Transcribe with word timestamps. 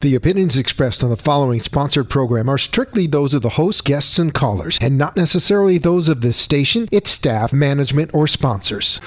The 0.00 0.14
opinions 0.14 0.56
expressed 0.56 1.02
on 1.02 1.10
the 1.10 1.16
following 1.16 1.58
sponsored 1.58 2.08
program 2.08 2.48
are 2.48 2.56
strictly 2.56 3.08
those 3.08 3.34
of 3.34 3.42
the 3.42 3.48
host, 3.48 3.84
guests, 3.84 4.16
and 4.20 4.32
callers, 4.32 4.78
and 4.80 4.96
not 4.96 5.16
necessarily 5.16 5.76
those 5.76 6.08
of 6.08 6.20
this 6.20 6.36
station, 6.36 6.88
its 6.92 7.10
staff, 7.10 7.52
management, 7.52 8.12
or 8.14 8.28
sponsors. 8.28 9.00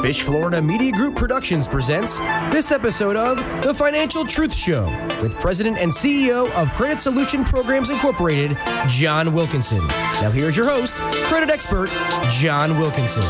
Fish 0.00 0.22
Florida 0.22 0.62
Media 0.62 0.92
Group 0.92 1.16
Productions 1.16 1.66
presents 1.66 2.20
this 2.52 2.70
episode 2.70 3.16
of 3.16 3.36
The 3.64 3.74
Financial 3.74 4.24
Truth 4.24 4.54
Show 4.54 4.86
with 5.20 5.36
President 5.40 5.78
and 5.78 5.90
CEO 5.90 6.48
of 6.54 6.72
Credit 6.74 7.00
Solution 7.00 7.42
Programs 7.42 7.90
Incorporated, 7.90 8.56
John 8.86 9.34
Wilkinson. 9.34 9.84
Now, 10.22 10.30
here's 10.30 10.56
your 10.56 10.68
host, 10.68 10.94
credit 11.26 11.50
expert, 11.50 11.90
John 12.30 12.78
Wilkinson. 12.78 13.24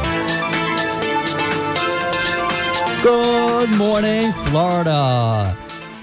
Good 3.02 3.70
morning, 3.78 4.32
Florida. 4.32 5.56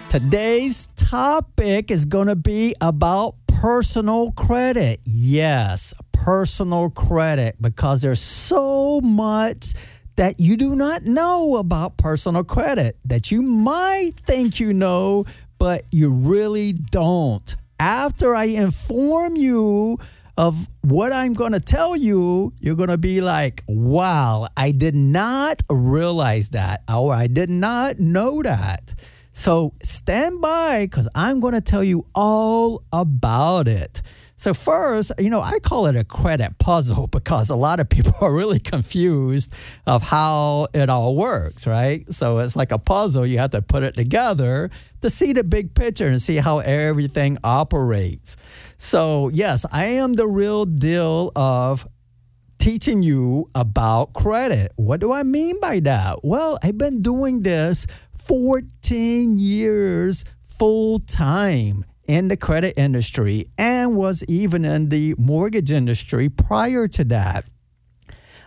Today's 0.08 0.88
topic 0.95 1.91
is 1.91 2.05
going 2.05 2.27
to 2.27 2.38
be 2.38 2.73
about 2.80 3.35
personal 3.48 4.31
credit. 4.31 5.02
Yes, 5.04 5.94
personal 6.13 6.90
credit, 6.90 7.62
because 7.62 8.02
there's 8.02 8.21
so 8.21 9.02
much 9.02 9.73
that 10.16 10.40
you 10.40 10.55
do 10.55 10.73
not 10.73 11.04
know 11.04 11.58
about 11.58 11.98
personal 11.98 12.45
credit 12.45 12.96
that 13.04 13.30
you 13.30 13.41
might 13.41 14.12
think 14.23 14.62
you 14.62 14.71
know, 14.71 15.26
but 15.57 15.84
you 15.91 16.09
really 16.09 16.71
don't. 16.71 17.57
After 17.77 18.34
I 18.34 18.46
inform 18.46 19.35
you 19.35 19.99
of 20.38 20.67
what 20.81 21.13
I'm 21.13 21.34
going 21.34 21.53
to 21.53 21.59
tell 21.59 21.95
you, 21.95 22.53
you're 22.59 22.76
going 22.76 22.89
to 22.89 22.98
be 22.98 23.21
like, 23.21 23.63
wow, 23.67 24.48
I 24.57 24.71
did 24.71 24.95
not 24.95 25.62
realize 25.70 26.49
that, 26.49 26.84
or 26.93 27.13
I 27.13 27.27
did 27.27 27.49
not 27.49 27.99
know 27.99 28.41
that. 28.43 28.93
So 29.31 29.73
stand 29.84 30.41
by 30.41 30.85
because 30.85 31.10
I'm 31.13 31.40
going 31.40 31.54
to 31.54 31.62
tell 31.62 31.84
you 31.84 32.05
all 32.13 32.84
about 32.91 33.68
it. 33.68 34.01
So, 34.38 34.54
first, 34.54 35.14
you 35.18 35.30
know, 35.30 35.40
I 35.40 35.60
call 35.60 35.88
it 35.88 35.96
a 35.96 36.04
credit 36.04 36.58
puzzle 36.58 37.08
because 37.12 37.50
a 37.50 37.55
lot 37.55 37.80
of 37.80 37.90
people 37.90 38.14
are 38.22 38.34
really 38.34 38.60
confused 38.60 39.54
of 39.88 40.04
how 40.04 40.68
it 40.74 40.90
all 40.90 41.16
works, 41.16 41.66
right? 41.66 42.12
So, 42.12 42.40
it's 42.40 42.56
like 42.56 42.72
a 42.72 42.78
puzzle. 42.78 43.26
You 43.26 43.38
have 43.40 43.52
to 43.52 43.62
put 43.62 43.84
it 43.84 43.96
together 43.96 44.70
to 45.02 45.10
see 45.10 45.34
the 45.34 45.44
big 45.44 45.74
picture 45.74 46.08
and 46.08 46.22
see 46.22 46.38
how 46.38 46.60
everything 46.60 47.38
operates. 47.44 48.36
So, 48.78 49.30
yes, 49.30 49.66
I 49.72 49.86
am 49.86 50.13
the 50.13 50.28
real 50.28 50.66
deal 50.66 51.32
of 51.36 51.88
teaching 52.60 53.04
you 53.04 53.48
about 53.56 54.13
credit. 54.13 54.72
What 54.76 55.00
do 55.00 55.13
I 55.13 55.24
mean 55.24 55.60
by 55.60 55.80
that? 55.82 56.20
Well, 56.24 56.58
I've 56.63 56.78
been 56.78 57.02
doing 57.02 57.44
this 57.44 57.86
14 58.18 59.38
years 59.38 60.26
full 60.44 61.00
time 61.00 61.86
in 62.07 62.27
the 62.27 62.37
credit 62.37 62.73
industry 62.77 63.48
and 63.57 63.95
was 63.95 64.23
even 64.28 64.66
in 64.66 64.89
the 64.89 65.16
mortgage 65.17 65.72
industry 65.72 66.29
prior 66.29 66.88
to 66.88 67.03
that. 67.06 67.45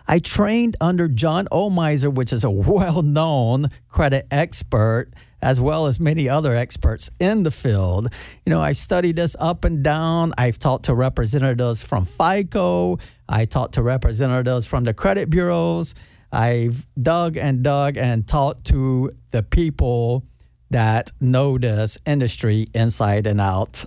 I 0.07 0.17
trained 0.17 0.75
under 0.81 1.07
John 1.07 1.47
Ulzheimer, 1.51 2.11
which 2.11 2.33
is 2.33 2.43
a 2.43 2.49
well 2.49 3.03
known 3.03 3.65
credit 3.87 4.25
expert, 4.31 5.11
as 5.39 5.61
well 5.61 5.85
as 5.85 5.99
many 5.99 6.27
other 6.27 6.55
experts 6.55 7.11
in 7.19 7.43
the 7.43 7.51
field. 7.51 8.11
You 8.43 8.49
know, 8.49 8.59
I've 8.59 8.77
studied 8.77 9.17
this 9.17 9.35
up 9.39 9.65
and 9.65 9.83
down. 9.83 10.33
I've 10.35 10.57
talked 10.57 10.85
to 10.85 10.95
representatives 10.95 11.83
from 11.83 12.05
FICO, 12.05 12.97
I 13.29 13.45
talked 13.45 13.75
to 13.75 13.83
representatives 13.83 14.65
from 14.65 14.83
the 14.83 14.95
credit 14.95 15.29
bureaus. 15.29 15.93
I've 16.31 16.87
dug 16.99 17.37
and 17.37 17.63
dug 17.63 17.97
and 17.97 18.27
talked 18.27 18.65
to 18.65 19.11
the 19.29 19.43
people 19.43 20.25
that 20.69 21.11
know 21.19 21.57
this 21.57 21.97
industry 22.05 22.67
inside 22.73 23.27
and 23.27 23.41
out. 23.41 23.85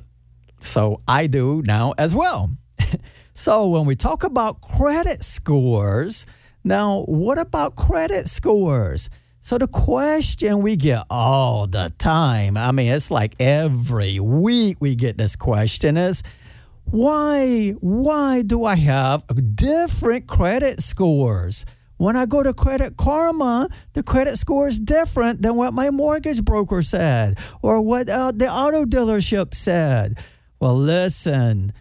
So 0.61 1.01
I 1.07 1.27
do 1.27 1.63
now 1.67 1.95
as 1.99 2.15
well. 2.15 2.51
so 3.35 3.69
when 3.69 3.87
we 3.87 3.95
talk 3.95 4.25
about 4.25 4.61
credit 4.61 5.23
scores, 5.23 6.27
now 6.65 7.03
what 7.03 7.39
about 7.39 7.77
credit 7.77 8.29
scores? 8.29 9.11
So 9.41 9.59
the 9.59 9.67
question 9.67 10.63
we 10.63 10.77
get 10.77 11.05
all 11.11 11.67
the 11.67 11.93
time, 11.99 12.57
I 12.57 12.71
mean, 12.71 12.93
it's 12.93 13.11
like 13.11 13.35
every 13.41 14.21
week 14.21 14.77
we 14.79 14.95
get 14.95 15.19
this 15.19 15.35
question 15.35 15.97
is, 15.97 16.23
why, 16.85 17.75
why 17.81 18.43
do 18.43 18.65
I 18.65 18.77
have 18.77 19.25
different 19.57 20.29
credit 20.29 20.81
scores? 20.81 21.65
When 22.03 22.17
I 22.17 22.27
go 22.27 22.43
to 22.43 22.53
Credit 22.53 22.97
Karma, 22.97 23.69
the 23.93 24.03
credit 24.03 24.37
score 24.37 24.67
is 24.67 24.81
different 24.81 25.41
than 25.41 25.55
what 25.55 25.73
my 25.73 25.91
mortgage 25.91 26.45
broker 26.45 26.83
said 26.83 27.39
or 27.63 27.81
what 27.81 28.11
uh, 28.11 28.33
the 28.33 28.49
auto 28.51 28.85
dealership 28.85 29.55
said. 29.55 30.19
Well, 30.59 30.75
listen, 30.75 31.73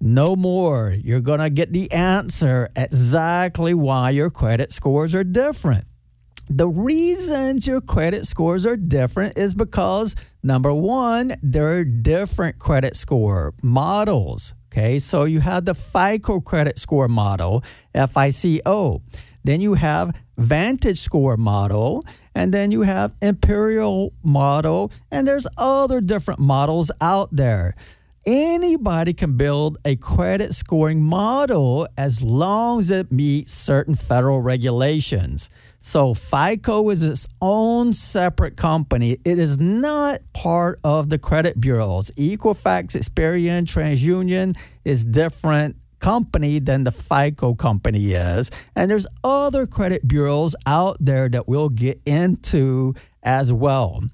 no 0.00 0.34
more. 0.34 0.96
You're 0.98 1.20
going 1.20 1.40
to 1.40 1.50
get 1.50 1.74
the 1.74 1.92
answer 1.92 2.70
exactly 2.74 3.74
why 3.74 4.12
your 4.12 4.30
credit 4.30 4.72
scores 4.72 5.14
are 5.14 5.24
different. 5.24 5.84
The 6.48 6.68
reasons 6.68 7.66
your 7.66 7.82
credit 7.82 8.24
scores 8.24 8.64
are 8.64 8.78
different 8.78 9.36
is 9.36 9.54
because 9.54 10.16
number 10.42 10.72
one, 10.72 11.34
there 11.42 11.72
are 11.72 11.84
different 11.84 12.58
credit 12.58 12.96
score 12.96 13.52
models. 13.62 14.54
Okay, 14.72 14.98
so 15.00 15.24
you 15.24 15.40
have 15.40 15.66
the 15.66 15.74
FICO 15.74 16.40
credit 16.40 16.78
score 16.78 17.08
model, 17.08 17.62
FICO. 17.94 19.02
Then 19.46 19.60
you 19.60 19.74
have 19.74 20.14
Vantage 20.36 20.98
Score 20.98 21.36
model, 21.36 22.04
and 22.34 22.52
then 22.52 22.72
you 22.72 22.82
have 22.82 23.16
Empirica 23.22 24.10
model, 24.24 24.90
and 25.10 25.26
there's 25.26 25.46
other 25.56 26.00
different 26.00 26.40
models 26.40 26.90
out 27.00 27.28
there. 27.30 27.74
Anybody 28.26 29.12
can 29.12 29.36
build 29.36 29.78
a 29.84 29.94
credit 29.94 30.52
scoring 30.52 31.00
model 31.00 31.86
as 31.96 32.24
long 32.24 32.80
as 32.80 32.90
it 32.90 33.12
meets 33.12 33.52
certain 33.52 33.94
federal 33.94 34.42
regulations. 34.42 35.48
So 35.78 36.12
FICO 36.12 36.90
is 36.90 37.04
its 37.04 37.28
own 37.40 37.92
separate 37.92 38.56
company. 38.56 39.18
It 39.24 39.38
is 39.38 39.60
not 39.60 40.18
part 40.32 40.80
of 40.82 41.08
the 41.08 41.20
credit 41.20 41.60
bureaus. 41.60 42.10
Equifax, 42.18 42.96
Experian, 42.96 43.62
TransUnion 43.62 44.58
is 44.84 45.04
different 45.04 45.76
company 46.06 46.60
than 46.60 46.84
the 46.84 46.92
FICO 46.92 47.52
company 47.56 48.12
is. 48.12 48.48
And 48.76 48.88
there's 48.88 49.08
other 49.24 49.66
credit 49.66 50.06
bureaus 50.06 50.54
out 50.64 50.96
there 51.00 51.28
that 51.28 51.48
we'll 51.48 51.68
get 51.68 52.00
into 52.06 52.94
as 53.24 53.52
well. 53.52 54.04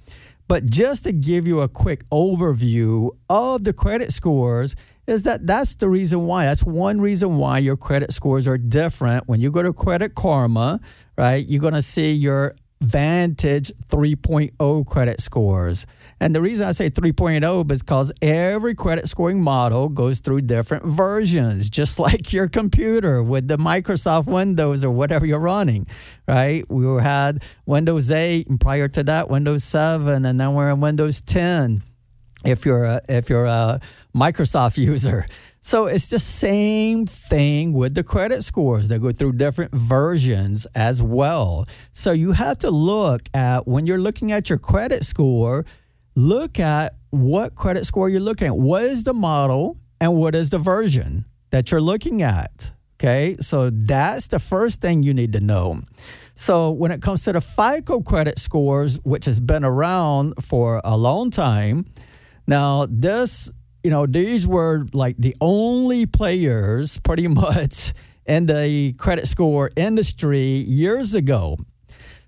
But 0.48 0.64
just 0.64 1.04
to 1.04 1.12
give 1.12 1.47
you 1.47 1.60
a 1.60 1.69
quick 1.69 2.08
overview 2.08 3.10
of 3.28 3.64
the 3.64 3.75
credit 3.75 4.10
scores, 4.10 4.75
is 5.06 5.25
that 5.25 5.47
that's 5.47 5.75
the 5.75 5.88
reason 5.88 6.26
why. 6.26 6.47
That's 6.47 6.64
one 6.64 6.98
reason 6.98 7.36
why 7.36 7.58
your 7.58 7.76
credit 7.76 8.10
scores 8.12 8.48
are 8.48 8.56
different. 8.56 9.28
When 9.28 9.42
you 9.42 9.50
go 9.50 9.62
to 9.62 9.74
Credit 9.74 10.14
Karma, 10.14 10.80
right, 11.19 11.47
you're 11.47 11.60
going 11.60 11.74
to 11.74 11.82
see 11.82 12.12
your 12.12 12.56
Vantage 12.82 13.70
3.0 13.88 14.87
credit 14.87 15.20
scores. 15.20 15.87
And 16.19 16.34
the 16.34 16.41
reason 16.41 16.66
I 16.66 16.72
say 16.72 16.91
3.0 16.91 17.70
is 17.70 17.82
because 17.82 18.12
every 18.20 18.75
credit 18.75 19.06
scoring 19.06 19.41
model 19.41 19.88
goes 19.88 20.19
through 20.19 20.43
different 20.43 20.84
versions, 20.84 21.71
just 21.71 21.98
like 22.00 22.32
your 22.32 22.48
computer 22.48 23.22
with 23.22 23.47
the 23.47 23.56
Microsoft 23.56 24.26
Windows 24.26 24.84
or 24.84 24.91
whatever 24.91 25.25
you're 25.25 25.38
running, 25.38 25.87
right? 26.26 26.69
We 26.69 26.84
had 27.00 27.44
Windows 27.66 28.10
8, 28.10 28.48
and 28.48 28.60
prior 28.60 28.88
to 28.88 29.04
that, 29.04 29.31
Windows 29.31 29.62
7, 29.62 30.25
and 30.25 30.41
then 30.41 30.54
we're 30.54 30.71
in 30.71 30.81
Windows 30.81 31.21
10. 31.21 31.84
If 32.44 32.66
you're 32.66 32.84
a, 32.84 33.00
if 33.09 33.31
you're 33.31 33.44
a 33.44 33.78
Microsoft 34.12 34.76
user, 34.84 35.25
so 35.65 35.87
it's 35.87 36.11
the 36.11 36.19
same 36.19 37.06
thing 37.06 37.73
with 37.73 37.95
the 37.95 38.03
credit 38.03 38.43
scores. 38.43 38.89
They 38.89 38.99
go 38.99 39.12
through 39.12 39.34
different 39.34 39.73
versions 39.73 40.67
as 40.75 41.00
well. 41.00 41.67
So 41.93 42.11
you 42.11 42.33
have 42.33 42.59
to 42.59 42.71
look 42.71 43.22
at 43.33 43.69
when 43.69 43.86
you're 43.86 44.01
looking 44.01 44.33
at 44.33 44.51
your 44.51 44.59
credit 44.59 45.04
score, 45.04 45.65
look 46.16 46.59
at 46.59 46.97
what 47.10 47.54
credit 47.54 47.86
score 47.86 48.09
you're 48.09 48.21
looking 48.21 48.48
at. 48.48 48.57
What 48.57 48.83
is 48.83 49.04
the 49.04 49.15
model 49.15 49.78
and 50.01 50.16
what 50.16 50.34
is 50.34 50.51
the 50.51 50.59
version 50.59 51.27
that 51.51 51.71
you're 51.71 51.81
looking 51.81 52.22
at? 52.22 52.72
Okay, 52.97 53.36
so 53.41 53.71
that's 53.71 54.27
the 54.27 54.41
first 54.41 54.81
thing 54.81 55.04
you 55.04 55.15
need 55.15 55.33
to 55.34 55.41
know. 55.41 55.81
So 56.34 56.72
when 56.72 56.91
it 56.91 57.03
comes 57.03 57.22
to 57.25 57.33
the 57.33 57.41
FICO 57.41 58.01
credit 58.01 58.41
scores, 58.41 58.98
which 59.04 59.27
has 59.27 59.39
been 59.39 59.65
around 59.65 60.34
for 60.42 60.81
a 60.84 60.97
long 60.97 61.31
time, 61.31 61.86
now 62.48 62.86
this 62.91 63.51
you 63.83 63.91
know, 63.91 64.07
these 64.07 64.47
were 64.47 64.84
like 64.93 65.17
the 65.19 65.37
only 65.41 66.07
players 66.07 66.99
pretty 66.99 67.29
much 67.43 67.93
in 68.27 68.47
the 68.47 68.93
credit 68.95 69.27
score 69.27 69.71
industry 69.77 70.41
years 70.43 71.15
ago. 71.15 71.59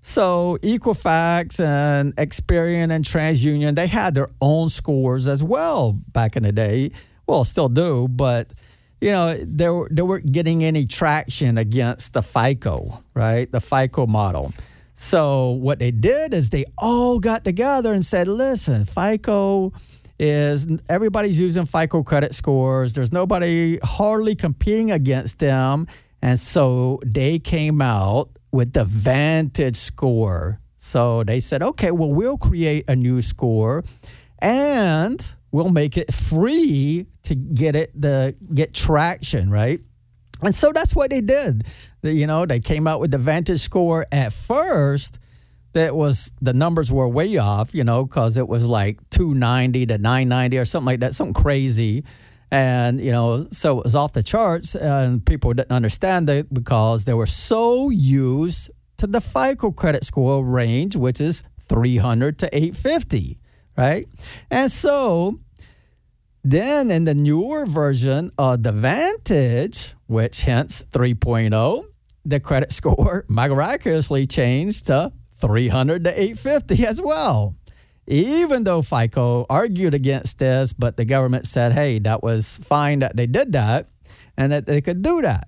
So 0.01 0.59
Equifax 0.61 1.59
and 1.59 2.15
Experian 2.15 2.91
and 2.93 3.03
TransUnion, 3.03 3.75
they 3.75 3.87
had 3.87 4.13
their 4.13 4.27
own 4.39 4.69
scores 4.69 5.27
as 5.27 5.43
well 5.43 5.97
back 6.13 6.35
in 6.35 6.43
the 6.43 6.51
day. 6.51 6.91
Well, 7.25 7.43
still 7.43 7.69
do, 7.69 8.07
but 8.07 8.53
you 9.01 9.11
know, 9.11 9.35
they, 9.35 9.67
were, 9.67 9.89
they 9.91 10.01
weren't 10.03 10.31
getting 10.31 10.63
any 10.63 10.85
traction 10.85 11.57
against 11.57 12.13
the 12.13 12.21
FICO, 12.21 13.01
right? 13.13 13.51
The 13.51 13.59
FICO 13.59 14.05
model. 14.05 14.53
So 14.95 15.51
what 15.51 15.79
they 15.79 15.91
did 15.91 16.33
is 16.33 16.49
they 16.51 16.65
all 16.77 17.19
got 17.19 17.43
together 17.43 17.91
and 17.91 18.05
said, 18.05 18.27
listen, 18.27 18.85
FICO 18.85 19.73
is 20.19 20.67
everybody's 20.89 21.39
using 21.39 21.65
FICO 21.65 22.03
credit 22.03 22.33
scores. 22.33 22.93
There's 22.93 23.11
nobody 23.11 23.79
hardly 23.83 24.35
competing 24.35 24.91
against 24.91 25.39
them. 25.39 25.87
And 26.21 26.39
so 26.39 26.99
they 27.05 27.39
came 27.39 27.81
out 27.81 28.29
with 28.51 28.73
the 28.73 28.85
Vantage 28.85 29.75
score. 29.75 30.59
So 30.77 31.23
they 31.23 31.39
said, 31.39 31.61
okay, 31.61 31.91
well, 31.91 32.13
we'll 32.13 32.37
create 32.37 32.85
a 32.87 32.95
new 32.95 33.21
score 33.21 33.83
and 34.39 35.35
we'll 35.51 35.69
make 35.69 35.97
it 35.97 36.13
free 36.13 37.07
to 37.23 37.35
get 37.35 37.75
it 37.75 37.91
the 37.99 38.35
get 38.53 38.73
traction, 38.73 39.49
right? 39.49 39.79
And 40.41 40.53
so 40.53 40.71
that's 40.71 40.95
what 40.95 41.09
they 41.09 41.21
did. 41.21 41.63
You 42.03 42.27
know, 42.27 42.45
they 42.45 42.59
came 42.59 42.87
out 42.87 42.99
with 42.99 43.11
the 43.11 43.17
Vantage 43.17 43.61
score 43.61 44.05
at 44.11 44.31
first 44.31 45.19
that 45.75 45.95
was 45.95 46.31
the 46.41 46.53
numbers 46.53 46.91
were 46.91 47.07
way 47.07 47.37
off, 47.37 47.75
you 47.75 47.83
know, 47.83 48.05
because 48.05 48.37
it 48.37 48.47
was 48.47 48.65
like 48.65 48.97
290 49.09 49.85
to 49.87 49.97
990 49.97 50.57
or 50.57 50.65
something 50.65 50.85
like 50.85 51.01
that, 51.01 51.13
something 51.13 51.33
crazy. 51.33 52.03
And, 52.49 52.99
you 52.99 53.11
know, 53.11 53.47
so 53.51 53.79
it 53.79 53.83
was 53.83 53.95
off 53.95 54.13
the 54.13 54.23
charts, 54.23 54.75
and 54.75 55.25
people 55.25 55.53
didn't 55.53 55.71
understand 55.71 56.29
it 56.29 56.53
because 56.53 57.03
they 57.03 57.13
were 57.13 57.25
so 57.25 57.89
used 57.89 58.71
to 58.97 59.07
the 59.07 59.19
FICO 59.19 59.71
credit 59.71 60.05
score 60.05 60.45
range, 60.45 60.95
which 60.95 61.19
is 61.19 61.43
300 61.59 62.39
to 62.39 62.55
850, 62.55 63.37
right? 63.77 64.05
And 64.49 64.71
so 64.71 65.39
then 66.43 66.89
in 66.89 67.03
the 67.03 67.15
newer 67.15 67.65
version 67.65 68.31
of 68.37 68.63
the 68.63 68.71
Vantage, 68.71 69.93
which 70.07 70.41
hence 70.41 70.85
3.0, 70.91 71.83
the 72.23 72.39
credit 72.39 72.71
score 72.79 73.25
miraculously 73.27 74.25
changed 74.25 74.87
to 74.87 75.11
300 75.35 76.03
to 76.05 76.09
850 76.09 76.85
as 76.85 77.01
well. 77.01 77.55
Even 78.07 78.63
though 78.63 78.81
FICO 78.81 79.45
argued 79.49 79.93
against 79.93 80.37
this, 80.37 80.73
but 80.73 80.95
the 80.95 81.05
government 81.05 81.47
said, 81.47 81.73
hey, 81.73 81.99
that 81.99 82.21
was 82.21 82.57
fine 82.57 82.99
that 82.99 83.15
they 83.15 83.25
did 83.25 83.53
that 83.53 83.87
and 84.37 84.51
that 84.51 84.65
they 84.65 84.81
could 84.81 85.01
do 85.01 85.21
that. 85.21 85.47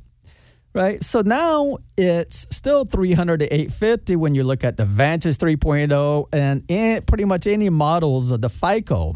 Right. 0.73 1.03
So 1.03 1.21
now 1.21 1.77
it's 1.97 2.47
still 2.55 2.85
300 2.85 3.39
to 3.39 3.45
850 3.45 4.15
when 4.15 4.35
you 4.35 4.43
look 4.43 4.63
at 4.63 4.77
the 4.77 4.85
Vantage 4.85 5.37
3.0 5.37 6.27
and 6.31 6.63
in 6.67 7.01
pretty 7.03 7.25
much 7.25 7.47
any 7.47 7.69
models 7.69 8.29
of 8.29 8.41
the 8.41 8.49
FICO. 8.49 9.15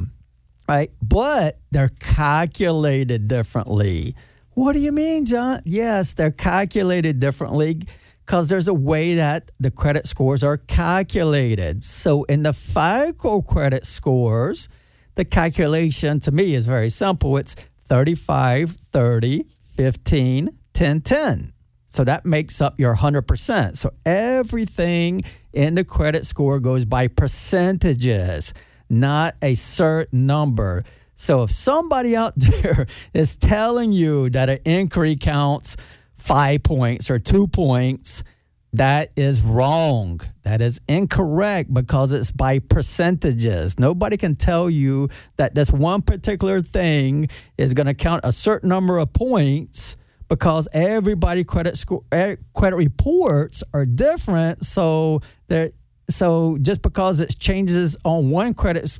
Right. 0.67 0.91
But 1.01 1.59
they're 1.69 1.91
calculated 1.99 3.27
differently. 3.27 4.15
What 4.53 4.73
do 4.73 4.79
you 4.79 4.91
mean, 4.91 5.25
John? 5.25 5.61
Yes, 5.63 6.13
they're 6.13 6.31
calculated 6.31 7.19
differently 7.19 7.81
because 8.25 8.49
there's 8.49 8.67
a 8.67 8.73
way 8.73 9.15
that 9.15 9.51
the 9.59 9.71
credit 9.71 10.07
scores 10.07 10.43
are 10.43 10.57
calculated. 10.57 11.83
So 11.83 12.23
in 12.23 12.43
the 12.43 12.53
FICO 12.53 13.41
credit 13.41 13.85
scores, 13.85 14.69
the 15.15 15.25
calculation 15.25 16.19
to 16.21 16.31
me 16.31 16.53
is 16.53 16.67
very 16.67 16.89
simple. 16.89 17.37
It's 17.37 17.55
35, 17.85 18.71
30, 18.71 19.45
15, 19.75 20.49
10, 20.73 21.01
10. 21.01 21.53
So 21.87 22.05
that 22.05 22.25
makes 22.25 22.61
up 22.61 22.79
your 22.79 22.95
100%. 22.95 23.75
So 23.75 23.91
everything 24.05 25.23
in 25.51 25.75
the 25.75 25.83
credit 25.83 26.25
score 26.25 26.61
goes 26.61 26.85
by 26.85 27.09
percentages, 27.09 28.53
not 28.89 29.35
a 29.41 29.55
certain 29.55 30.25
number. 30.25 30.85
So 31.15 31.43
if 31.43 31.51
somebody 31.51 32.15
out 32.15 32.33
there 32.37 32.85
is 33.13 33.35
telling 33.35 33.91
you 33.91 34.29
that 34.29 34.49
an 34.49 34.59
inquiry 34.63 35.17
counts 35.17 35.75
five 36.21 36.61
points 36.61 37.09
or 37.09 37.17
two 37.17 37.47
points, 37.47 38.23
that 38.73 39.11
is 39.17 39.41
wrong. 39.41 40.21
That 40.43 40.61
is 40.61 40.79
incorrect 40.87 41.73
because 41.73 42.13
it's 42.13 42.31
by 42.31 42.59
percentages. 42.59 43.79
Nobody 43.79 44.17
can 44.17 44.35
tell 44.35 44.69
you 44.69 45.09
that 45.37 45.55
this 45.55 45.71
one 45.71 46.01
particular 46.01 46.61
thing 46.61 47.27
is 47.57 47.73
going 47.73 47.87
to 47.87 47.93
count 47.93 48.21
a 48.23 48.31
certain 48.31 48.69
number 48.69 48.97
of 48.97 49.11
points 49.11 49.97
because 50.29 50.69
everybody 50.71 51.43
credit 51.43 51.75
score 51.75 52.03
eh, 52.11 52.35
credit 52.53 52.77
reports 52.77 53.63
are 53.73 53.85
different. 53.85 54.63
So 54.63 55.21
there, 55.47 55.71
so 56.07 56.57
just 56.61 56.81
because 56.81 57.19
it 57.19 57.35
changes 57.39 57.97
on 58.05 58.29
one 58.29 58.53
credit 58.53 58.99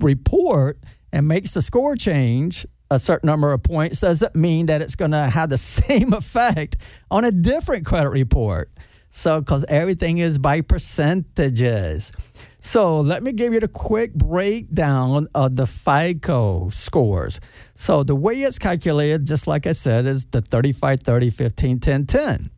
report 0.00 0.78
and 1.12 1.28
makes 1.28 1.52
the 1.54 1.62
score 1.62 1.94
change 1.94 2.66
a 2.92 2.98
certain 2.98 3.26
number 3.26 3.52
of 3.52 3.62
points 3.62 4.00
doesn't 4.00 4.34
mean 4.34 4.66
that 4.66 4.82
it's 4.82 4.94
going 4.94 5.12
to 5.12 5.24
have 5.24 5.48
the 5.48 5.58
same 5.58 6.12
effect 6.12 6.76
on 7.10 7.24
a 7.24 7.30
different 7.30 7.86
credit 7.86 8.10
report. 8.10 8.70
So, 9.10 9.40
because 9.40 9.64
everything 9.68 10.18
is 10.18 10.38
by 10.38 10.62
percentages. 10.62 12.12
So, 12.60 13.00
let 13.00 13.22
me 13.22 13.32
give 13.32 13.52
you 13.52 13.60
the 13.60 13.68
quick 13.68 14.14
breakdown 14.14 15.28
of 15.34 15.56
the 15.56 15.66
FICO 15.66 16.70
scores. 16.70 17.40
So, 17.74 18.04
the 18.04 18.14
way 18.14 18.34
it's 18.36 18.58
calculated, 18.58 19.26
just 19.26 19.46
like 19.46 19.66
I 19.66 19.72
said, 19.72 20.06
is 20.06 20.24
the 20.26 20.40
35, 20.40 21.00
30, 21.00 21.30
15, 21.30 21.80
10, 21.80 22.06
10. 22.06 22.50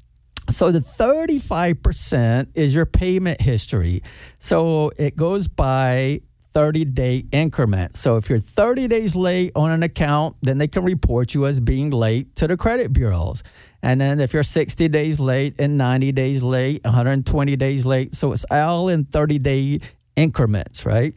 So 0.51 0.71
the 0.71 0.81
35% 0.81 2.49
is 2.55 2.75
your 2.75 2.85
payment 2.85 3.41
history. 3.41 4.03
So 4.39 4.93
it 4.99 5.17
goes 5.17 5.49
by 5.49 6.21
30 6.55 6.85
day 6.87 7.25
increment. 7.33 7.97
So 7.97 8.17
if 8.17 8.31
you're 8.31 8.39
30 8.39 8.87
days 8.87 9.17
late 9.17 9.53
on 9.57 9.73
an 9.73 9.83
account, 9.83 10.37
then 10.41 10.59
they 10.59 10.69
can 10.69 10.85
report 10.85 11.35
you 11.35 11.47
as 11.47 11.61
being 11.61 11.91
late 11.91 12.37
to 12.37 12.47
the 12.47 12.57
credit 12.57 12.93
bureaus. 12.93 13.43
And 13.83 14.01
then 14.01 14.21
if 14.21 14.33
you're 14.33 14.45
60 14.45 14.89
days 14.89 15.19
late 15.19 15.57
and 15.59 15.77
90 15.77 16.13
days 16.13 16.43
late, 16.43 16.85
120 16.85 17.57
days 17.57 17.85
late, 17.85 18.15
so 18.15 18.33
it's 18.33 18.47
all 18.51 18.89
in 18.89 19.05
30 19.05 19.39
day 19.41 19.81
increments, 20.17 20.87
right? 20.87 21.13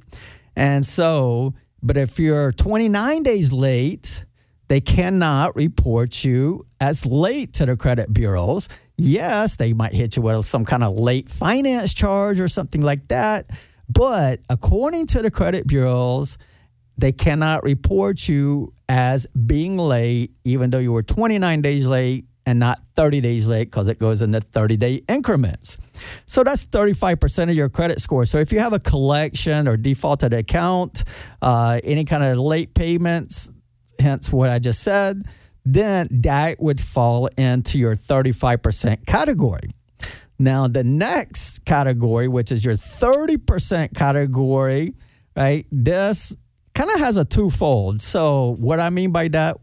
And 0.55 0.83
so, 0.83 1.53
but 1.83 1.97
if 1.97 2.19
you're 2.19 2.51
29 2.51 3.23
days 3.23 3.53
late, 3.53 4.25
they 4.67 4.81
cannot 4.81 5.55
report 5.55 6.25
you 6.25 6.65
as 6.81 7.05
late 7.05 7.53
to 7.53 7.65
the 7.65 7.77
credit 7.77 8.11
bureaus. 8.11 8.67
Yes, 8.97 9.55
they 9.55 9.73
might 9.73 9.93
hit 9.93 10.17
you 10.17 10.23
with 10.23 10.45
some 10.47 10.65
kind 10.65 10.83
of 10.83 10.97
late 10.97 11.29
finance 11.29 11.93
charge 11.93 12.41
or 12.41 12.47
something 12.47 12.81
like 12.81 13.07
that 13.09 13.51
but 13.89 14.39
according 14.49 15.07
to 15.07 15.21
the 15.21 15.31
credit 15.31 15.67
bureaus, 15.67 16.37
they 16.97 17.11
cannot 17.11 17.63
report 17.63 18.27
you 18.27 18.73
as 18.89 19.27
being 19.27 19.77
late, 19.77 20.31
even 20.43 20.69
though 20.69 20.79
you 20.79 20.91
were 20.91 21.03
29 21.03 21.61
days 21.61 21.87
late 21.87 22.25
and 22.45 22.59
not 22.59 22.79
30 22.95 23.21
days 23.21 23.47
late 23.47 23.65
because 23.65 23.89
it 23.89 23.99
goes 23.99 24.21
in 24.21 24.31
the 24.31 24.39
30 24.39 24.77
day 24.77 25.03
increments. 25.09 25.77
So 26.25 26.43
that's 26.43 26.65
35% 26.65 27.49
of 27.49 27.55
your 27.55 27.69
credit 27.69 27.99
score. 27.99 28.25
So 28.25 28.39
if 28.39 28.53
you 28.53 28.59
have 28.59 28.73
a 28.73 28.79
collection 28.79 29.67
or 29.67 29.75
defaulted 29.75 30.33
account, 30.33 31.03
uh, 31.41 31.79
any 31.83 32.05
kind 32.05 32.23
of 32.23 32.37
late 32.37 32.73
payments, 32.73 33.51
hence 33.99 34.31
what 34.31 34.49
I 34.49 34.59
just 34.59 34.81
said, 34.81 35.23
then 35.65 36.07
that 36.11 36.61
would 36.61 36.79
fall 36.79 37.27
into 37.37 37.77
your 37.77 37.95
35% 37.95 39.05
category. 39.05 39.69
Now, 40.39 40.67
the 40.67 40.83
next 40.83 41.65
category, 41.65 42.27
which 42.27 42.51
is 42.51 42.63
your 42.63 42.75
30% 42.75 43.95
category, 43.95 44.93
right? 45.35 45.65
This 45.71 46.35
kind 46.75 46.91
of 46.91 46.99
has 46.99 47.17
a 47.17 47.25
twofold. 47.25 48.01
So, 48.01 48.55
what 48.59 48.79
I 48.79 48.89
mean 48.89 49.11
by 49.11 49.29
that, 49.29 49.57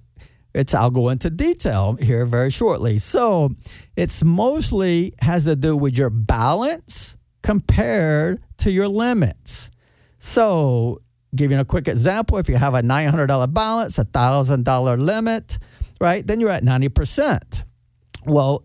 it's 0.53 0.75
I'll 0.75 0.91
go 0.91 1.11
into 1.11 1.31
detail 1.31 1.95
here 1.95 2.27
very 2.27 2.51
shortly. 2.51 2.99
So, 2.99 3.51
it's 3.97 4.25
mostly 4.25 5.15
has 5.21 5.45
to 5.45 5.55
do 5.55 5.77
with 5.77 5.97
your 5.97 6.11
balance 6.11 7.17
compared 7.43 8.41
to 8.59 8.73
your 8.73 8.89
limits. 8.89 9.71
So, 10.19 11.03
giving 11.37 11.59
a 11.59 11.65
quick 11.65 11.87
example, 11.87 12.39
if 12.39 12.49
you 12.49 12.57
have 12.57 12.75
a 12.75 12.83
$900 12.83 13.53
balance, 13.53 13.99
a 13.99 14.05
$1,000 14.05 14.99
limit, 14.99 15.59
right? 16.01 16.27
Then 16.27 16.41
you're 16.41 16.51
at 16.51 16.65
90%. 16.65 17.65
Well, 18.27 18.65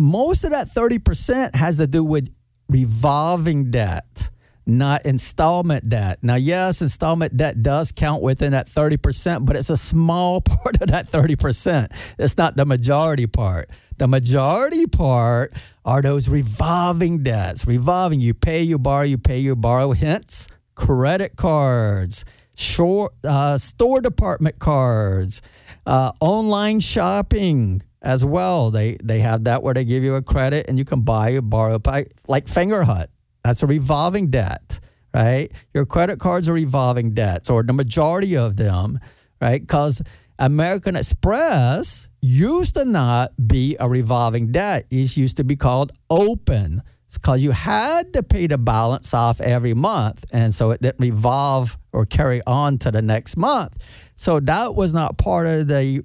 most 0.00 0.44
of 0.44 0.50
that 0.50 0.68
30% 0.68 1.54
has 1.54 1.76
to 1.78 1.86
do 1.86 2.02
with 2.02 2.34
revolving 2.68 3.70
debt, 3.70 4.30
not 4.64 5.04
installment 5.04 5.88
debt. 5.88 6.18
Now, 6.22 6.36
yes, 6.36 6.80
installment 6.80 7.36
debt 7.36 7.62
does 7.62 7.92
count 7.92 8.22
within 8.22 8.52
that 8.52 8.66
30%, 8.66 9.44
but 9.44 9.56
it's 9.56 9.70
a 9.70 9.76
small 9.76 10.40
part 10.40 10.80
of 10.80 10.88
that 10.88 11.06
30%. 11.06 12.14
It's 12.18 12.38
not 12.38 12.56
the 12.56 12.64
majority 12.64 13.26
part. 13.26 13.68
The 13.98 14.08
majority 14.08 14.86
part 14.86 15.54
are 15.84 16.00
those 16.00 16.28
revolving 16.28 17.22
debts. 17.22 17.66
Revolving, 17.66 18.20
you 18.20 18.32
pay, 18.32 18.62
you 18.62 18.78
borrow, 18.78 19.04
you 19.04 19.18
pay, 19.18 19.40
you 19.40 19.54
borrow, 19.54 19.92
hence 19.92 20.48
credit 20.74 21.36
cards, 21.36 22.24
short, 22.54 23.12
uh, 23.22 23.58
store 23.58 24.00
department 24.00 24.58
cards, 24.58 25.42
uh, 25.86 26.12
online 26.20 26.80
shopping 26.80 27.82
as 28.02 28.24
well. 28.24 28.70
They 28.70 28.96
they 29.02 29.20
have 29.20 29.44
that 29.44 29.62
where 29.62 29.74
they 29.74 29.84
give 29.84 30.02
you 30.02 30.14
a 30.14 30.22
credit 30.22 30.66
and 30.68 30.78
you 30.78 30.84
can 30.84 31.02
buy 31.02 31.32
or 31.32 31.42
borrow 31.42 31.78
by, 31.78 32.06
like 32.28 32.46
Fingerhut. 32.46 33.06
That's 33.44 33.62
a 33.62 33.66
revolving 33.66 34.30
debt, 34.30 34.80
right? 35.14 35.50
Your 35.74 35.86
credit 35.86 36.18
cards 36.18 36.48
are 36.48 36.52
revolving 36.52 37.14
debts, 37.14 37.48
or 37.50 37.62
the 37.62 37.72
majority 37.72 38.36
of 38.36 38.56
them, 38.56 39.00
right? 39.40 39.60
Because 39.60 40.02
American 40.38 40.96
Express 40.96 42.08
used 42.22 42.74
to 42.74 42.84
not 42.84 43.32
be 43.46 43.76
a 43.78 43.88
revolving 43.88 44.52
debt. 44.52 44.86
It 44.90 45.16
used 45.16 45.36
to 45.36 45.44
be 45.44 45.56
called 45.56 45.92
open. 46.08 46.82
It's 47.06 47.18
because 47.18 47.42
you 47.42 47.50
had 47.50 48.12
to 48.12 48.22
pay 48.22 48.46
the 48.46 48.56
balance 48.56 49.12
off 49.12 49.40
every 49.40 49.74
month. 49.74 50.24
And 50.32 50.54
so 50.54 50.70
it 50.70 50.80
didn't 50.80 51.00
revolve 51.00 51.76
or 51.92 52.06
carry 52.06 52.40
on 52.46 52.78
to 52.78 52.90
the 52.90 53.02
next 53.02 53.36
month. 53.36 53.84
So 54.14 54.38
that 54.40 54.74
was 54.74 54.94
not 54.94 55.18
part 55.18 55.46
of 55.46 55.66
the 55.66 56.04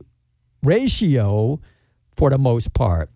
ratio 0.64 1.62
for 2.16 2.30
the 2.30 2.38
most 2.38 2.74
part. 2.74 3.10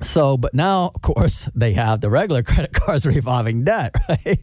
So, 0.00 0.36
but 0.36 0.54
now, 0.54 0.90
of 0.94 1.02
course, 1.02 1.50
they 1.54 1.72
have 1.74 2.00
the 2.00 2.10
regular 2.10 2.42
credit 2.50 2.72
cards 2.72 3.06
revolving 3.06 3.64
debt, 3.64 3.94
right? 4.08 4.38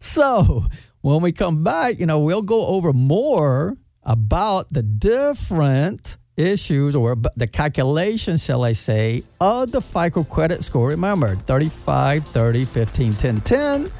So, 0.00 0.62
when 1.02 1.20
we 1.20 1.32
come 1.32 1.64
back, 1.64 1.98
you 1.98 2.06
know, 2.06 2.20
we'll 2.20 2.42
go 2.42 2.66
over 2.66 2.92
more 2.92 3.76
about 4.04 4.68
the 4.70 4.82
different 4.82 6.16
issues 6.36 6.96
or 6.96 7.16
the 7.36 7.46
calculation, 7.46 8.36
shall 8.36 8.64
I 8.64 8.72
say, 8.72 9.22
of 9.40 9.70
the 9.70 9.82
FICO 9.82 10.24
credit 10.24 10.62
score. 10.62 10.88
Remember, 10.88 11.34
35, 11.34 12.26
30, 12.26 12.64
15, 12.64 13.14
10, 13.14 13.40
10. 13.42 13.92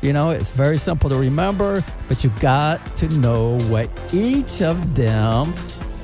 You 0.00 0.12
know, 0.12 0.30
it's 0.30 0.52
very 0.52 0.78
simple 0.78 1.10
to 1.10 1.16
remember, 1.16 1.82
but 2.08 2.22
you 2.22 2.30
got 2.40 2.96
to 2.96 3.08
know 3.08 3.58
what 3.62 3.88
each 4.12 4.62
of 4.62 4.94
them 4.94 5.54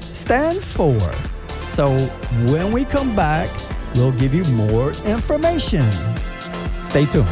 stand 0.00 0.58
for. 0.58 0.98
So 1.74 1.98
when 2.46 2.70
we 2.70 2.84
come 2.84 3.16
back, 3.16 3.50
we'll 3.96 4.12
give 4.12 4.32
you 4.32 4.44
more 4.44 4.92
information. 5.06 5.90
Stay 6.80 7.04
tuned. 7.04 7.26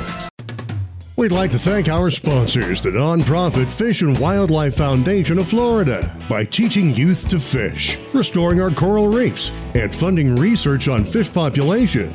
We'd 1.15 1.31
like 1.31 1.53
to 1.53 1.59
thank 1.59 1.89
our 1.89 2.11
sponsors, 2.11 2.83
the 2.83 2.91
nonprofit 2.91 3.71
Fish 3.71 4.03
and 4.03 4.19
Wildlife 4.19 4.75
Foundation 4.75 5.39
of 5.39 5.49
Florida, 5.49 6.21
by 6.29 6.43
teaching 6.43 6.93
youth 6.93 7.29
to 7.29 7.39
fish, 7.39 7.97
restoring 8.13 8.61
our 8.61 8.73
coral 8.73 9.07
reefs, 9.07 9.53
and 9.77 9.95
funding 9.95 10.35
research 10.35 10.89
on 10.89 11.05
fish 11.05 11.33
populations. 11.33 12.13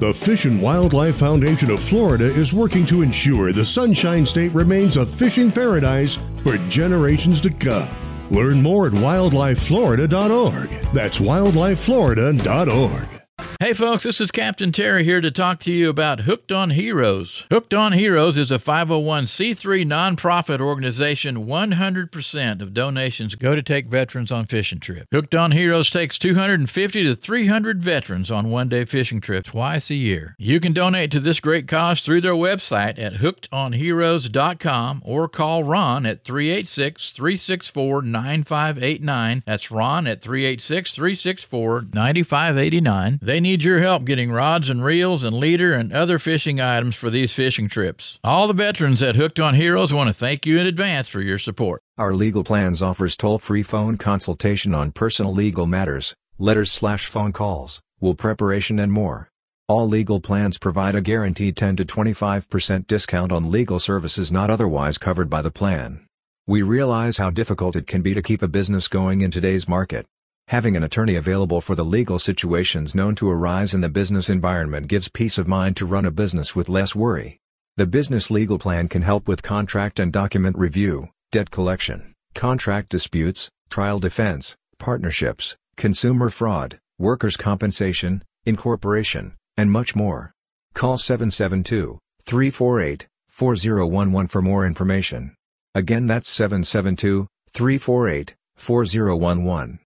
The 0.00 0.12
Fish 0.12 0.46
and 0.46 0.60
Wildlife 0.60 1.18
Foundation 1.18 1.70
of 1.70 1.78
Florida 1.78 2.24
is 2.24 2.52
working 2.52 2.86
to 2.86 3.02
ensure 3.02 3.52
the 3.52 3.64
Sunshine 3.64 4.26
State 4.26 4.52
remains 4.52 4.96
a 4.96 5.06
fishing 5.06 5.52
paradise 5.52 6.18
for 6.42 6.58
generations 6.68 7.40
to 7.42 7.50
come. 7.50 7.88
Learn 8.30 8.62
more 8.62 8.86
at 8.86 8.92
wildlifeflorida.org. 8.92 10.70
That's 10.92 11.18
wildlifeflorida.org. 11.18 13.17
Hey 13.60 13.74
folks, 13.74 14.04
this 14.04 14.20
is 14.20 14.30
Captain 14.30 14.70
Terry 14.70 15.02
here 15.02 15.20
to 15.20 15.32
talk 15.32 15.58
to 15.62 15.72
you 15.72 15.90
about 15.90 16.20
Hooked 16.20 16.52
on 16.52 16.70
Heroes. 16.70 17.44
Hooked 17.50 17.74
on 17.74 17.90
Heroes 17.90 18.36
is 18.36 18.52
a 18.52 18.58
501c3 18.58 19.84
nonprofit 19.84 20.60
organization. 20.60 21.44
100% 21.44 22.62
of 22.62 22.72
donations 22.72 23.34
go 23.34 23.56
to 23.56 23.62
take 23.62 23.88
veterans 23.88 24.30
on 24.30 24.46
fishing 24.46 24.78
trips. 24.78 25.08
Hooked 25.10 25.34
on 25.34 25.50
Heroes 25.50 25.90
takes 25.90 26.20
250 26.20 27.02
to 27.02 27.16
300 27.16 27.82
veterans 27.82 28.30
on 28.30 28.48
one 28.48 28.68
day 28.68 28.84
fishing 28.84 29.20
trips 29.20 29.50
twice 29.50 29.90
a 29.90 29.96
year. 29.96 30.36
You 30.38 30.60
can 30.60 30.72
donate 30.72 31.10
to 31.10 31.18
this 31.18 31.40
great 31.40 31.66
cause 31.66 32.00
through 32.02 32.20
their 32.20 32.34
website 32.34 32.96
at 32.96 33.14
hookedonheroes.com 33.14 35.02
or 35.04 35.28
call 35.28 35.64
Ron 35.64 36.06
at 36.06 36.22
386 36.22 37.10
364 37.10 38.02
9589. 38.02 39.42
That's 39.44 39.72
Ron 39.72 40.06
at 40.06 40.22
386 40.22 40.94
364 40.94 41.86
9589. 41.92 43.18
They 43.20 43.40
need 43.40 43.47
your 43.56 43.80
help 43.80 44.04
getting 44.04 44.30
rods 44.30 44.68
and 44.68 44.84
reels 44.84 45.24
and 45.24 45.36
leader 45.38 45.72
and 45.72 45.92
other 45.92 46.18
fishing 46.18 46.60
items 46.60 46.94
for 46.94 47.10
these 47.10 47.32
fishing 47.32 47.68
trips. 47.68 48.18
All 48.22 48.46
the 48.46 48.52
veterans 48.52 49.02
at 49.02 49.16
Hooked 49.16 49.40
on 49.40 49.54
Heroes 49.54 49.92
want 49.92 50.08
to 50.08 50.14
thank 50.14 50.44
you 50.44 50.58
in 50.58 50.66
advance 50.66 51.08
for 51.08 51.20
your 51.20 51.38
support. 51.38 51.80
Our 51.96 52.14
legal 52.14 52.44
plans 52.44 52.82
offers 52.82 53.16
toll-free 53.16 53.62
phone 53.62 53.96
consultation 53.96 54.74
on 54.74 54.92
personal 54.92 55.32
legal 55.32 55.66
matters, 55.66 56.14
letters 56.38 56.70
slash 56.70 57.06
phone 57.06 57.32
calls, 57.32 57.80
will 58.00 58.14
preparation 58.14 58.78
and 58.78 58.92
more. 58.92 59.30
All 59.66 59.88
legal 59.88 60.20
plans 60.20 60.58
provide 60.58 60.94
a 60.94 61.00
guaranteed 61.00 61.56
10 61.56 61.76
to 61.76 61.84
25% 61.84 62.86
discount 62.86 63.32
on 63.32 63.50
legal 63.50 63.78
services 63.78 64.30
not 64.30 64.50
otherwise 64.50 64.98
covered 64.98 65.28
by 65.28 65.42
the 65.42 65.50
plan. 65.50 66.06
We 66.46 66.62
realize 66.62 67.18
how 67.18 67.30
difficult 67.30 67.76
it 67.76 67.86
can 67.86 68.00
be 68.00 68.14
to 68.14 68.22
keep 68.22 68.40
a 68.40 68.48
business 68.48 68.88
going 68.88 69.20
in 69.20 69.30
today's 69.30 69.68
market. 69.68 70.06
Having 70.48 70.78
an 70.78 70.82
attorney 70.82 71.14
available 71.14 71.60
for 71.60 71.74
the 71.74 71.84
legal 71.84 72.18
situations 72.18 72.94
known 72.94 73.14
to 73.16 73.28
arise 73.30 73.74
in 73.74 73.82
the 73.82 73.90
business 73.90 74.30
environment 74.30 74.88
gives 74.88 75.10
peace 75.10 75.36
of 75.36 75.46
mind 75.46 75.76
to 75.76 75.84
run 75.84 76.06
a 76.06 76.10
business 76.10 76.56
with 76.56 76.70
less 76.70 76.94
worry. 76.94 77.38
The 77.76 77.84
business 77.84 78.30
legal 78.30 78.58
plan 78.58 78.88
can 78.88 79.02
help 79.02 79.28
with 79.28 79.42
contract 79.42 80.00
and 80.00 80.10
document 80.10 80.56
review, 80.56 81.10
debt 81.32 81.50
collection, 81.50 82.14
contract 82.34 82.88
disputes, 82.88 83.50
trial 83.68 83.98
defense, 83.98 84.56
partnerships, 84.78 85.54
consumer 85.76 86.30
fraud, 86.30 86.78
workers' 86.98 87.36
compensation, 87.36 88.24
incorporation, 88.46 89.34
and 89.58 89.70
much 89.70 89.94
more. 89.94 90.32
Call 90.72 90.96
772 90.96 91.98
348 92.24 93.06
4011 93.28 94.28
for 94.28 94.40
more 94.40 94.64
information. 94.64 95.34
Again, 95.74 96.06
that's 96.06 96.30
772 96.30 97.26
348 97.52 98.34
4011. 98.56 99.80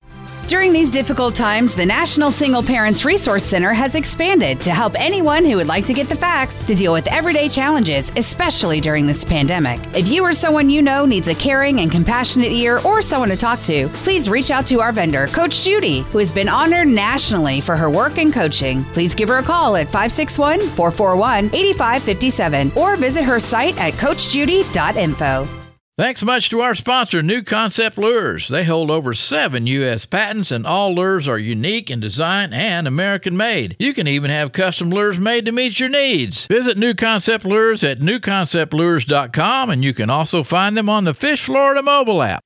During 0.53 0.75
these 0.75 0.91
difficult 0.91 1.35
times, 1.35 1.75
the 1.75 1.87
National 1.87 2.31
Single 2.31 2.63
Parents 2.63 3.07
Resource 3.07 3.43
Center 3.43 3.73
has 3.73 3.95
expanded 3.95 4.61
to 4.61 4.71
help 4.71 4.95
anyone 5.01 5.47
who 5.47 5.57
would 5.57 5.67
like 5.67 5.87
to 5.87 5.95
get 5.95 6.11
the 6.11 6.15
facts 6.15 6.67
to 6.67 6.75
deal 6.75 6.93
with 6.93 7.07
everyday 7.07 7.49
challenges, 7.49 8.13
especially 8.17 8.79
during 8.79 9.07
this 9.07 9.25
pandemic. 9.25 9.81
If 9.95 10.09
you 10.09 10.23
or 10.23 10.35
someone 10.35 10.69
you 10.69 10.83
know 10.83 11.07
needs 11.07 11.29
a 11.29 11.35
caring 11.35 11.81
and 11.81 11.91
compassionate 11.91 12.53
ear 12.53 12.81
or 12.85 13.01
someone 13.01 13.31
to 13.31 13.37
talk 13.37 13.63
to, 13.63 13.89
please 14.05 14.29
reach 14.29 14.51
out 14.51 14.67
to 14.67 14.83
our 14.83 14.93
vendor, 14.93 15.27
Coach 15.29 15.65
Judy, 15.65 16.01
who 16.13 16.19
has 16.19 16.31
been 16.31 16.51
honored 16.51 16.89
nationally 16.89 17.63
for 17.63 17.75
her 17.75 17.89
work 17.89 18.19
and 18.19 18.31
coaching. 18.31 18.85
Please 18.93 19.15
give 19.15 19.31
her 19.31 19.39
a 19.39 19.43
call 19.43 19.77
at 19.77 19.87
561 19.87 20.69
441 20.77 21.47
8557 21.47 22.73
or 22.77 22.97
visit 22.97 23.25
her 23.25 23.41
site 23.41 23.79
at 23.79 23.95
CoachJudy.info. 23.95 25.62
Thanks 25.99 26.23
much 26.23 26.49
to 26.49 26.63
our 26.63 26.75
sponsor, 26.75 27.21
New 27.21 27.43
Concept 27.43 27.99
Lures. 27.99 28.49
They 28.49 28.65
hold 28.65 28.91
over 28.91 29.13
seven 29.13 29.67
U.S. 29.67 30.07
patents, 30.07 30.51
and 30.51 30.67
all 30.67 30.95
lures 30.95 31.29
are 31.29 31.39
unique 31.39 31.91
in 31.91 32.01
design 32.01 32.55
and 32.55 32.89
American 32.89 33.37
made. 33.37 33.77
You 33.79 33.93
can 33.93 34.09
even 34.09 34.31
have 34.31 34.53
custom 34.53 34.89
lures 34.89 35.19
made 35.19 35.45
to 35.45 35.53
meet 35.53 35.79
your 35.79 35.91
needs. 35.91 36.47
Visit 36.47 36.79
New 36.79 36.95
Concept 36.95 37.45
Lures 37.45 37.85
at 37.85 37.99
newconceptlures.com, 37.99 39.69
and 39.69 39.85
you 39.85 39.93
can 39.93 40.09
also 40.09 40.43
find 40.43 40.79
them 40.79 40.89
on 40.89 41.05
the 41.05 41.13
Fish 41.13 41.45
Florida 41.45 41.83
mobile 41.83 42.23
app. 42.23 42.43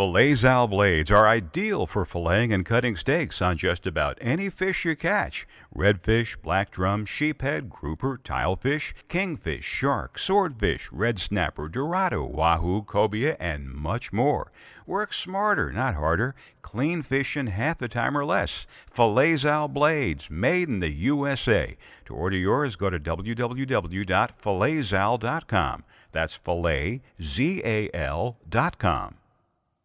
Filet-Zal 0.00 0.64
blades 0.66 1.10
are 1.10 1.28
ideal 1.28 1.86
for 1.86 2.06
filleting 2.06 2.54
and 2.54 2.64
cutting 2.64 2.96
steaks 2.96 3.42
on 3.42 3.58
just 3.58 3.86
about 3.86 4.16
any 4.22 4.48
fish 4.48 4.86
you 4.86 4.96
catch. 4.96 5.46
Redfish, 5.76 6.40
black 6.40 6.70
drum, 6.70 7.04
sheephead, 7.04 7.68
grouper, 7.68 8.16
tilefish, 8.16 8.94
kingfish, 9.08 9.66
shark, 9.66 10.18
swordfish, 10.18 10.90
red 10.90 11.20
snapper, 11.20 11.68
dorado, 11.68 12.24
wahoo, 12.24 12.82
cobia, 12.82 13.36
and 13.38 13.70
much 13.70 14.10
more. 14.10 14.50
Work 14.86 15.12
smarter, 15.12 15.70
not 15.70 15.96
harder. 15.96 16.34
Clean 16.62 17.02
fish 17.02 17.36
in 17.36 17.48
half 17.48 17.76
the 17.76 17.86
time 17.86 18.16
or 18.16 18.24
less. 18.24 18.66
Filet-Zal 18.90 19.68
blades, 19.68 20.30
made 20.30 20.70
in 20.70 20.80
the 20.80 20.88
USA. 20.88 21.76
To 22.06 22.14
order 22.14 22.38
yours, 22.38 22.76
go 22.76 22.88
to 22.88 22.98
www.filetzal.com. 22.98 25.84
That's 26.12 26.36
filet, 26.36 27.02
Z-A-L 27.20 28.38
dot 28.48 28.78
com. 28.78 29.19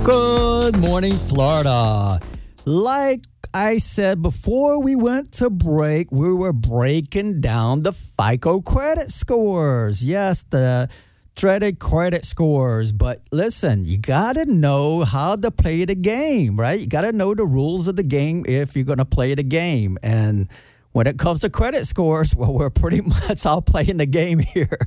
Good 0.04 0.78
morning, 0.78 1.12
Florida. 1.12 2.18
Like 2.64 3.21
I 3.54 3.78
said 3.78 4.21
before 4.21 4.82
we 4.82 4.97
went 4.97 5.30
to 5.35 5.49
break, 5.49 6.11
we 6.11 6.32
were 6.32 6.52
breaking 6.52 7.40
down 7.40 7.82
the 7.82 7.92
FICO 7.92 8.62
credit 8.62 9.12
scores. 9.12 10.04
Yes, 10.04 10.42
the 10.50 10.90
dreaded 11.37 11.78
credit 11.78 12.25
scores. 12.25 12.90
But 12.90 13.23
listen, 13.30 13.85
you 13.85 13.97
got 13.97 14.32
to 14.32 14.44
know 14.44 15.04
how 15.04 15.37
to 15.37 15.52
play 15.52 15.85
the 15.85 15.94
game, 15.94 16.59
right? 16.59 16.80
You 16.80 16.88
got 16.88 17.02
to 17.02 17.12
know 17.12 17.32
the 17.37 17.47
rules 17.47 17.87
of 17.87 17.94
the 17.94 18.02
game 18.02 18.44
if 18.49 18.75
you're 18.75 18.85
going 18.85 18.99
to 18.99 19.04
play 19.04 19.37
the 19.37 19.44
game. 19.44 19.99
And 20.02 20.49
when 20.90 21.06
it 21.06 21.16
comes 21.16 21.42
to 21.42 21.50
credit 21.50 21.87
scores, 21.87 22.35
well, 22.37 22.52
we're 22.52 22.71
pretty 22.71 23.00
much 23.28 23.47
all 23.47 23.62
playing 23.62 23.99
the 23.99 24.06
game 24.06 24.40
here. 24.40 24.78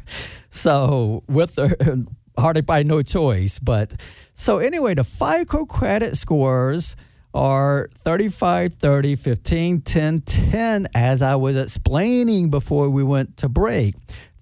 So, 0.49 1.23
with 1.29 1.55
the 1.55 2.05
hardly 2.37 2.61
by 2.61 2.83
no 2.83 3.01
choice. 3.01 3.59
But 3.59 4.01
so, 4.33 4.59
anyway, 4.59 4.95
the 4.95 5.03
FICO 5.03 5.65
credit 5.65 6.15
scores 6.17 6.95
are 7.33 7.89
35, 7.93 8.73
30, 8.73 9.15
15, 9.15 9.81
10, 9.81 10.21
10, 10.21 10.87
as 10.95 11.21
I 11.21 11.35
was 11.35 11.57
explaining 11.57 12.49
before 12.49 12.89
we 12.89 13.03
went 13.03 13.37
to 13.37 13.49
break. 13.49 13.95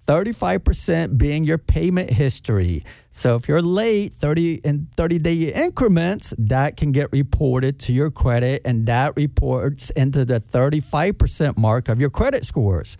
35% 0.06 1.16
being 1.16 1.44
your 1.44 1.58
payment 1.58 2.10
history. 2.10 2.82
So 3.10 3.36
if 3.36 3.48
you're 3.48 3.62
late 3.62 4.12
30 4.12 4.56
in 4.56 4.88
30 4.96 5.18
day 5.18 5.52
increments, 5.52 6.34
that 6.36 6.76
can 6.76 6.92
get 6.92 7.10
reported 7.10 7.78
to 7.80 7.92
your 7.92 8.10
credit 8.10 8.62
and 8.64 8.86
that 8.86 9.16
reports 9.16 9.90
into 9.90 10.24
the 10.24 10.40
35% 10.40 11.56
mark 11.56 11.88
of 11.88 12.00
your 12.00 12.10
credit 12.10 12.44
scores. 12.44 12.96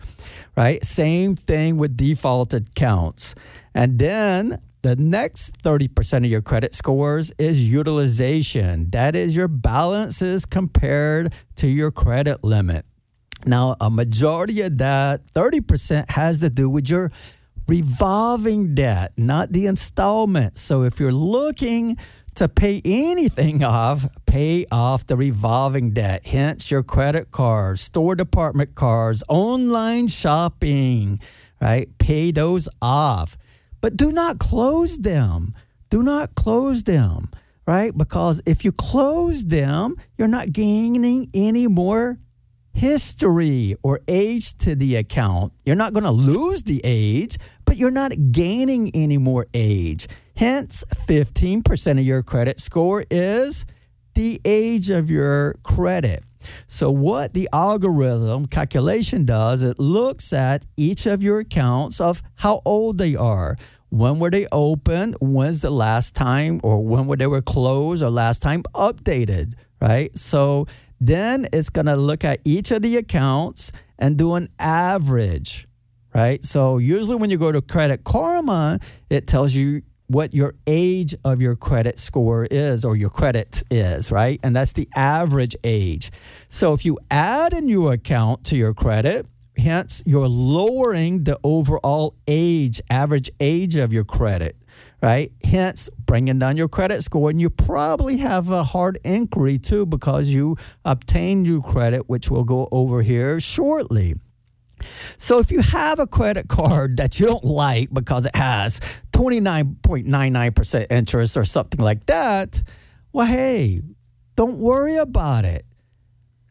Right? 0.57 0.83
Same 0.83 1.35
thing 1.35 1.77
with 1.77 1.95
defaulted 1.95 2.73
counts. 2.75 3.35
And 3.73 3.99
then 3.99 4.61
the 4.85 4.95
next 4.97 5.63
30% 5.63 6.17
of 6.17 6.25
your 6.25 6.43
credit 6.43 6.75
scores 6.75 7.31
is 7.39 7.65
utilization. 7.65 8.91
That 8.91 9.15
is 9.15 9.35
your 9.35 9.47
balances 9.47 10.45
compared 10.45 11.33
to 11.55 11.67
your 11.67 11.89
credit 11.89 12.43
limit. 12.43 12.85
Now, 13.47 13.77
a 13.81 13.89
majority 13.89 14.61
of 14.61 14.77
that, 14.77 15.25
30%, 15.33 16.11
has 16.11 16.37
to 16.41 16.51
do 16.51 16.69
with 16.69 16.87
your 16.87 17.11
revolving 17.67 18.75
debt, 18.75 19.13
not 19.17 19.53
the 19.53 19.65
installment. 19.65 20.55
So 20.55 20.83
if 20.83 20.99
you're 20.99 21.11
looking 21.11 21.97
to 22.35 22.47
pay 22.47 22.83
anything 22.85 23.63
off, 23.63 24.05
pay 24.27 24.67
off 24.71 25.07
the 25.07 25.17
revolving 25.17 25.93
debt, 25.93 26.27
hence 26.27 26.69
your 26.69 26.83
credit 26.83 27.31
cards, 27.31 27.81
store 27.81 28.13
department 28.13 28.75
cards, 28.75 29.23
online 29.29 30.05
shopping, 30.05 31.19
right? 31.59 31.89
Pay 31.97 32.29
those 32.29 32.69
off. 32.83 33.35
But 33.85 33.97
do 33.97 34.11
not 34.11 34.39
close 34.39 34.97
them. 34.97 35.53
Do 35.91 36.01
not 36.01 36.33
close 36.33 36.81
them, 36.81 37.29
right? 37.67 37.95
Because 37.95 38.41
if 38.47 38.65
you 38.65 38.71
close 38.71 39.43
them, 39.43 39.95
you're 40.17 40.27
not 40.27 40.51
gaining 40.51 41.29
any 41.35 41.67
more 41.67 42.17
history 42.73 43.75
or 43.83 43.99
age 44.07 44.57
to 44.57 44.73
the 44.73 44.95
account. 44.95 45.53
You're 45.65 45.75
not 45.75 45.93
going 45.93 46.03
to 46.03 46.09
lose 46.09 46.63
the 46.63 46.81
age, 46.83 47.37
but 47.63 47.77
you're 47.77 47.91
not 47.91 48.11
gaining 48.31 48.89
any 48.95 49.19
more 49.19 49.45
age. 49.53 50.07
Hence, 50.35 50.83
15% 51.07 51.91
of 51.91 52.03
your 52.03 52.23
credit 52.23 52.59
score 52.59 53.05
is 53.11 53.67
the 54.15 54.41
age 54.45 54.89
of 54.89 55.11
your 55.11 55.59
credit. 55.61 56.23
So, 56.67 56.91
what 56.91 57.33
the 57.33 57.49
algorithm 57.53 58.45
calculation 58.47 59.25
does, 59.25 59.63
it 59.63 59.79
looks 59.79 60.33
at 60.33 60.65
each 60.77 61.05
of 61.05 61.21
your 61.21 61.39
accounts 61.39 61.99
of 61.99 62.21
how 62.35 62.61
old 62.65 62.97
they 62.97 63.15
are. 63.15 63.57
When 63.89 64.19
were 64.19 64.29
they 64.29 64.47
open? 64.51 65.15
When's 65.21 65.61
the 65.61 65.69
last 65.69 66.15
time, 66.15 66.59
or 66.63 66.83
when 66.83 67.07
were 67.07 67.15
they 67.15 67.27
were 67.27 67.41
closed, 67.41 68.03
or 68.03 68.09
last 68.09 68.41
time 68.41 68.63
updated? 68.73 69.53
Right. 69.81 70.15
So 70.17 70.67
then 70.99 71.47
it's 71.53 71.69
going 71.69 71.85
to 71.85 71.95
look 71.95 72.23
at 72.23 72.39
each 72.45 72.71
of 72.71 72.81
the 72.81 72.97
accounts 72.97 73.71
and 73.99 74.17
do 74.17 74.33
an 74.35 74.49
average, 74.57 75.67
right? 76.13 76.43
So 76.43 76.77
usually 76.77 77.17
when 77.17 77.29
you 77.29 77.37
go 77.37 77.51
to 77.51 77.61
Credit 77.61 78.03
Karma, 78.03 78.79
it 79.09 79.27
tells 79.27 79.53
you 79.53 79.83
what 80.07 80.33
your 80.33 80.53
age 80.67 81.15
of 81.23 81.41
your 81.41 81.55
credit 81.55 81.99
score 81.99 82.45
is 82.45 82.85
or 82.85 82.95
your 82.95 83.09
credit 83.09 83.63
is, 83.71 84.11
right? 84.11 84.39
And 84.43 84.55
that's 84.55 84.73
the 84.73 84.87
average 84.95 85.55
age. 85.63 86.11
So 86.49 86.73
if 86.73 86.85
you 86.85 86.99
add 87.09 87.53
a 87.53 87.61
new 87.61 87.89
account 87.89 88.43
to 88.45 88.57
your 88.57 88.73
credit, 88.73 89.25
hence 89.57 90.03
you're 90.05 90.27
lowering 90.27 91.23
the 91.23 91.39
overall 91.43 92.15
age, 92.27 92.81
average 92.89 93.29
age 93.39 93.75
of 93.75 93.93
your 93.93 94.03
credit 94.03 94.55
right? 95.01 95.31
Hence, 95.43 95.87
bringing 95.99 96.39
down 96.39 96.57
your 96.57 96.67
credit 96.67 97.03
score. 97.03 97.29
And 97.29 97.39
you 97.39 97.51
probably 97.51 98.17
have 98.17 98.49
a 98.49 98.63
hard 98.63 98.97
inquiry 99.03 99.59
too 99.59 99.85
because 99.85 100.33
you 100.33 100.57
obtained 100.83 101.43
new 101.43 101.61
credit, 101.61 102.09
which 102.09 102.31
we'll 102.31 102.43
go 102.43 102.67
over 102.71 103.03
here 103.03 103.39
shortly. 103.39 104.15
So 105.17 105.39
if 105.39 105.51
you 105.51 105.61
have 105.61 105.99
a 105.99 106.07
credit 106.07 106.47
card 106.47 106.97
that 106.97 107.19
you 107.19 107.27
don't 107.27 107.43
like 107.43 107.93
because 107.93 108.25
it 108.25 108.35
has 108.35 108.79
29.99% 109.11 110.87
interest 110.89 111.37
or 111.37 111.43
something 111.43 111.79
like 111.79 112.07
that, 112.07 112.61
well, 113.13 113.27
hey, 113.27 113.81
don't 114.35 114.57
worry 114.57 114.97
about 114.97 115.45
it 115.45 115.65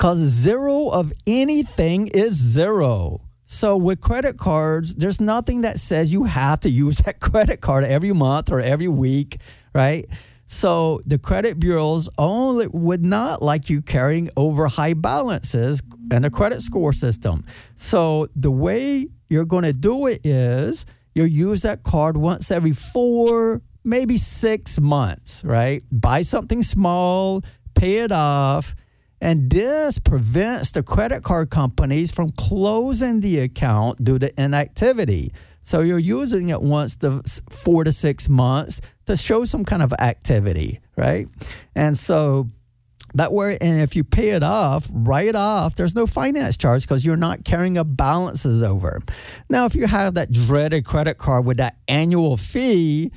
because 0.04 0.18
zero 0.18 0.90
of 0.90 1.14
anything 1.26 2.08
is 2.08 2.34
zero. 2.34 3.22
So 3.46 3.74
with 3.74 4.02
credit 4.02 4.36
cards, 4.36 4.94
there's 4.96 5.18
nothing 5.18 5.62
that 5.62 5.78
says 5.78 6.12
you 6.12 6.24
have 6.24 6.60
to 6.60 6.68
use 6.68 6.98
that 7.06 7.20
credit 7.20 7.62
card 7.62 7.84
every 7.84 8.12
month 8.12 8.52
or 8.52 8.60
every 8.60 8.86
week, 8.86 9.38
right? 9.74 10.04
So 10.44 11.00
the 11.06 11.16
credit 11.16 11.58
bureaus 11.58 12.10
only 12.18 12.66
would 12.66 13.02
not 13.02 13.40
like 13.40 13.70
you 13.70 13.80
carrying 13.80 14.28
over 14.36 14.66
high 14.66 14.92
balances 14.92 15.80
and 16.10 16.26
a 16.26 16.30
credit 16.30 16.60
score 16.60 16.92
system. 16.92 17.46
So 17.76 18.28
the 18.36 18.50
way 18.50 19.08
you're 19.30 19.46
going 19.46 19.64
to 19.64 19.72
do 19.72 20.06
it 20.06 20.20
is 20.26 20.84
you 21.14 21.24
use 21.24 21.62
that 21.62 21.82
card 21.82 22.18
once 22.18 22.50
every 22.50 22.72
four, 22.72 23.62
maybe 23.84 24.18
six 24.18 24.78
months, 24.78 25.42
right? 25.46 25.82
Buy 25.90 26.20
something 26.20 26.60
small, 26.60 27.40
pay 27.74 28.00
it 28.00 28.12
off, 28.12 28.74
and 29.24 29.48
this 29.48 29.98
prevents 29.98 30.72
the 30.72 30.82
credit 30.82 31.22
card 31.22 31.48
companies 31.48 32.12
from 32.12 32.30
closing 32.32 33.22
the 33.22 33.38
account 33.38 34.04
due 34.04 34.18
to 34.18 34.30
inactivity. 34.38 35.32
So 35.62 35.80
you're 35.80 35.98
using 35.98 36.50
it 36.50 36.60
once 36.60 36.96
the 36.96 37.22
four 37.48 37.84
to 37.84 37.90
six 37.90 38.28
months 38.28 38.82
to 39.06 39.16
show 39.16 39.46
some 39.46 39.64
kind 39.64 39.82
of 39.82 39.94
activity, 39.94 40.80
right? 40.94 41.26
And 41.74 41.96
so 41.96 42.48
that 43.14 43.32
way, 43.32 43.56
and 43.62 43.80
if 43.80 43.96
you 43.96 44.04
pay 44.04 44.30
it 44.30 44.42
off 44.42 44.90
right 44.92 45.34
off, 45.34 45.74
there's 45.74 45.94
no 45.94 46.06
finance 46.06 46.58
charge 46.58 46.82
because 46.82 47.06
you're 47.06 47.16
not 47.16 47.46
carrying 47.46 47.78
a 47.78 47.84
balances 47.84 48.62
over. 48.62 49.00
Now, 49.48 49.64
if 49.64 49.74
you 49.74 49.86
have 49.86 50.14
that 50.14 50.32
dreaded 50.32 50.84
credit 50.84 51.16
card 51.16 51.46
with 51.46 51.56
that 51.56 51.78
annual 51.88 52.36
fee, 52.36 53.10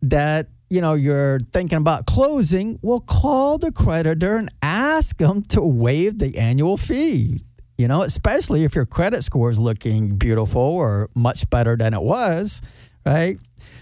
that 0.00 0.48
you 0.68 0.80
know 0.80 0.94
you're 0.94 1.38
thinking 1.52 1.78
about 1.78 2.06
closing, 2.06 2.78
well, 2.82 3.00
call 3.00 3.58
the 3.58 3.72
creditor 3.72 4.36
and 4.36 4.50
ask 4.62 5.16
them 5.18 5.42
to 5.42 5.60
waive 5.60 6.18
the 6.18 6.38
annual 6.38 6.76
fee. 6.76 7.40
You 7.78 7.88
know, 7.88 8.02
especially 8.02 8.64
if 8.64 8.74
your 8.74 8.86
credit 8.86 9.22
score 9.22 9.50
is 9.50 9.58
looking 9.58 10.16
beautiful 10.16 10.62
or 10.62 11.10
much 11.14 11.48
better 11.50 11.76
than 11.76 11.92
it 11.92 12.00
was, 12.00 12.62
right? 13.04 13.38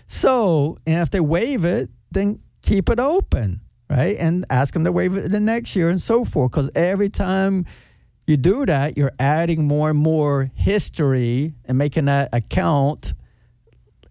So, 0.09 0.79
and 0.85 1.01
if 1.01 1.11
they 1.11 1.21
waive 1.21 1.65
it, 1.65 1.91
then 2.11 2.41
keep 2.63 2.91
it 2.91 2.99
open, 2.99 3.61
right? 3.89 4.17
And 4.19 4.45
ask 4.51 4.75
them 4.75 4.85
to 4.85 4.91
waive 4.91 5.17
it 5.17 5.31
the 5.31 5.39
next 5.39 5.77
year 5.77 5.91
and 5.91 6.01
so 6.01 6.25
forth. 6.25 6.51
Because 6.51 6.71
every 6.75 7.09
time 7.09 7.67
you 8.27 8.37
do 8.37 8.67
that, 8.67 8.97
you're 8.97 9.13
adding 9.19 9.65
more 9.65 9.91
and 9.91 9.99
more 9.99 10.51
history 10.55 11.55
and 11.65 11.79
making 11.79 12.07
that 12.07 12.31
account 12.33 13.15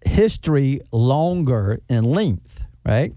history 0.06 0.80
longer 0.92 1.80
in 1.88 2.04
length, 2.04 2.63
right? 2.84 3.12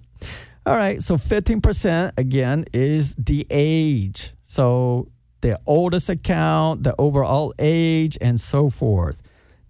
All 0.66 0.76
right, 0.76 1.02
so 1.02 1.16
15% 1.16 2.12
again 2.18 2.66
is 2.74 3.16
the 3.16 3.48
age. 3.50 4.34
So 4.44 5.08
the 5.42 5.60
oldest 5.66 6.10
account, 6.10 6.84
the 6.84 6.96
overall 6.98 7.54
age, 7.58 8.18
and 8.20 8.40
so 8.40 8.70
forth. 8.70 9.22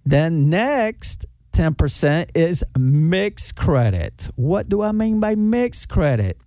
Then 0.06 0.50
next, 0.50 1.26
10% 1.54 2.30
is 2.36 2.64
mixed 2.78 3.56
credit. 3.56 4.30
What 4.36 4.70
do 4.70 4.82
I 4.82 4.92
mean 4.92 5.20
by 5.20 5.36
mixed 5.36 5.90
credit? 5.90 6.38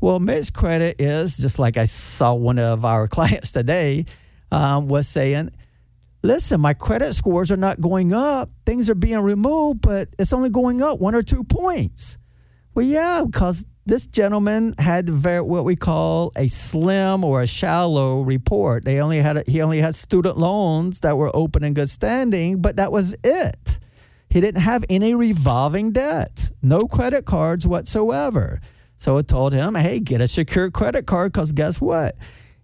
Well, 0.00 0.18
mixed 0.18 0.54
credit 0.54 1.00
is 1.00 1.38
just 1.38 1.58
like 1.58 1.76
I 1.76 1.84
saw 1.84 2.34
one 2.34 2.58
of 2.58 2.84
our 2.84 3.08
clients 3.16 3.52
today 3.52 4.04
um, 4.50 4.88
was 4.88 5.08
saying, 5.08 5.50
listen, 6.22 6.60
my 6.60 6.74
credit 6.74 7.14
scores 7.14 7.50
are 7.50 7.56
not 7.56 7.80
going 7.80 8.12
up. 8.12 8.50
Things 8.64 8.90
are 8.90 8.94
being 8.94 9.20
removed, 9.20 9.80
but 9.80 10.08
it's 10.18 10.32
only 10.32 10.50
going 10.50 10.82
up 10.82 11.00
one 11.00 11.14
or 11.14 11.22
two 11.22 11.44
points. 11.44 12.18
Well, 12.76 12.84
yeah, 12.84 13.22
because 13.24 13.64
this 13.86 14.06
gentleman 14.06 14.74
had 14.78 15.08
very, 15.08 15.40
what 15.40 15.64
we 15.64 15.76
call 15.76 16.30
a 16.36 16.46
slim 16.46 17.24
or 17.24 17.40
a 17.40 17.46
shallow 17.46 18.20
report. 18.20 18.84
They 18.84 19.00
only 19.00 19.16
had 19.16 19.48
he 19.48 19.62
only 19.62 19.78
had 19.78 19.94
student 19.94 20.36
loans 20.36 21.00
that 21.00 21.16
were 21.16 21.34
open 21.34 21.64
and 21.64 21.74
good 21.74 21.88
standing, 21.88 22.60
but 22.60 22.76
that 22.76 22.92
was 22.92 23.16
it. 23.24 23.80
He 24.28 24.42
didn't 24.42 24.60
have 24.60 24.84
any 24.90 25.14
revolving 25.14 25.92
debt, 25.92 26.50
no 26.60 26.86
credit 26.86 27.24
cards 27.24 27.66
whatsoever. 27.66 28.60
So 28.98 29.16
I 29.16 29.22
told 29.22 29.54
him, 29.54 29.74
hey, 29.74 29.98
get 29.98 30.20
a 30.20 30.28
secure 30.28 30.70
credit 30.70 31.06
card 31.06 31.32
because 31.32 31.52
guess 31.52 31.80
what? 31.80 32.14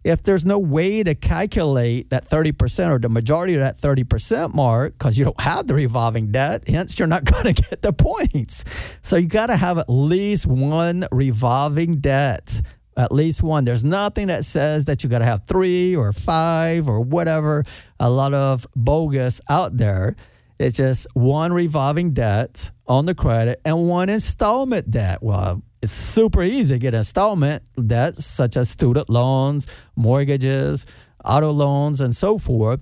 If 0.04 0.22
there's 0.24 0.44
no 0.44 0.58
way 0.58 1.02
to 1.04 1.14
calculate 1.14 2.10
that 2.10 2.24
30% 2.24 2.90
or 2.90 2.98
the 2.98 3.08
majority 3.08 3.54
of 3.54 3.60
that 3.60 3.76
30% 3.76 4.52
mark 4.52 4.98
because 4.98 5.16
you 5.16 5.24
don't 5.24 5.40
have 5.40 5.68
the 5.68 5.74
revolving 5.74 6.32
debt, 6.32 6.66
hence 6.66 6.98
you're 6.98 7.06
not 7.06 7.24
going 7.32 7.54
to 7.54 7.62
get 7.62 7.82
the 7.82 7.92
points. 7.92 8.64
So 9.02 9.16
you 9.16 9.28
got 9.28 9.46
to 9.46 9.56
have 9.56 9.78
at 9.78 9.88
least 9.88 10.46
one 10.46 11.06
revolving 11.12 12.00
debt. 12.00 12.62
At 12.94 13.10
least 13.10 13.42
one. 13.42 13.64
There's 13.64 13.84
nothing 13.84 14.26
that 14.26 14.44
says 14.44 14.84
that 14.84 15.02
you 15.02 15.08
got 15.08 15.20
to 15.20 15.24
have 15.24 15.46
three 15.46 15.96
or 15.96 16.12
five 16.12 16.88
or 16.88 17.00
whatever. 17.00 17.64
A 17.98 18.10
lot 18.10 18.34
of 18.34 18.66
bogus 18.76 19.40
out 19.48 19.76
there. 19.78 20.14
It's 20.58 20.76
just 20.76 21.06
one 21.14 21.52
revolving 21.52 22.12
debt 22.12 22.70
on 22.86 23.06
the 23.06 23.14
credit 23.14 23.60
and 23.64 23.88
one 23.88 24.08
installment 24.10 24.90
debt. 24.90 25.22
Well, 25.22 25.62
it's 25.82 25.92
super 25.92 26.42
easy 26.42 26.76
to 26.76 26.78
get 26.78 26.94
installment 26.94 27.62
debts 27.86 28.24
such 28.24 28.56
as 28.56 28.70
student 28.70 29.10
loans, 29.10 29.66
mortgages, 29.96 30.86
auto 31.24 31.50
loans, 31.50 32.00
and 32.00 32.14
so 32.14 32.38
forth. 32.38 32.80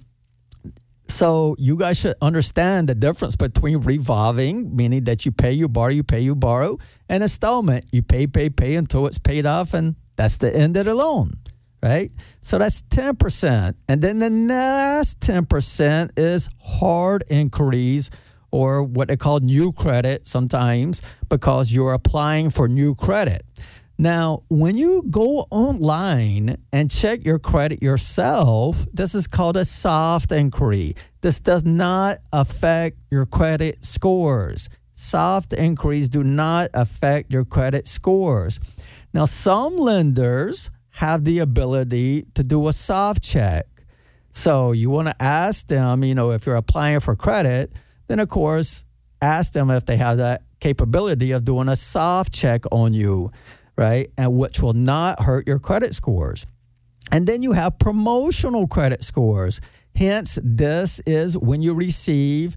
So 1.09 1.57
you 1.59 1.77
guys 1.77 1.99
should 1.99 2.15
understand 2.23 2.89
the 2.89 2.95
difference 2.95 3.37
between 3.37 3.79
revolving, 3.81 4.77
meaning 4.77 5.05
that 5.05 5.27
you 5.27 5.33
pay, 5.33 5.53
you 5.53 5.69
borrow, 5.69 5.91
you 5.91 6.05
pay, 6.05 6.21
you 6.21 6.37
borrow, 6.37 6.79
and 7.09 7.23
installment. 7.23 7.87
You 7.91 8.03
pay, 8.03 8.27
pay, 8.27 8.49
pay 8.51 8.77
until 8.77 9.07
it's 9.07 9.19
paid 9.19 9.45
off, 9.45 9.75
and 9.75 9.97
that's 10.17 10.39
the 10.39 10.55
end 10.55 10.77
of 10.77 10.85
the 10.85 10.95
loan, 10.95 11.33
right? 11.83 12.13
So 12.43 12.59
that's 12.59 12.83
10%. 12.83 13.75
And 13.89 14.03
then 14.03 14.21
the 14.21 14.31
next 14.31 15.21
10% 15.21 16.11
is 16.17 16.49
hard 16.63 17.25
inquiries 17.29 18.11
or 18.51 18.83
what 18.83 19.09
they 19.09 19.17
call 19.17 19.41
new 19.41 19.73
credit 19.73 20.27
sometimes 20.27 21.03
because 21.29 21.73
you're 21.73 21.93
applying 21.93 22.51
for 22.51 22.69
new 22.69 22.95
credit. 22.95 23.43
Now, 23.99 24.45
when 24.49 24.79
you 24.79 25.03
go 25.11 25.45
online 25.51 26.57
and 26.73 26.91
check 26.91 27.23
your 27.23 27.39
credit 27.39 27.83
yourself, 27.83 28.87
this 28.95 29.15
is 29.15 29.27
called 29.27 29.59
a 29.59 29.65
soft 29.67 30.33
inquiry. 30.33 30.95
This 31.21 31.39
does 31.39 31.67
not 31.67 32.17
affect 32.33 32.97
your 33.11 33.27
credit 33.27 33.85
scores. 33.85 34.71
Soft 34.95 35.53
inquiries 35.53 36.09
do 36.09 36.25
not 36.25 36.71
affect 36.73 37.31
your 37.31 37.45
credit 37.45 37.87
scores. 37.87 38.59
Now, 39.13 39.27
some 39.27 39.77
lenders 39.77 40.71
have 40.93 41.25
the 41.25 41.41
ability 41.41 42.27
to 42.35 42.43
do 42.43 42.69
a 42.69 42.73
soft 42.73 43.23
check. 43.23 43.67
So 44.31 44.73
you 44.73 44.89
want 44.91 45.09
to 45.09 45.23
ask 45.23 45.67
them, 45.67 46.05
you 46.05 46.15
know, 46.15 46.31
if 46.31 46.47
you're 46.47 46.57
applying 46.57 47.01
for 47.01 47.17
credit, 47.17 47.73
then 48.11 48.19
of 48.19 48.29
course, 48.29 48.85
ask 49.23 49.53
them 49.53 49.71
if 49.71 49.85
they 49.87 49.97
have 49.97 50.17
that 50.19 50.43
capability 50.59 51.31
of 51.31 51.45
doing 51.45 51.69
a 51.69 51.77
soft 51.77 52.33
check 52.33 52.65
on 52.73 52.93
you, 52.93 53.31
right? 53.77 54.11
And 54.19 54.37
which 54.37 54.61
will 54.61 54.73
not 54.73 55.23
hurt 55.23 55.47
your 55.47 55.61
credit 55.61 55.95
scores. 55.95 56.45
And 57.13 57.27
then 57.27 57.43
you 57.43 57.53
have 57.53 57.79
promotional 57.79 58.67
credit 58.67 59.05
scores. 59.05 59.61
Hence, 59.95 60.41
this 60.43 61.01
is 61.07 61.39
when 61.39 61.63
you 61.63 61.73
receive 61.73 62.57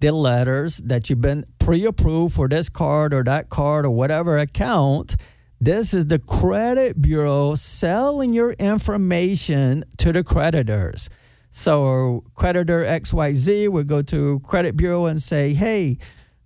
the 0.00 0.10
letters 0.10 0.78
that 0.78 1.10
you've 1.10 1.20
been 1.20 1.44
pre 1.58 1.84
approved 1.84 2.34
for 2.34 2.48
this 2.48 2.70
card 2.70 3.12
or 3.12 3.22
that 3.24 3.50
card 3.50 3.84
or 3.84 3.90
whatever 3.90 4.38
account. 4.38 5.16
This 5.60 5.92
is 5.92 6.06
the 6.06 6.18
credit 6.18 7.00
bureau 7.00 7.56
selling 7.56 8.32
your 8.32 8.52
information 8.52 9.84
to 9.98 10.12
the 10.12 10.24
creditors. 10.24 11.10
So 11.56 12.24
creditor 12.34 12.84
XYZ 12.84 13.68
would 13.68 13.86
go 13.86 14.02
to 14.02 14.40
credit 14.40 14.76
bureau 14.76 15.06
and 15.06 15.22
say, 15.22 15.54
"Hey, 15.54 15.98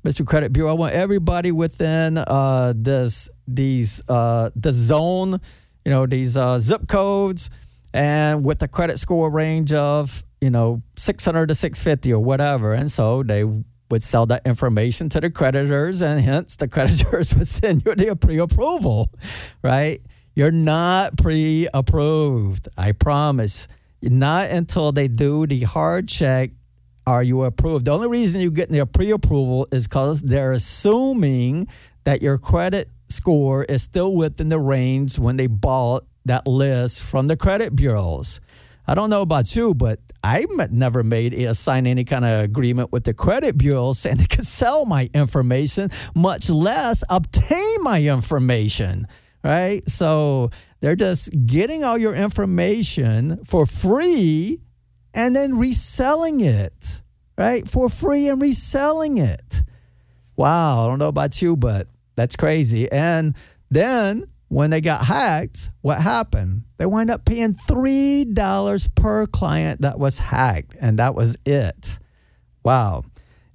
Mr. 0.05 0.25
Credit 0.25 0.53
Bureau, 0.53 0.68
I 0.68 0.75
want 0.75 0.92
everybody 0.92 1.51
within 1.51 2.18
uh, 2.18 2.75
this 2.77 3.31
these 3.47 4.03
uh, 4.07 4.51
the 4.55 4.71
zone, 4.71 5.40
you 5.87 5.90
know, 5.90 6.05
these 6.05 6.37
uh, 6.37 6.59
zip 6.59 6.88
codes, 6.88 7.49
and 7.94 8.44
with 8.44 8.62
a 8.62 8.68
credit 8.68 8.99
score 8.99 9.31
range 9.31 9.73
of 9.73 10.23
you 10.42 10.51
know 10.51 10.83
600 10.97 11.47
to 11.49 11.55
650 11.55 12.12
or 12.12 12.21
whatever." 12.23 12.75
And 12.75 12.92
so 12.92 13.23
they 13.23 13.44
would 13.44 14.03
sell 14.03 14.27
that 14.27 14.47
information 14.47 15.09
to 15.09 15.23
the 15.23 15.31
creditors, 15.31 16.03
and 16.03 16.21
hence 16.21 16.57
the 16.57 16.68
creditors 16.77 17.35
would 17.35 17.49
send 17.49 17.83
you 17.87 17.94
the 17.94 18.14
pre-approval, 18.14 19.11
right? 19.64 20.03
You're 20.35 20.51
not 20.51 21.16
pre-approved. 21.16 22.68
I 22.77 22.92
promise. 22.92 23.68
Not 24.02 24.50
until 24.50 24.92
they 24.92 25.08
do 25.08 25.46
the 25.46 25.61
hard 25.62 26.08
check 26.08 26.50
are 27.06 27.22
you 27.22 27.42
approved. 27.44 27.87
The 27.87 27.92
only 27.92 28.08
reason 28.08 28.40
you 28.40 28.50
get 28.50 28.68
their 28.68 28.87
pre 28.87 29.11
approval 29.11 29.66
is 29.72 29.87
because 29.87 30.22
they're 30.22 30.52
assuming 30.52 31.68
that 32.04 32.22
your 32.22 32.38
credit 32.38 32.90
score 33.08 33.64
is 33.64 33.82
still 33.82 34.14
within 34.14 34.50
the 34.50 34.58
range 34.58 35.18
when 35.18 35.37
they 35.37 35.46
bought 35.46 36.04
that 36.26 36.46
list 36.46 37.02
from 37.02 37.26
the 37.26 37.37
credit 37.37 37.74
bureaus. 37.74 38.40
I 38.87 38.94
don't 38.94 39.11
know 39.11 39.22
about 39.22 39.54
you, 39.56 39.74
but 39.74 40.00
I 40.22 40.46
never 40.70 41.02
made 41.02 41.32
a 41.34 41.54
sign 41.54 41.87
any 41.87 42.04
kind 42.04 42.24
of 42.24 42.44
agreement 42.44 42.92
with 42.92 43.04
the 43.04 43.14
credit 43.14 43.58
bureau 43.58 43.92
saying 43.92 44.16
they 44.16 44.26
could 44.26 44.46
sell 44.46 44.84
my 44.84 45.11
information, 45.14 45.90
much 46.14 46.50
less 46.50 47.04
obtain 47.08 47.82
my 47.82 48.02
information. 48.02 49.06
Right? 49.44 49.88
So 49.88 50.51
they're 50.81 50.96
just 50.96 51.31
getting 51.46 51.85
all 51.85 51.96
your 51.96 52.14
information 52.14 53.44
for 53.44 53.66
free 53.66 54.61
and 55.14 55.35
then 55.35 55.59
reselling 55.59 56.40
it, 56.40 57.03
right? 57.37 57.68
For 57.68 57.88
free 57.88 58.29
and 58.29 58.40
reselling 58.40 59.18
it. 59.18 59.62
Wow, 60.37 60.85
I 60.85 60.87
don't 60.88 60.98
know 60.98 61.09
about 61.09 61.40
you, 61.42 61.57
but 61.57 61.87
that's 62.14 62.37
crazy. 62.37 62.90
And 62.90 63.35
then 63.70 64.24
when 64.48 64.70
they 64.70 64.81
got 64.81 65.05
hacked, 65.05 65.70
what 65.81 66.01
happened? 66.01 66.64
They 66.77 66.87
wind 66.87 67.11
up 67.11 67.24
paying 67.24 67.55
$3 67.55 68.94
per 68.94 69.27
client 69.27 69.81
that 69.83 69.98
was 69.98 70.18
hacked, 70.18 70.77
and 70.81 70.98
that 70.98 71.14
was 71.14 71.37
it. 71.44 71.98
Wow. 72.62 73.03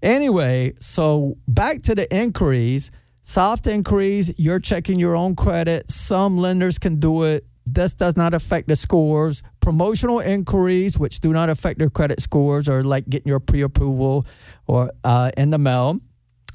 Anyway, 0.01 0.73
so 0.79 1.37
back 1.47 1.81
to 1.83 1.95
the 1.95 2.13
inquiries. 2.13 2.91
Soft 3.25 3.67
inquiries, 3.67 4.37
you're 4.37 4.59
checking 4.59 4.99
your 4.99 5.15
own 5.15 5.33
credit. 5.33 5.89
Some 5.89 6.37
lenders 6.37 6.77
can 6.77 6.99
do 6.99 7.23
it. 7.23 7.45
This 7.65 7.93
does 7.93 8.17
not 8.17 8.33
affect 8.33 8.67
the 8.67 8.75
scores. 8.75 9.41
Promotional 9.61 10.19
inquiries, 10.19 10.99
which 10.99 11.21
do 11.21 11.31
not 11.31 11.49
affect 11.49 11.79
your 11.79 11.89
credit 11.89 12.19
scores, 12.19 12.67
or 12.67 12.83
like 12.83 13.07
getting 13.07 13.29
your 13.29 13.39
pre-approval 13.39 14.27
or 14.67 14.91
uh, 15.05 15.31
in 15.37 15.51
the 15.51 15.57
mail. 15.57 15.99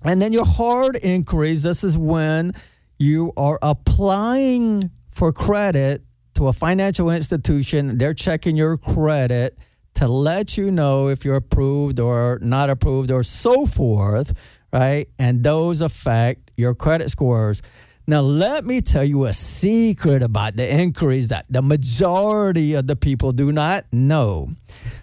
And 0.05 0.21
then 0.21 0.35
your 0.35 0.45
hard 0.45 0.99
inquiries. 1.03 1.63
This 1.63 1.83
is 1.83 1.97
when 1.97 2.53
you 2.99 3.33
are 3.39 3.59
applying 3.63 4.91
for 5.09 5.33
credit 5.33 6.03
to 6.35 6.49
a 6.49 6.53
financial 6.53 7.09
institution. 7.09 7.97
They're 7.97 8.13
checking 8.13 8.57
your 8.59 8.77
credit 8.77 9.57
to 9.95 10.07
let 10.07 10.59
you 10.59 10.71
know 10.71 11.09
if 11.09 11.25
you're 11.25 11.37
approved 11.37 11.99
or 11.99 12.39
not 12.43 12.71
approved 12.71 13.11
or 13.11 13.23
so 13.23 13.67
forth, 13.67 14.58
right? 14.73 15.09
And 15.19 15.43
those 15.43 15.81
affect 15.81 16.51
your 16.57 16.75
credit 16.75 17.11
scores. 17.11 17.63
Now, 18.07 18.21
let 18.21 18.65
me 18.65 18.81
tell 18.81 19.05
you 19.05 19.27
a 19.27 19.33
secret 19.33 20.23
about 20.23 20.57
the 20.57 20.73
inquiries 20.73 21.29
that 21.29 21.45
the 21.51 21.61
majority 21.61 22.75
of 22.75 22.87
the 22.87 22.97
people 22.97 23.33
do 23.33 23.53
not 23.53 23.85
know. 23.93 24.49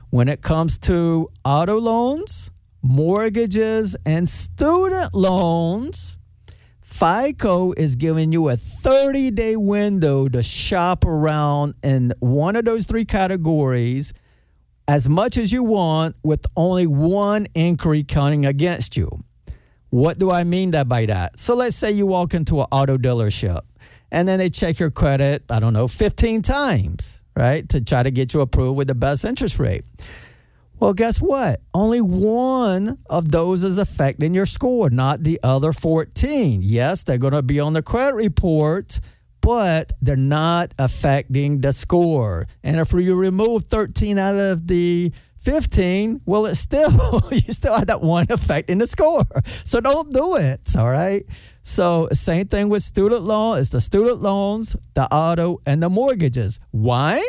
When 0.10 0.28
it 0.28 0.42
comes 0.42 0.78
to 0.80 1.28
auto 1.44 1.80
loans, 1.80 2.50
mortgages, 2.82 3.96
and 4.06 4.28
student 4.28 5.14
loans, 5.14 6.18
FICO 6.82 7.74
is 7.74 7.96
giving 7.96 8.32
you 8.32 8.50
a 8.50 8.56
30 8.56 9.32
day 9.32 9.56
window 9.56 10.28
to 10.30 10.42
shop 10.42 11.04
around 11.06 11.76
in 11.84 12.14
one 12.20 12.56
of 12.56 12.66
those 12.66 12.86
three 12.86 13.06
categories 13.06 14.14
as 14.88 15.10
much 15.10 15.38
as 15.38 15.52
you 15.52 15.64
want 15.64 16.16
with 16.24 16.46
only 16.56 16.88
one 16.88 17.48
inquiry 17.54 18.04
counting 18.04 18.46
against 18.46 18.96
you. 18.96 19.10
What 19.96 20.20
do 20.20 20.30
I 20.30 20.44
mean 20.44 20.72
that 20.72 20.90
by 20.90 21.06
that? 21.06 21.40
So 21.40 21.56
let's 21.56 21.74
say 21.74 21.94
you 21.94 22.06
walk 22.06 22.34
into 22.34 22.60
an 22.60 22.68
auto 22.70 22.98
dealership 22.98 23.62
and 24.12 24.28
then 24.28 24.40
they 24.40 24.50
check 24.50 24.78
your 24.78 24.92
credit, 24.92 25.46
I 25.50 25.62
don't 25.62 25.72
know, 25.72 25.88
15 25.88 26.42
times, 26.42 27.24
right? 27.34 27.68
To 27.70 27.80
try 27.80 28.04
to 28.04 28.12
get 28.12 28.34
you 28.34 28.42
approved 28.42 28.76
with 28.76 28.90
the 28.90 28.94
best 28.94 29.24
interest 29.24 29.58
rate. 29.58 29.86
Well, 30.82 30.92
guess 30.92 31.22
what? 31.22 31.62
Only 31.74 32.02
one 32.02 32.98
of 33.10 33.32
those 33.32 33.64
is 33.64 33.78
affecting 33.78 34.34
your 34.34 34.46
score, 34.46 34.90
not 34.90 35.24
the 35.24 35.40
other 35.42 35.72
14. 35.72 36.60
Yes, 36.62 37.04
they're 37.04 37.18
going 37.18 37.32
to 37.32 37.42
be 37.42 37.62
on 37.62 37.72
the 37.72 37.82
credit 37.82 38.16
report, 38.16 39.00
but 39.40 39.94
they're 40.02 40.18
not 40.18 40.74
affecting 40.78 41.62
the 41.62 41.72
score. 41.72 42.48
And 42.64 42.82
if 42.82 42.92
you 42.92 43.16
remove 43.16 43.64
13 43.64 44.20
out 44.20 44.36
of 44.36 44.68
the 44.68 45.14
15, 45.46 46.22
well, 46.26 46.46
it's 46.48 46.60
still, 46.60 46.92
you 47.32 47.40
still 47.40 47.76
have 47.76 47.88
that 47.88 48.02
one 48.02 48.26
affecting 48.30 48.80
the 48.80 48.88
score. 48.88 49.24
So 49.46 49.80
don't 49.80 50.12
do 50.12 50.36
it. 50.36 50.60
All 50.78 50.90
right. 50.90 51.24
So, 51.62 52.10
same 52.12 52.48
thing 52.48 52.70
with 52.70 52.84
student 52.84 53.24
loan. 53.24 53.58
It's 53.60 53.70
the 53.70 53.82
student 53.82 54.22
loans, 54.22 54.76
the 54.94 55.12
auto, 55.12 55.60
and 55.66 55.82
the 55.82 55.90
mortgages. 55.90 56.60
Why? 56.72 57.24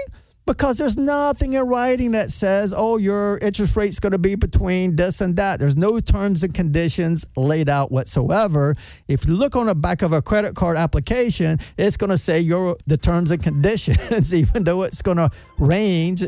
because 0.46 0.78
there's 0.78 0.96
nothing 0.96 1.54
in 1.54 1.62
writing 1.66 2.12
that 2.12 2.30
says, 2.30 2.72
oh, 2.74 2.96
your 2.96 3.36
interest 3.38 3.76
rate's 3.76 3.98
going 3.98 4.12
to 4.12 4.18
be 4.18 4.36
between 4.36 4.94
this 4.94 5.20
and 5.20 5.36
that. 5.36 5.58
There's 5.58 5.76
no 5.76 5.98
terms 5.98 6.44
and 6.44 6.54
conditions 6.54 7.26
laid 7.36 7.68
out 7.68 7.90
whatsoever. 7.90 8.74
If 9.08 9.26
you 9.26 9.34
look 9.34 9.56
on 9.56 9.66
the 9.66 9.74
back 9.74 10.02
of 10.02 10.12
a 10.12 10.22
credit 10.22 10.54
card 10.54 10.76
application, 10.76 11.58
it's 11.76 11.96
going 11.96 12.10
to 12.10 12.18
say 12.18 12.40
your 12.40 12.76
the 12.86 12.96
terms 12.96 13.32
and 13.32 13.42
conditions, 13.42 14.32
even 14.34 14.62
though 14.62 14.84
it's 14.84 15.02
going 15.02 15.16
to 15.16 15.30
range 15.58 16.24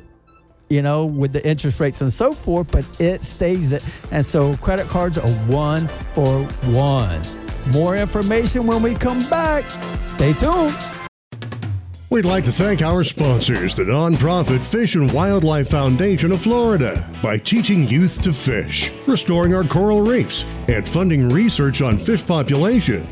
you 0.69 0.83
know, 0.83 1.07
with 1.07 1.33
the 1.33 1.47
interest 1.49 1.81
rates 1.81 2.01
and 2.01 2.13
so 2.13 2.33
forth, 2.33 2.71
but 2.71 2.85
it 3.01 3.23
stays 3.23 3.73
it. 3.73 3.85
And 4.11 4.25
so 4.25 4.57
credit 4.59 4.89
cards 4.89 5.19
are 5.19 5.31
one 5.47 5.89
for 6.15 6.43
one. 6.73 7.21
More 7.73 7.97
information 7.97 8.67
when 8.67 8.83
we 8.83 8.95
come 8.95 9.29
back. 9.29 9.65
Stay 10.07 10.33
tuned. 10.33 10.77
We'd 12.11 12.25
like 12.25 12.45
to 12.45 12.53
thank 12.53 12.81
our 12.81 13.05
sponsors, 13.05 13.75
the 13.75 13.83
nonprofit 13.83 14.65
Fish 14.65 14.95
and 14.95 15.13
Wildlife 15.13 15.69
Foundation 15.69 16.33
of 16.33 16.41
Florida, 16.41 17.07
by 17.23 17.37
teaching 17.37 17.87
youth 17.87 18.23
to 18.23 18.33
fish, 18.33 18.91
restoring 19.07 19.55
our 19.55 19.63
coral 19.63 20.01
reefs, 20.01 20.47
and 20.69 20.89
funding 20.89 21.29
research 21.29 21.83
on 21.83 21.99
fish 21.99 22.27
population. 22.27 23.07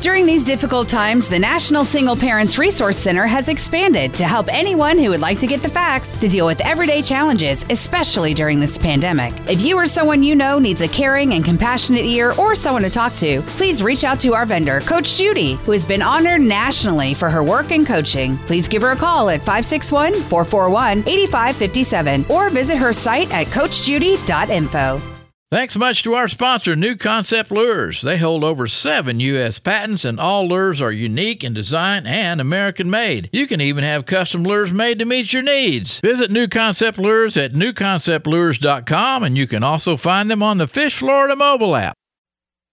During 0.00 0.26
these 0.26 0.44
difficult 0.44 0.88
times, 0.88 1.26
the 1.26 1.40
National 1.40 1.84
Single 1.84 2.14
Parents 2.14 2.56
Resource 2.56 2.96
Center 2.96 3.26
has 3.26 3.48
expanded 3.48 4.14
to 4.14 4.24
help 4.24 4.46
anyone 4.48 4.96
who 4.96 5.10
would 5.10 5.20
like 5.20 5.40
to 5.40 5.46
get 5.48 5.60
the 5.60 5.68
facts 5.68 6.20
to 6.20 6.28
deal 6.28 6.46
with 6.46 6.60
everyday 6.60 7.02
challenges, 7.02 7.66
especially 7.68 8.32
during 8.32 8.60
this 8.60 8.78
pandemic. 8.78 9.34
If 9.48 9.60
you 9.60 9.76
or 9.76 9.88
someone 9.88 10.22
you 10.22 10.36
know 10.36 10.60
needs 10.60 10.82
a 10.82 10.88
caring 10.88 11.34
and 11.34 11.44
compassionate 11.44 12.04
ear 12.04 12.32
or 12.38 12.54
someone 12.54 12.82
to 12.84 12.90
talk 12.90 13.16
to, 13.16 13.42
please 13.56 13.82
reach 13.82 14.04
out 14.04 14.20
to 14.20 14.34
our 14.34 14.46
vendor, 14.46 14.80
Coach 14.82 15.16
Judy, 15.16 15.54
who 15.64 15.72
has 15.72 15.84
been 15.84 16.02
honored 16.02 16.42
nationally 16.42 17.12
for 17.12 17.28
her 17.28 17.42
work 17.42 17.72
and 17.72 17.84
coaching. 17.84 18.38
Please 18.46 18.68
give 18.68 18.82
her 18.82 18.92
a 18.92 18.96
call 18.96 19.28
at 19.30 19.40
561 19.40 20.12
441 20.12 20.98
8557 21.08 22.24
or 22.28 22.50
visit 22.50 22.76
her 22.78 22.92
site 22.92 23.32
at 23.32 23.48
coachjudy.info. 23.48 25.17
Thanks 25.50 25.76
much 25.76 26.02
to 26.02 26.12
our 26.12 26.28
sponsor, 26.28 26.76
New 26.76 26.94
Concept 26.94 27.50
Lures. 27.50 28.02
They 28.02 28.18
hold 28.18 28.44
over 28.44 28.66
seven 28.66 29.18
U.S. 29.18 29.58
patents, 29.58 30.04
and 30.04 30.20
all 30.20 30.46
lures 30.46 30.82
are 30.82 30.92
unique 30.92 31.42
in 31.42 31.54
design 31.54 32.06
and 32.06 32.38
American 32.38 32.90
made. 32.90 33.30
You 33.32 33.46
can 33.46 33.58
even 33.62 33.82
have 33.82 34.04
custom 34.04 34.42
lures 34.42 34.72
made 34.72 34.98
to 34.98 35.06
meet 35.06 35.32
your 35.32 35.42
needs. 35.42 36.00
Visit 36.00 36.30
New 36.30 36.48
Concept 36.48 36.98
Lures 36.98 37.38
at 37.38 37.54
newconceptlures.com, 37.54 39.22
and 39.22 39.38
you 39.38 39.46
can 39.46 39.62
also 39.62 39.96
find 39.96 40.30
them 40.30 40.42
on 40.42 40.58
the 40.58 40.66
Fish 40.66 40.96
Florida 40.96 41.34
mobile 41.34 41.74
app. 41.74 41.97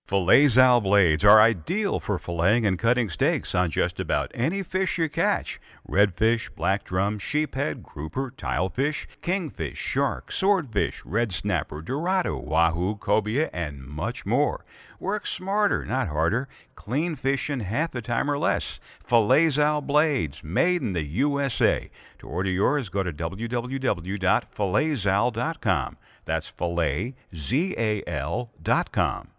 Filet-Zal 0.08 0.82
blades 0.82 1.26
are 1.26 1.42
ideal 1.42 2.00
for 2.00 2.20
filleting 2.20 2.68
and 2.68 2.78
cutting 2.78 3.10
steaks 3.10 3.56
on 3.56 3.72
just 3.72 4.00
about 4.00 4.30
any 4.36 4.62
fish 4.62 5.00
you 5.00 5.10
catch. 5.10 5.60
Redfish, 5.90 6.54
black 6.56 6.84
drum, 6.84 7.18
sheephead, 7.18 7.82
grouper, 7.82 8.32
tilefish, 8.38 9.08
kingfish, 9.24 9.80
shark, 9.80 10.32
swordfish, 10.32 11.02
red 11.06 11.34
snapper, 11.34 11.82
dorado, 11.82 12.38
wahoo, 12.38 12.98
cobia, 12.98 13.50
and 13.52 13.82
much 13.82 14.28
more. 14.28 14.64
Work 15.00 15.26
smarter, 15.26 15.84
not 15.84 16.10
harder. 16.10 16.48
Clean 16.76 17.16
fish 17.16 17.50
in 17.50 17.62
half 17.62 17.90
the 17.90 18.04
time 18.04 18.30
or 18.30 18.38
less. 18.38 18.80
Filet-Zal 19.04 19.82
blades, 19.82 20.44
made 20.44 20.84
in 20.84 20.94
the 20.94 21.02
USA. 21.02 21.90
To 22.20 22.28
order 22.28 22.52
yours, 22.52 22.90
go 22.90 23.02
to 23.02 23.12
www.filetzal.com. 23.12 25.98
That's 26.26 26.48
filet, 26.48 27.16
Z-A-L 27.36 28.52
dot 28.62 28.92
com. 28.92 29.30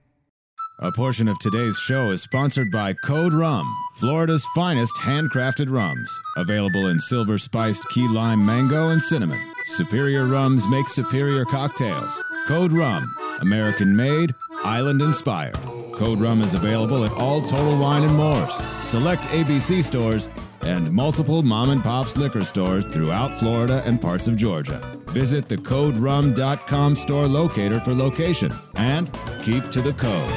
A 0.81 0.91
portion 0.93 1.29
of 1.29 1.39
today's 1.39 1.79
show 1.79 2.11
is 2.11 2.23
sponsored 2.23 2.71
by 2.71 2.95
Code 3.05 3.35
Rum, 3.35 3.67
Florida's 3.97 4.47
finest 4.55 4.97
handcrafted 4.97 5.71
rums. 5.71 6.11
Available 6.39 6.87
in 6.87 6.99
silver 6.99 7.37
spiced 7.37 7.87
key 7.91 8.09
lime 8.09 8.45
mango 8.45 8.89
and 8.89 9.03
cinnamon. 9.03 9.41
Superior 9.67 10.27
rums 10.27 10.67
make 10.69 10.89
superior 10.89 11.45
cocktails. 11.45 12.19
Code 12.47 12.73
Rum, 12.73 13.15
American 13.41 13.95
made, 13.95 14.35
island 14.65 15.03
inspired. 15.03 15.55
Code 15.93 16.19
Rum 16.19 16.43
is 16.43 16.55
available 16.55 17.05
at 17.05 17.13
all 17.13 17.41
Total 17.43 17.79
Wine 17.79 18.03
and 18.03 18.17
More's, 18.17 18.55
select 18.83 19.25
ABC 19.25 19.85
stores, 19.85 20.29
and 20.63 20.91
multiple 20.91 21.43
mom 21.43 21.71
and 21.71 21.83
pops 21.83 22.17
liquor 22.17 22.45
stores 22.45 22.87
throughout 22.87 23.39
Florida 23.39 23.83
and 23.87 24.01
parts 24.01 24.27
of 24.27 24.37
Georgia. 24.37 24.81
Visit 25.09 25.47
the 25.47 25.57
CodeRum.com 25.57 26.97
store 26.97 27.27
locator 27.27 27.79
for 27.79 27.95
location 27.95 28.53
and 28.75 29.13
keep 29.43 29.71
to 29.71 29.81
the 29.81 29.93
code. 29.93 30.33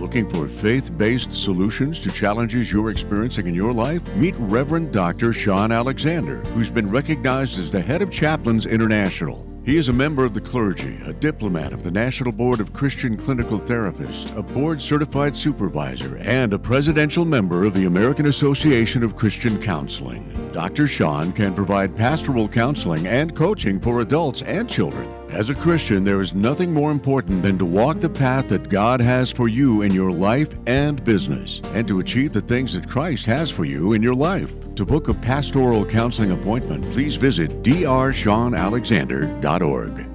Looking 0.00 0.30
for 0.30 0.48
faith 0.48 0.96
based 0.96 1.34
solutions 1.34 2.00
to 2.00 2.10
challenges 2.10 2.72
you're 2.72 2.90
experiencing 2.90 3.46
in 3.46 3.54
your 3.54 3.72
life? 3.72 4.02
Meet 4.16 4.34
Reverend 4.38 4.92
Dr. 4.92 5.32
Sean 5.32 5.70
Alexander, 5.70 6.38
who's 6.54 6.70
been 6.70 6.88
recognized 6.88 7.58
as 7.58 7.70
the 7.70 7.80
head 7.80 8.00
of 8.00 8.10
Chaplains 8.10 8.66
International. 8.66 9.49
He 9.62 9.76
is 9.76 9.90
a 9.90 9.92
member 9.92 10.24
of 10.24 10.32
the 10.32 10.40
clergy, 10.40 10.98
a 11.04 11.12
diplomat 11.12 11.74
of 11.74 11.82
the 11.82 11.90
National 11.90 12.32
Board 12.32 12.60
of 12.60 12.72
Christian 12.72 13.14
Clinical 13.14 13.60
Therapists, 13.60 14.34
a 14.34 14.42
board 14.42 14.80
certified 14.80 15.36
supervisor, 15.36 16.16
and 16.16 16.54
a 16.54 16.58
presidential 16.58 17.26
member 17.26 17.64
of 17.64 17.74
the 17.74 17.84
American 17.84 18.26
Association 18.26 19.02
of 19.02 19.16
Christian 19.16 19.60
Counseling. 19.60 20.24
Dr. 20.54 20.86
Sean 20.86 21.30
can 21.30 21.54
provide 21.54 21.94
pastoral 21.94 22.48
counseling 22.48 23.06
and 23.06 23.36
coaching 23.36 23.78
for 23.78 24.00
adults 24.00 24.40
and 24.42 24.68
children. 24.68 25.06
As 25.28 25.50
a 25.50 25.54
Christian, 25.54 26.04
there 26.04 26.22
is 26.22 26.34
nothing 26.34 26.72
more 26.72 26.90
important 26.90 27.42
than 27.42 27.58
to 27.58 27.66
walk 27.66 28.00
the 28.00 28.08
path 28.08 28.48
that 28.48 28.70
God 28.70 28.98
has 29.00 29.30
for 29.30 29.46
you 29.46 29.82
in 29.82 29.92
your 29.92 30.10
life 30.10 30.48
and 30.66 31.04
business, 31.04 31.60
and 31.74 31.86
to 31.86 32.00
achieve 32.00 32.32
the 32.32 32.40
things 32.40 32.72
that 32.72 32.88
Christ 32.88 33.26
has 33.26 33.50
for 33.50 33.66
you 33.66 33.92
in 33.92 34.02
your 34.02 34.14
life. 34.14 34.54
To 34.80 34.86
book 34.86 35.08
a 35.08 35.14
pastoral 35.14 35.84
counseling 35.84 36.30
appointment, 36.30 36.90
please 36.90 37.16
visit 37.16 37.62
drseanalexander.org. 37.62 40.06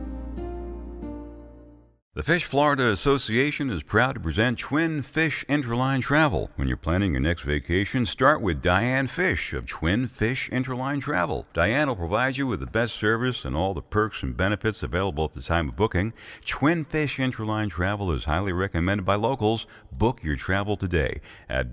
The 2.16 2.24
Fish 2.24 2.46
Florida 2.46 2.90
Association 2.90 3.70
is 3.70 3.84
proud 3.84 4.14
to 4.14 4.20
present 4.20 4.58
Twin 4.58 5.04
Fish 5.04 5.46
Interline 5.48 6.02
Travel. 6.02 6.50
When 6.56 6.68
you're 6.68 6.78
planning 6.78 7.12
your 7.12 7.20
next 7.20 7.44
vacation, 7.44 8.08
start 8.08 8.42
with 8.42 8.64
Diane 8.64 9.06
Fish 9.06 9.54
of 9.54 9.68
Twin 9.68 10.08
Fish 10.08 10.50
Interline 10.50 11.00
Travel. 11.00 11.46
Diane 11.54 11.88
will 11.88 11.98
provide 11.98 12.38
you 12.38 12.48
with 12.48 12.62
the 12.62 12.66
best 12.66 12.96
service 12.96 13.46
and 13.46 13.56
all 13.56 13.76
the 13.76 13.84
perks 13.84 14.24
and 14.24 14.36
benefits 14.36 14.82
available 14.82 15.26
at 15.26 15.34
the 15.34 15.44
time 15.44 15.70
of 15.70 15.76
booking. 15.76 16.12
Twin 16.44 16.86
Fish 16.86 17.18
Interline 17.18 17.70
Travel 17.70 18.12
is 18.12 18.26
highly 18.26 18.54
recommended 18.54 19.06
by 19.06 19.14
locals. 19.14 19.68
Book 19.92 20.24
your 20.24 20.38
travel 20.38 20.76
today 20.76 21.22
at 21.50 21.72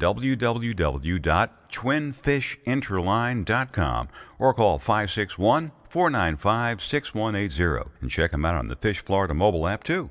www.twinfishinterline.com 1.73 4.09
or 4.39 4.55
call 4.55 4.79
561 4.79 5.73
495 5.89 6.83
6180 6.83 7.91
and 8.01 8.11
check 8.11 8.31
them 8.31 8.45
out 8.45 8.55
on 8.55 8.69
the 8.69 8.77
Fish 8.77 9.01
Florida 9.01 9.35
mobile 9.35 9.67
app 9.67 9.83
too. 9.85 10.11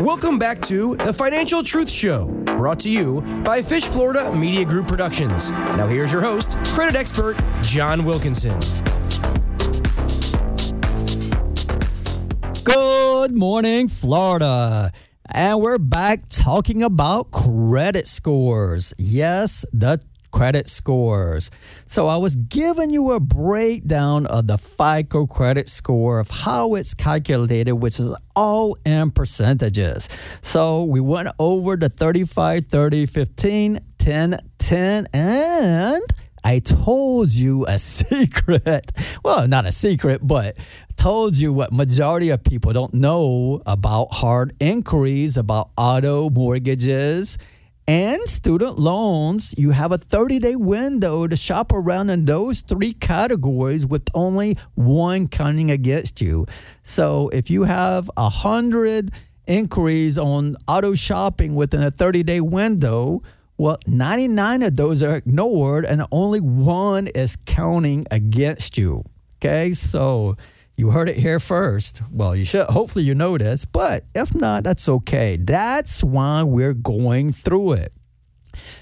Welcome 0.00 0.38
back 0.38 0.60
to 0.62 0.96
the 0.96 1.12
Financial 1.12 1.62
Truth 1.62 1.90
Show, 1.90 2.28
brought 2.56 2.80
to 2.80 2.88
you 2.88 3.20
by 3.44 3.60
Fish 3.60 3.84
Florida 3.84 4.34
Media 4.34 4.64
Group 4.64 4.88
Productions. 4.88 5.50
Now, 5.50 5.86
here's 5.86 6.10
your 6.10 6.22
host, 6.22 6.56
credit 6.74 6.96
expert 6.96 7.36
John 7.60 8.06
Wilkinson. 8.06 8.58
Good 12.64 13.36
morning, 13.36 13.88
Florida. 13.88 14.90
And 15.32 15.60
we're 15.60 15.78
back 15.78 16.22
talking 16.28 16.82
about 16.82 17.30
credit 17.30 18.08
scores. 18.08 18.92
Yes, 18.98 19.64
the 19.72 20.02
credit 20.32 20.66
scores. 20.66 21.52
So 21.86 22.08
I 22.08 22.16
was 22.16 22.34
giving 22.34 22.90
you 22.90 23.12
a 23.12 23.20
breakdown 23.20 24.26
of 24.26 24.48
the 24.48 24.58
FICO 24.58 25.26
credit 25.26 25.68
score 25.68 26.18
of 26.18 26.30
how 26.30 26.74
it's 26.74 26.94
calculated, 26.94 27.74
which 27.74 28.00
is 28.00 28.12
all 28.34 28.76
in 28.84 29.12
percentages. 29.12 30.08
So 30.40 30.82
we 30.84 31.00
went 31.00 31.28
over 31.38 31.76
the 31.76 31.88
35, 31.88 32.66
30, 32.66 33.06
15, 33.06 33.78
10, 33.98 34.40
10, 34.58 35.06
and 35.12 36.02
I 36.42 36.58
told 36.58 37.32
you 37.32 37.66
a 37.66 37.78
secret. 37.78 38.90
Well, 39.24 39.46
not 39.46 39.66
a 39.66 39.72
secret, 39.72 40.26
but 40.26 40.58
told 41.00 41.34
you 41.34 41.50
what 41.50 41.72
majority 41.72 42.28
of 42.28 42.44
people 42.44 42.74
don't 42.74 42.92
know 42.92 43.62
about 43.64 44.12
hard 44.12 44.54
inquiries 44.60 45.38
about 45.38 45.70
auto 45.74 46.28
mortgages 46.28 47.38
and 47.88 48.20
student 48.28 48.78
loans, 48.78 49.54
you 49.56 49.70
have 49.70 49.92
a 49.92 49.96
30 49.96 50.40
day 50.40 50.56
window 50.56 51.26
to 51.26 51.34
shop 51.36 51.72
around 51.72 52.10
in 52.10 52.26
those 52.26 52.60
three 52.60 52.92
categories 52.92 53.86
with 53.86 54.06
only 54.12 54.58
one 54.74 55.26
counting 55.26 55.70
against 55.70 56.20
you. 56.20 56.44
So 56.82 57.30
if 57.30 57.48
you 57.48 57.62
have 57.64 58.10
a 58.18 58.28
hundred 58.28 59.10
inquiries 59.46 60.18
on 60.18 60.56
auto 60.68 60.92
shopping 60.92 61.54
within 61.54 61.82
a 61.82 61.90
30 61.90 62.24
day 62.24 62.42
window, 62.42 63.22
well, 63.56 63.78
99 63.86 64.64
of 64.64 64.76
those 64.76 65.02
are 65.02 65.16
ignored 65.16 65.86
and 65.86 66.04
only 66.12 66.40
one 66.40 67.06
is 67.06 67.36
counting 67.46 68.04
against 68.10 68.76
you. 68.76 69.02
Okay, 69.38 69.72
so 69.72 70.36
you 70.80 70.90
heard 70.90 71.10
it 71.10 71.16
here 71.16 71.38
first. 71.38 72.00
Well, 72.10 72.34
you 72.34 72.46
should 72.46 72.66
hopefully 72.66 73.04
you 73.04 73.14
know 73.14 73.36
this, 73.36 73.66
but 73.66 74.04
if 74.14 74.34
not, 74.34 74.64
that's 74.64 74.88
okay. 74.88 75.36
That's 75.36 76.02
why 76.02 76.42
we're 76.42 76.72
going 76.72 77.32
through 77.32 77.72
it. 77.74 77.92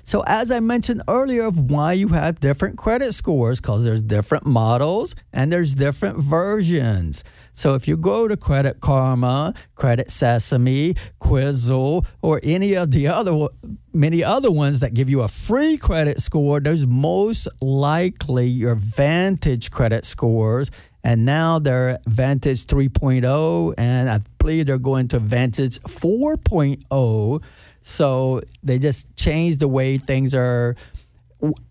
So, 0.02 0.22
as 0.26 0.50
I 0.50 0.60
mentioned 0.60 1.02
earlier, 1.08 1.44
of 1.44 1.70
why 1.70 1.92
you 1.92 2.08
have 2.08 2.40
different 2.40 2.78
credit 2.78 3.12
scores, 3.12 3.60
because 3.60 3.84
there's 3.84 4.00
different 4.00 4.46
models 4.46 5.14
and 5.32 5.52
there's 5.52 5.74
different 5.74 6.18
versions. 6.18 7.24
So, 7.52 7.74
if 7.74 7.86
you 7.88 7.96
go 7.96 8.28
to 8.28 8.36
Credit 8.36 8.80
Karma, 8.80 9.52
Credit 9.74 10.10
Sesame, 10.10 10.94
Quizzle, 11.18 12.06
or 12.22 12.40
any 12.42 12.74
of 12.74 12.92
the 12.92 13.08
other 13.08 13.48
many 13.92 14.22
other 14.22 14.50
ones 14.50 14.80
that 14.80 14.94
give 14.94 15.10
you 15.10 15.22
a 15.22 15.28
free 15.28 15.76
credit 15.76 16.20
score, 16.20 16.60
there's 16.60 16.86
most 16.86 17.48
likely 17.60 18.46
your 18.46 18.76
Vantage 18.76 19.70
credit 19.70 20.04
scores 20.04 20.70
and 21.04 21.24
now 21.24 21.58
they're 21.58 21.98
Vantage 22.06 22.66
3.0, 22.66 23.74
and 23.78 24.10
I 24.10 24.20
believe 24.38 24.66
they're 24.66 24.78
going 24.78 25.08
to 25.08 25.18
Vantage 25.18 25.80
4.0. 25.80 27.42
So 27.80 28.42
they 28.62 28.78
just 28.78 29.16
changed 29.16 29.60
the 29.60 29.68
way 29.68 29.96
things 29.98 30.34
are 30.34 30.76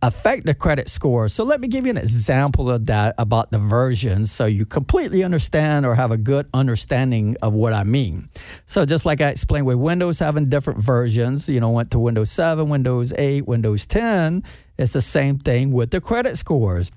affect 0.01 0.45
the 0.45 0.53
credit 0.53 0.87
score. 0.87 1.27
So 1.27 1.43
let 1.43 1.59
me 1.59 1.67
give 1.67 1.85
you 1.85 1.91
an 1.91 1.97
example 1.97 2.71
of 2.71 2.85
that 2.85 3.15
about 3.17 3.51
the 3.51 3.57
versions 3.57 4.31
so 4.31 4.45
you 4.45 4.65
completely 4.65 5.23
understand 5.23 5.85
or 5.85 5.93
have 5.93 6.11
a 6.11 6.17
good 6.17 6.47
understanding 6.53 7.35
of 7.41 7.53
what 7.53 7.73
I 7.73 7.83
mean. 7.83 8.29
So 8.65 8.85
just 8.85 9.05
like 9.05 9.19
I 9.19 9.29
explained 9.29 9.65
with 9.65 9.77
Windows 9.77 10.19
having 10.19 10.45
different 10.45 10.79
versions, 10.79 11.49
you 11.49 11.59
know, 11.59 11.71
went 11.71 11.91
to 11.91 11.99
Windows 11.99 12.31
7, 12.31 12.69
Windows 12.69 13.11
8, 13.17 13.45
Windows 13.45 13.85
10, 13.85 14.43
it's 14.77 14.93
the 14.93 15.01
same 15.01 15.37
thing 15.37 15.71
with 15.71 15.91
the 15.91 15.99
credit 15.99 16.37
scores. 16.37 16.91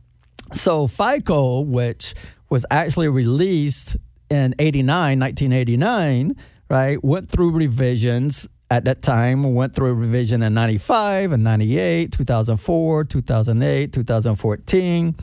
So 0.53 0.87
FICO, 0.87 1.61
which 1.61 2.15
was 2.49 2.67
actually 2.71 3.09
released 3.09 3.97
in 4.29 4.55
89, 4.59 5.19
1989, 5.19 6.37
right, 6.69 7.03
went 7.03 7.31
through 7.31 7.51
revisions 7.51 8.49
at 8.71 8.85
that 8.85 9.03
time, 9.03 9.55
went 9.55 9.75
through 9.75 9.91
a 9.91 9.95
revision 9.95 10.43
in 10.43 10.55
95 10.55 11.33
and 11.33 11.43
98, 11.43 12.13
2004, 12.13 13.05
2008, 13.05 13.93
2014. 13.93 15.17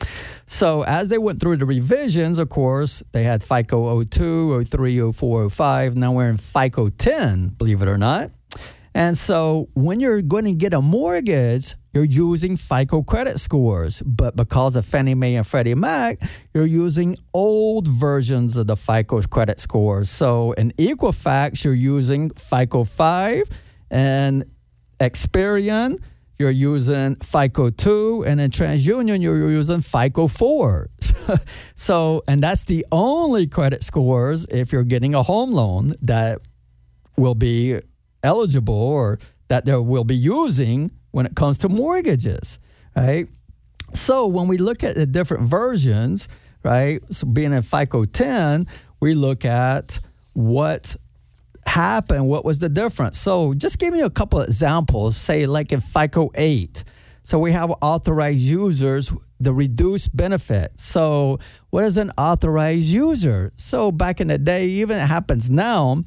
So 0.46 0.84
as 0.84 1.08
they 1.08 1.16
went 1.16 1.40
through 1.40 1.56
the 1.56 1.64
revisions, 1.64 2.38
of 2.38 2.50
course, 2.50 3.02
they 3.12 3.22
had 3.22 3.42
FICO 3.42 4.04
02, 4.04 4.64
03, 4.64 5.12
04, 5.12 5.50
05. 5.50 5.96
Now 5.96 6.12
we're 6.12 6.28
in 6.28 6.36
FICO 6.36 6.90
10, 6.90 7.48
believe 7.56 7.80
it 7.80 7.88
or 7.88 7.96
not. 7.96 8.30
And 8.94 9.16
so 9.16 9.68
when 9.74 10.00
you're 10.00 10.22
going 10.22 10.44
to 10.44 10.52
get 10.52 10.74
a 10.74 10.82
mortgage, 10.82 11.74
you're 11.98 12.30
using 12.30 12.56
FICO 12.56 13.02
credit 13.02 13.38
scores. 13.38 14.00
But 14.02 14.36
because 14.36 14.76
of 14.76 14.86
Fannie 14.86 15.14
Mae 15.14 15.36
and 15.36 15.46
Freddie 15.46 15.74
Mac, 15.74 16.20
you're 16.54 16.66
using 16.66 17.16
old 17.34 17.88
versions 17.88 18.56
of 18.56 18.66
the 18.68 18.76
FICO 18.76 19.22
credit 19.22 19.58
scores. 19.58 20.08
So 20.08 20.52
in 20.52 20.72
Equifax, 20.72 21.64
you're 21.64 21.74
using 21.74 22.30
FICO 22.30 22.84
5 22.84 23.42
and 23.90 24.44
Experian, 25.00 25.98
you're 26.38 26.50
using 26.50 27.16
FICO 27.16 27.70
2, 27.70 28.24
and 28.24 28.40
in 28.40 28.50
TransUnion, 28.50 29.20
you're 29.20 29.50
using 29.50 29.80
FICO 29.80 30.28
4. 30.28 30.88
so, 31.74 32.22
and 32.28 32.40
that's 32.40 32.64
the 32.64 32.86
only 32.92 33.48
credit 33.48 33.82
scores 33.82 34.46
if 34.46 34.72
you're 34.72 34.84
getting 34.84 35.14
a 35.14 35.22
home 35.22 35.50
loan 35.50 35.94
that 36.02 36.40
will 37.16 37.34
be 37.34 37.80
eligible 38.22 38.74
or 38.74 39.18
that 39.48 39.64
they 39.64 39.74
will 39.74 40.04
be 40.04 40.16
using 40.16 40.90
when 41.10 41.26
it 41.26 41.34
comes 41.34 41.58
to 41.58 41.68
mortgages, 41.68 42.58
right? 42.96 43.26
So 43.94 44.26
when 44.26 44.48
we 44.48 44.58
look 44.58 44.84
at 44.84 44.94
the 44.94 45.06
different 45.06 45.48
versions, 45.48 46.28
right? 46.62 47.00
So 47.12 47.26
being 47.26 47.52
in 47.52 47.62
FICO 47.62 48.04
10, 48.04 48.66
we 49.00 49.14
look 49.14 49.44
at 49.44 50.00
what 50.34 50.94
happened? 51.66 52.28
What 52.28 52.44
was 52.44 52.58
the 52.58 52.68
difference? 52.68 53.18
So 53.18 53.54
just 53.54 53.78
give 53.78 53.92
me 53.92 54.00
a 54.00 54.10
couple 54.10 54.40
examples. 54.40 55.16
Say 55.16 55.46
like 55.46 55.72
in 55.72 55.80
FICO 55.80 56.30
8. 56.34 56.84
So 57.22 57.38
we 57.38 57.52
have 57.52 57.70
authorized 57.82 58.48
users, 58.48 59.12
the 59.38 59.52
reduced 59.52 60.16
benefit. 60.16 60.72
So 60.80 61.40
what 61.68 61.84
is 61.84 61.98
an 61.98 62.10
authorized 62.16 62.86
user? 62.86 63.52
So 63.56 63.92
back 63.92 64.20
in 64.20 64.28
the 64.28 64.38
day, 64.38 64.66
even 64.66 64.96
it 64.96 65.06
happens 65.06 65.50
now, 65.50 66.04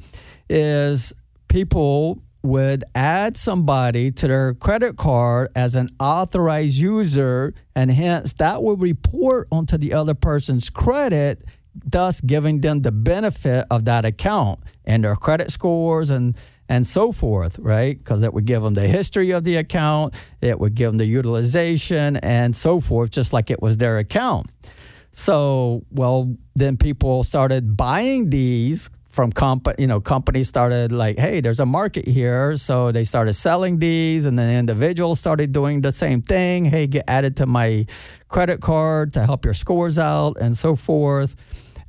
is 0.49 1.13
people 1.47 2.23
would 2.43 2.83
add 2.95 3.37
somebody 3.37 4.11
to 4.11 4.27
their 4.27 4.53
credit 4.53 4.97
card 4.97 5.49
as 5.55 5.75
an 5.75 5.89
authorized 5.99 6.79
user, 6.79 7.53
and 7.75 7.91
hence 7.91 8.33
that 8.33 8.63
would 8.63 8.81
report 8.81 9.47
onto 9.51 9.77
the 9.77 9.93
other 9.93 10.13
person's 10.13 10.69
credit, 10.69 11.43
thus 11.85 12.19
giving 12.21 12.61
them 12.61 12.81
the 12.81 12.91
benefit 12.91 13.65
of 13.69 13.85
that 13.85 14.05
account 14.05 14.59
and 14.85 15.03
their 15.03 15.15
credit 15.15 15.51
scores 15.51 16.09
and 16.09 16.35
and 16.71 16.87
so 16.87 17.11
forth, 17.11 17.59
right? 17.59 17.97
Because 17.97 18.23
it 18.23 18.33
would 18.33 18.45
give 18.45 18.63
them 18.63 18.73
the 18.73 18.87
history 18.87 19.31
of 19.31 19.43
the 19.43 19.57
account, 19.57 20.15
it 20.39 20.57
would 20.57 20.73
give 20.73 20.91
them 20.91 20.99
the 20.99 21.05
utilization 21.05 22.15
and 22.17 22.55
so 22.55 22.79
forth, 22.79 23.11
just 23.11 23.33
like 23.33 23.51
it 23.51 23.61
was 23.61 23.75
their 23.75 23.97
account. 23.97 24.47
So, 25.11 25.83
well, 25.91 26.33
then 26.55 26.77
people 26.77 27.23
started 27.23 27.75
buying 27.75 28.29
these 28.29 28.89
from 29.11 29.31
comp 29.31 29.67
you 29.77 29.87
know 29.87 29.99
companies 29.99 30.47
started 30.47 30.91
like 30.91 31.19
hey 31.19 31.41
there's 31.41 31.59
a 31.59 31.65
market 31.65 32.07
here. 32.07 32.55
So 32.55 32.91
they 32.91 33.03
started 33.03 33.33
selling 33.33 33.77
these 33.77 34.25
and 34.25 34.39
then 34.39 34.57
individuals 34.57 35.19
started 35.19 35.51
doing 35.51 35.81
the 35.81 35.91
same 35.91 36.21
thing. 36.21 36.65
Hey 36.65 36.87
get 36.87 37.03
added 37.07 37.37
to 37.37 37.45
my 37.45 37.85
credit 38.29 38.61
card 38.61 39.13
to 39.13 39.25
help 39.25 39.45
your 39.45 39.53
scores 39.53 39.99
out 39.99 40.37
and 40.39 40.55
so 40.55 40.75
forth. 40.75 41.35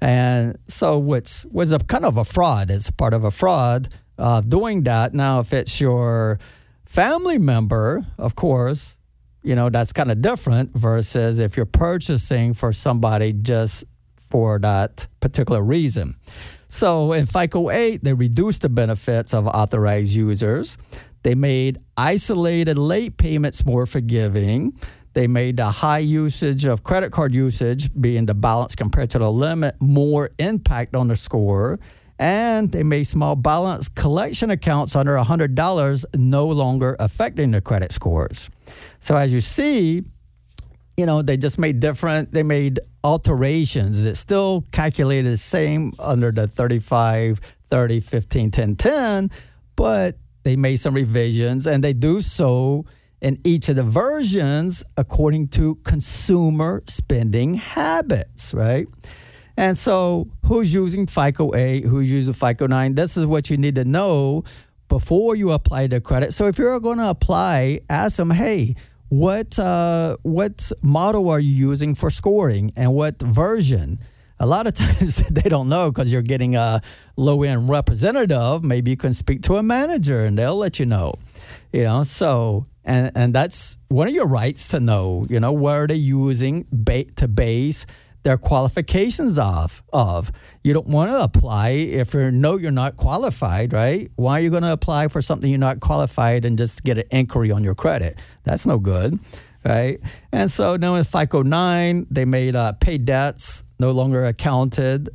And 0.01 0.59
so 0.67 0.99
which 0.99 1.47
was 1.51 1.73
a 1.73 1.79
kind 1.79 2.05
of 2.05 2.17
a 2.17 2.25
fraud. 2.25 2.71
It's 2.71 2.91
part 2.91 3.15
of 3.15 3.25
a 3.25 3.31
fraud 3.31 3.89
uh, 4.19 4.41
doing 4.41 4.83
that. 4.83 5.15
Now 5.15 5.41
if 5.41 5.53
it's 5.53 5.81
your 5.81 6.41
family 6.85 7.39
member 7.39 8.05
of 8.19 8.35
course 8.35 8.99
you 9.43 9.55
know 9.55 9.71
that's 9.71 9.93
kind 9.93 10.11
of 10.11 10.21
different 10.21 10.77
versus 10.77 11.39
if 11.39 11.57
you're 11.57 11.65
purchasing 11.67 12.53
for 12.53 12.73
somebody 12.73 13.33
just 13.33 13.85
for 14.31 14.59
that 14.59 15.07
particular 15.21 15.63
reason 15.63 16.15
so 16.73 17.13
in 17.13 17.27
FICO 17.27 17.69
8, 17.69 18.03
they 18.03 18.15
reduced 18.15 18.63
the 18.63 18.71
benefits 18.71 19.35
of 19.35 19.47
authorized 19.47 20.15
users. 20.15 20.79
They 21.23 21.35
made 21.35 21.77
isolated 21.99 22.79
late 22.79 23.19
payments 23.19 23.67
more 23.67 23.85
forgiving. 23.85 24.73
They 25.13 25.27
made 25.27 25.59
the 25.59 25.71
high 25.71 25.99
usage 25.99 26.65
of 26.65 26.83
credit 26.83 27.13
card 27.13 27.35
usage, 27.35 27.91
being 28.01 28.25
the 28.25 28.33
balance 28.33 28.75
compared 28.75 29.11
to 29.11 29.19
the 29.19 29.31
limit, 29.31 29.75
more 29.83 30.31
impact 30.39 30.97
on 30.97 31.09
the 31.09 31.17
score. 31.17 31.79
And 32.19 32.73
they 32.73 32.83
made 32.83 33.05
small 33.05 33.37
balance 33.37 33.91
collection 33.91 34.51
accounts 34.51 34.97
under 34.97 35.15
$100 35.17 36.05
no 36.17 36.47
longer 36.47 36.97
affecting 36.99 37.51
the 37.51 37.61
credit 37.61 37.93
scores. 37.93 38.49
So 39.01 39.15
as 39.15 39.35
you 39.35 39.41
see, 39.41 40.05
you 41.03 41.07
know, 41.07 41.21
they 41.21 41.37
just 41.37 41.59
made 41.59 41.81
different, 41.81 42.31
they 42.31 42.45
made 42.45 42.79
alterations. 43.03 44.05
It's 44.05 44.21
still 44.21 44.63
calculated 44.71 45.33
the 45.33 45.37
same 45.37 45.93
under 45.99 46.31
the 46.31 46.47
35, 46.47 47.41
30, 47.41 47.99
15, 47.99 48.53
10, 48.53 48.77
10, 48.77 49.31
but 49.75 50.17
they 50.45 50.55
made 50.55 50.77
some 50.77 50.95
revisions 50.95 51.67
and 51.67 51.83
they 51.83 51.93
do 51.93 52.21
so 52.21 52.85
in 53.21 53.37
each 53.43 53.69
of 53.69 53.75
the 53.75 53.83
versions 53.83 54.85
according 54.97 55.49
to 55.49 55.75
consumer 55.83 56.85
spending 56.87 57.55
habits, 57.55 58.55
right? 58.55 58.87
And 59.57 59.77
so, 59.77 60.29
who's 60.47 60.73
using 60.73 61.09
FICO 61.09 61.57
8, 61.57 61.85
who's 61.85 62.13
using 62.13 62.33
FICO 62.33 62.69
9? 62.69 62.95
This 62.95 63.17
is 63.17 63.27
what 63.27 63.51
you 63.51 63.57
need 63.57 63.75
to 63.75 63.85
know 63.85 64.45
before 64.87 65.35
you 65.35 65.51
apply 65.51 65.89
the 65.89 66.01
credit. 66.01 66.33
So, 66.33 66.47
if 66.47 66.59
you're 66.59 66.79
going 66.79 66.99
to 66.99 67.11
apply, 67.11 67.81
ask 67.91 68.19
them, 68.19 68.31
hey, 68.31 68.77
what 69.13 69.59
uh, 69.59 70.17
what 70.23 70.73
model 70.81 71.29
are 71.29 71.39
you 71.39 71.53
using 71.53 71.95
for 71.95 72.09
scoring 72.09 72.73
and 72.77 72.95
what 72.95 73.21
version? 73.21 73.99
A 74.41 74.47
lot 74.47 74.67
of 74.67 74.73
times 74.85 75.17
they 75.31 75.51
don't 75.51 75.69
know 75.69 75.91
because 75.91 76.11
you're 76.11 76.23
getting 76.23 76.57
a 76.57 76.81
low 77.15 77.43
end 77.43 77.69
representative. 77.69 78.65
Maybe 78.65 78.91
you 78.91 78.97
can 78.97 79.13
speak 79.13 79.43
to 79.43 79.59
a 79.59 79.63
manager 79.63 80.25
and 80.25 80.39
they'll 80.39 80.57
let 80.57 80.81
you 80.81 80.87
know. 80.87 81.13
You 81.75 81.83
know, 81.83 82.05
so 82.05 82.65
and 82.87 83.13
and 83.15 83.35
that's 83.35 83.77
one 83.89 84.09
of 84.09 84.15
your 84.15 84.27
rights 84.27 84.69
to 84.69 84.81
know. 84.81 85.27
You 85.29 85.41
know, 85.41 85.53
what 85.53 85.73
are 85.73 85.87
they 85.87 85.97
using 85.97 86.67
ba- 86.73 87.13
to 87.17 87.29
base 87.29 87.85
their 88.23 88.37
qualifications 88.37 89.39
of 89.39 89.83
of. 89.93 90.31
You 90.63 90.73
don't 90.73 90.87
want 90.87 91.11
to 91.11 91.23
apply 91.23 91.71
if 91.71 92.15
you 92.15 92.31
know 92.31 92.57
you're 92.57 92.71
not 92.71 92.97
qualified, 92.97 93.73
right? 93.73 94.11
Why 94.17 94.39
are 94.39 94.43
you 94.43 94.51
going 94.51 94.63
to 94.63 94.73
apply 94.73 95.09
for 95.09 95.21
something 95.23 95.51
you're 95.51 95.59
not 95.59 95.81
qualified 95.81 96.45
and 96.45 96.57
just 96.57 96.85
get 96.85 96.99
an 96.99 97.05
inquiry 97.11 97.51
on 97.51 97.65
your 97.65 97.75
credit? 97.75 98.19
That's 98.45 98.67
no 98.67 98.79
good, 98.79 99.19
right? 99.65 99.99
And 100.31 100.51
so 100.51 100.77
now 100.77 100.95
in 100.95 101.05
FICO 101.05 101.43
9, 101.43 102.07
they 102.11 102.25
made 102.25 102.57
uh, 102.57 102.73
paid 102.73 103.05
debts 103.05 103.65
no 103.79 103.91
longer 103.91 104.25
accounted 104.25 105.09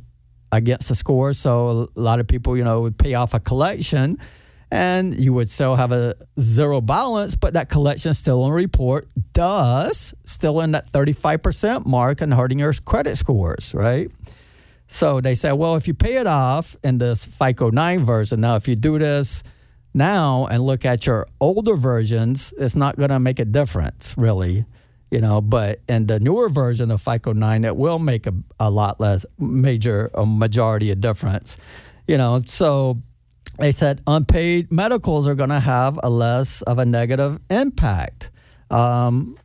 against 0.52 0.88
the 0.88 0.94
score. 0.94 1.32
So 1.32 1.88
a 1.96 2.00
lot 2.00 2.20
of 2.20 2.26
people, 2.26 2.56
you 2.56 2.64
know, 2.64 2.82
would 2.82 2.98
pay 2.98 3.14
off 3.14 3.34
a 3.34 3.40
collection 3.40 4.18
and 4.70 5.18
you 5.18 5.32
would 5.32 5.48
still 5.48 5.76
have 5.76 5.92
a 5.92 6.14
zero 6.38 6.80
balance, 6.80 7.34
but 7.34 7.54
that 7.54 7.68
collection 7.68 8.12
still 8.12 8.42
on 8.42 8.52
report, 8.52 9.08
thus 9.32 10.14
still 10.24 10.60
in 10.60 10.72
that 10.72 10.86
35% 10.86 11.86
mark 11.86 12.20
and 12.20 12.34
hurting 12.34 12.58
your 12.58 12.72
credit 12.84 13.16
scores, 13.16 13.74
right? 13.74 14.10
So 14.86 15.20
they 15.20 15.34
say, 15.34 15.52
well, 15.52 15.76
if 15.76 15.86
you 15.86 15.94
pay 15.94 16.16
it 16.16 16.26
off 16.26 16.76
in 16.82 16.98
this 16.98 17.24
FICO 17.24 17.70
9 17.70 18.00
version, 18.00 18.40
now 18.40 18.56
if 18.56 18.68
you 18.68 18.74
do 18.74 18.98
this 18.98 19.42
now 19.94 20.46
and 20.46 20.62
look 20.62 20.84
at 20.84 21.06
your 21.06 21.26
older 21.40 21.76
versions, 21.76 22.52
it's 22.58 22.76
not 22.76 22.96
going 22.96 23.10
to 23.10 23.20
make 23.20 23.38
a 23.38 23.44
difference, 23.44 24.14
really. 24.16 24.66
You 25.10 25.22
know, 25.22 25.40
but 25.40 25.80
in 25.88 26.06
the 26.06 26.20
newer 26.20 26.50
version 26.50 26.90
of 26.90 27.00
FICO 27.00 27.32
9, 27.32 27.64
it 27.64 27.76
will 27.76 27.98
make 27.98 28.26
a, 28.26 28.34
a 28.60 28.70
lot 28.70 29.00
less 29.00 29.24
major, 29.38 30.10
a 30.12 30.26
majority 30.26 30.90
of 30.90 31.00
difference. 31.00 31.56
You 32.06 32.18
know, 32.18 32.40
so 32.44 33.00
they 33.58 33.72
said 33.72 34.02
unpaid 34.06 34.70
medicals 34.70 35.26
are 35.26 35.34
going 35.34 35.50
to 35.50 35.60
have 35.60 35.98
a 36.02 36.10
less 36.10 36.62
of 36.62 36.78
a 36.78 36.84
negative 36.84 37.40
impact. 37.50 38.30
Um, 38.70 39.36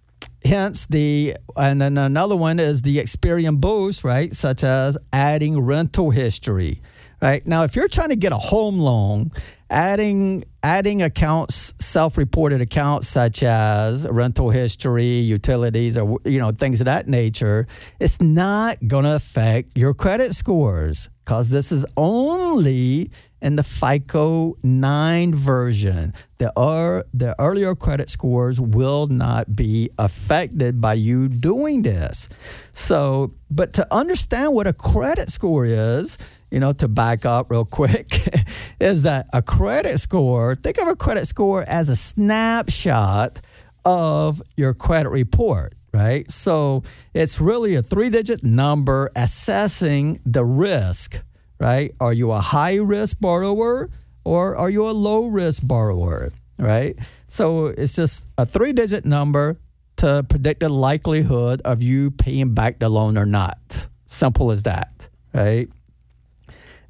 hence 0.46 0.86
the 0.86 1.36
and 1.56 1.82
then 1.82 1.98
another 1.98 2.36
one 2.36 2.60
is 2.60 2.82
the 2.82 2.98
Experian 2.98 3.60
boost, 3.60 4.04
right? 4.04 4.34
Such 4.34 4.64
as 4.64 4.98
adding 5.12 5.60
rental 5.60 6.12
history. 6.12 6.82
Right 7.22 7.46
now, 7.48 7.64
if 7.64 7.76
you're 7.76 7.88
trying 7.88 8.10
to 8.10 8.18
get 8.18 8.34
a 8.34 8.38
home 8.38 8.78
loan, 8.78 9.32
adding 9.74 10.46
adding 10.62 11.02
accounts, 11.02 11.74
self-reported 11.80 12.62
accounts 12.62 13.10
such 13.10 13.44
as 13.44 14.08
rental 14.08 14.50
history, 14.50 15.06
utilities, 15.06 15.98
or 15.98 16.20
you 16.24 16.40
know 16.40 16.52
things 16.52 16.80
of 16.80 16.86
that 16.86 17.08
nature, 17.08 17.68
it's 18.00 18.22
not 18.22 18.78
going 18.88 19.04
to 19.04 19.16
affect 19.16 19.76
your 19.76 19.94
credit 19.94 20.34
scores 20.34 21.10
because 21.26 21.50
this 21.50 21.72
is 21.72 21.86
only 21.98 23.10
in 23.42 23.56
the 23.58 23.64
FICO 23.64 24.56
9 24.64 25.36
version. 25.36 26.14
The, 26.38 26.52
er, 26.58 27.04
the 27.14 27.36
earlier 27.40 27.76
credit 27.76 28.10
scores 28.10 28.60
will 28.60 29.08
not 29.08 29.54
be 29.54 29.90
affected 29.98 30.80
by 30.80 30.94
you 30.94 31.28
doing 31.28 31.82
this. 31.82 32.30
So, 32.74 33.34
but 33.50 33.74
to 33.74 33.88
understand 33.94 34.54
what 34.54 34.68
a 34.68 34.74
credit 34.74 35.30
score 35.30 35.66
is, 35.66 36.18
you 36.54 36.60
know, 36.60 36.72
to 36.74 36.88
back 36.88 37.26
up 37.26 37.50
real 37.50 37.66
quick, 37.66 38.08
is 38.80 39.04
that 39.04 39.28
a 39.34 39.42
credit 39.42 39.98
score, 40.00 40.56
think 40.56 40.80
of 40.80 40.88
a 40.88 40.96
credit 40.96 41.26
score 41.26 41.66
as 41.68 41.90
a 41.90 41.96
snapshot 41.96 43.42
of 43.84 44.42
your 44.56 44.74
credit 44.74 45.10
report 45.10 45.74
right? 45.96 46.28
So 46.32 46.82
it's 47.14 47.40
really 47.40 47.76
a 47.76 47.84
three 47.84 48.10
digit 48.10 48.44
number 48.44 49.12
assessing 49.16 50.20
the 50.26 50.44
risk 50.44 51.24
right? 51.64 51.96
Are 52.02 52.12
you 52.14 52.32
a 52.32 52.42
high 52.42 52.76
risk 52.76 53.20
borrower 53.20 53.90
or 54.26 54.56
are 54.56 54.70
you 54.70 54.86
a 54.86 54.92
low 54.92 55.28
risk 55.28 55.66
borrower, 55.66 56.32
right? 56.60 56.98
So 57.28 57.68
it's 57.68 57.96
just 57.96 58.28
a 58.38 58.46
three 58.46 58.74
digit 58.74 59.06
number 59.06 59.58
to 59.98 60.26
predict 60.28 60.60
the 60.60 60.70
likelihood 60.70 61.62
of 61.64 61.82
you 61.82 62.12
paying 62.12 62.54
back 62.54 62.80
the 62.80 62.90
loan 62.90 63.18
or 63.18 63.26
not. 63.26 63.88
Simple 64.08 64.52
as 64.52 64.64
that, 64.64 65.08
right? 65.34 65.70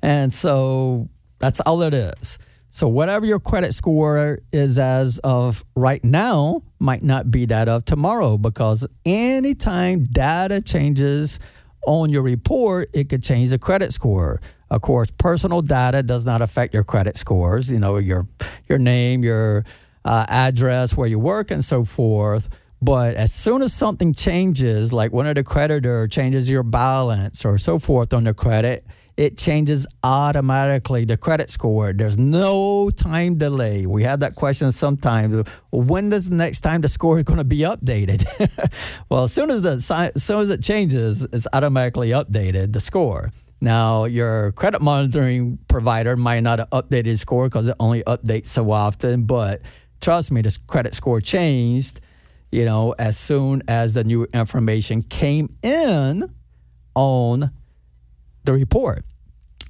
And 0.04 0.32
so 0.32 1.10
that's 1.40 1.62
all 1.62 1.82
it 1.82 1.94
is. 1.94 2.38
So 2.70 2.88
whatever 2.88 3.26
your 3.26 3.40
credit 3.40 3.74
score 3.74 4.40
is 4.52 4.78
as 4.78 5.20
of 5.20 5.64
right 5.76 6.04
now 6.04 6.64
might 6.80 7.04
not 7.04 7.32
be 7.32 7.46
that 7.46 7.70
of 7.70 7.86
tomorrow 7.86 8.38
because 8.38 8.86
anytime 9.06 10.04
data 10.06 10.60
changes 10.62 11.40
on 11.86 12.10
your 12.10 12.22
report, 12.22 12.90
it 12.94 13.10
could 13.10 13.24
change 13.24 13.52
the 13.52 13.60
credit 13.60 13.94
score. 13.94 14.42
Of 14.70 14.82
course, 14.82 15.10
personal 15.12 15.62
data 15.62 16.04
does 16.04 16.26
not 16.26 16.42
affect 16.42 16.74
your 16.74 16.84
credit 16.84 17.16
scores. 17.16 17.72
You 17.72 17.80
know 17.80 17.98
your 17.98 18.28
your 18.68 18.80
name, 18.80 19.24
your 19.24 19.64
uh, 20.04 20.26
address, 20.28 20.98
where 20.98 21.08
you 21.08 21.20
work, 21.20 21.52
and 21.52 21.64
so 21.64 21.86
forth. 21.86 22.50
But 22.82 23.16
as 23.16 23.32
soon 23.32 23.62
as 23.62 23.72
something 23.72 24.14
changes, 24.14 24.92
like 24.92 25.14
one 25.14 25.28
of 25.28 25.36
the 25.36 25.44
creditor 25.44 26.08
changes 26.08 26.50
your 26.50 26.64
balance 26.64 27.46
or 27.46 27.58
so 27.58 27.80
forth 27.80 28.14
on 28.14 28.26
the 28.26 28.34
credit, 28.34 28.86
it 29.16 29.38
changes 29.38 29.86
automatically 30.04 31.06
the 31.06 31.18
credit 31.18 31.52
score. 31.52 31.94
There's 31.94 32.18
no 32.18 32.90
time 32.90 33.36
delay. 33.36 33.86
We 33.86 34.04
have 34.04 34.22
that 34.22 34.36
question 34.36 34.72
sometimes. 34.72 35.48
When 35.72 36.10
does 36.10 36.30
the 36.30 36.36
next 36.36 36.62
time 36.62 36.82
the 36.82 36.88
score 36.88 37.20
is 37.20 37.24
going 37.24 37.38
to 37.38 37.44
be 37.44 37.60
updated? 37.60 38.26
well, 39.10 39.26
as 39.26 39.34
soon 39.34 39.52
as 39.52 39.62
the 39.62 40.12
as 40.16 40.24
soon 40.24 40.42
as 40.42 40.50
it 40.50 40.62
changes, 40.62 41.28
it's 41.32 41.48
automatically 41.54 42.10
updated 42.10 42.74
the 42.74 42.82
score. 42.82 43.32
Now, 43.62 44.06
your 44.06 44.52
credit 44.54 44.82
monitoring 44.82 45.58
provider 45.70 46.18
might 46.18 46.42
not 46.42 46.60
have 46.60 46.70
updated 46.72 47.18
score 47.18 47.46
because 47.46 47.70
it 47.70 47.76
only 47.80 48.04
updates 48.04 48.48
so 48.48 48.72
often, 48.72 49.24
but 49.24 49.62
trust 50.02 50.32
me, 50.32 50.42
this 50.42 50.58
credit 50.58 50.94
score 50.94 51.22
changed, 51.22 52.02
you 52.52 52.66
know, 52.66 52.94
as 53.00 53.18
soon 53.18 53.64
as 53.70 53.94
the 53.94 54.04
new 54.04 54.28
information 54.34 55.02
came 55.02 55.56
in 55.64 56.30
on 56.94 57.52
the 58.44 58.54
report. 58.54 59.06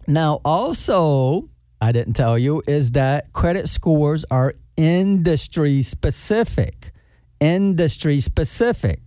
Now, 0.07 0.41
also, 0.43 1.49
I 1.81 1.91
didn't 1.91 2.13
tell 2.13 2.37
you, 2.37 2.61
is 2.67 2.91
that 2.91 3.31
credit 3.33 3.67
scores 3.67 4.25
are 4.29 4.55
industry 4.77 5.81
specific. 5.81 6.91
Industry 7.39 8.19
specific. 8.19 8.99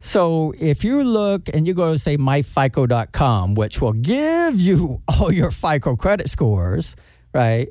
So 0.00 0.54
if 0.58 0.82
you 0.82 1.04
look 1.04 1.48
and 1.52 1.66
you 1.66 1.74
go 1.74 1.92
to 1.92 1.98
say 1.98 2.16
myfico.com, 2.16 3.54
which 3.54 3.82
will 3.82 3.92
give 3.92 4.60
you 4.60 5.02
all 5.20 5.32
your 5.32 5.50
FICO 5.50 5.96
credit 5.96 6.28
scores, 6.28 6.96
right? 7.34 7.68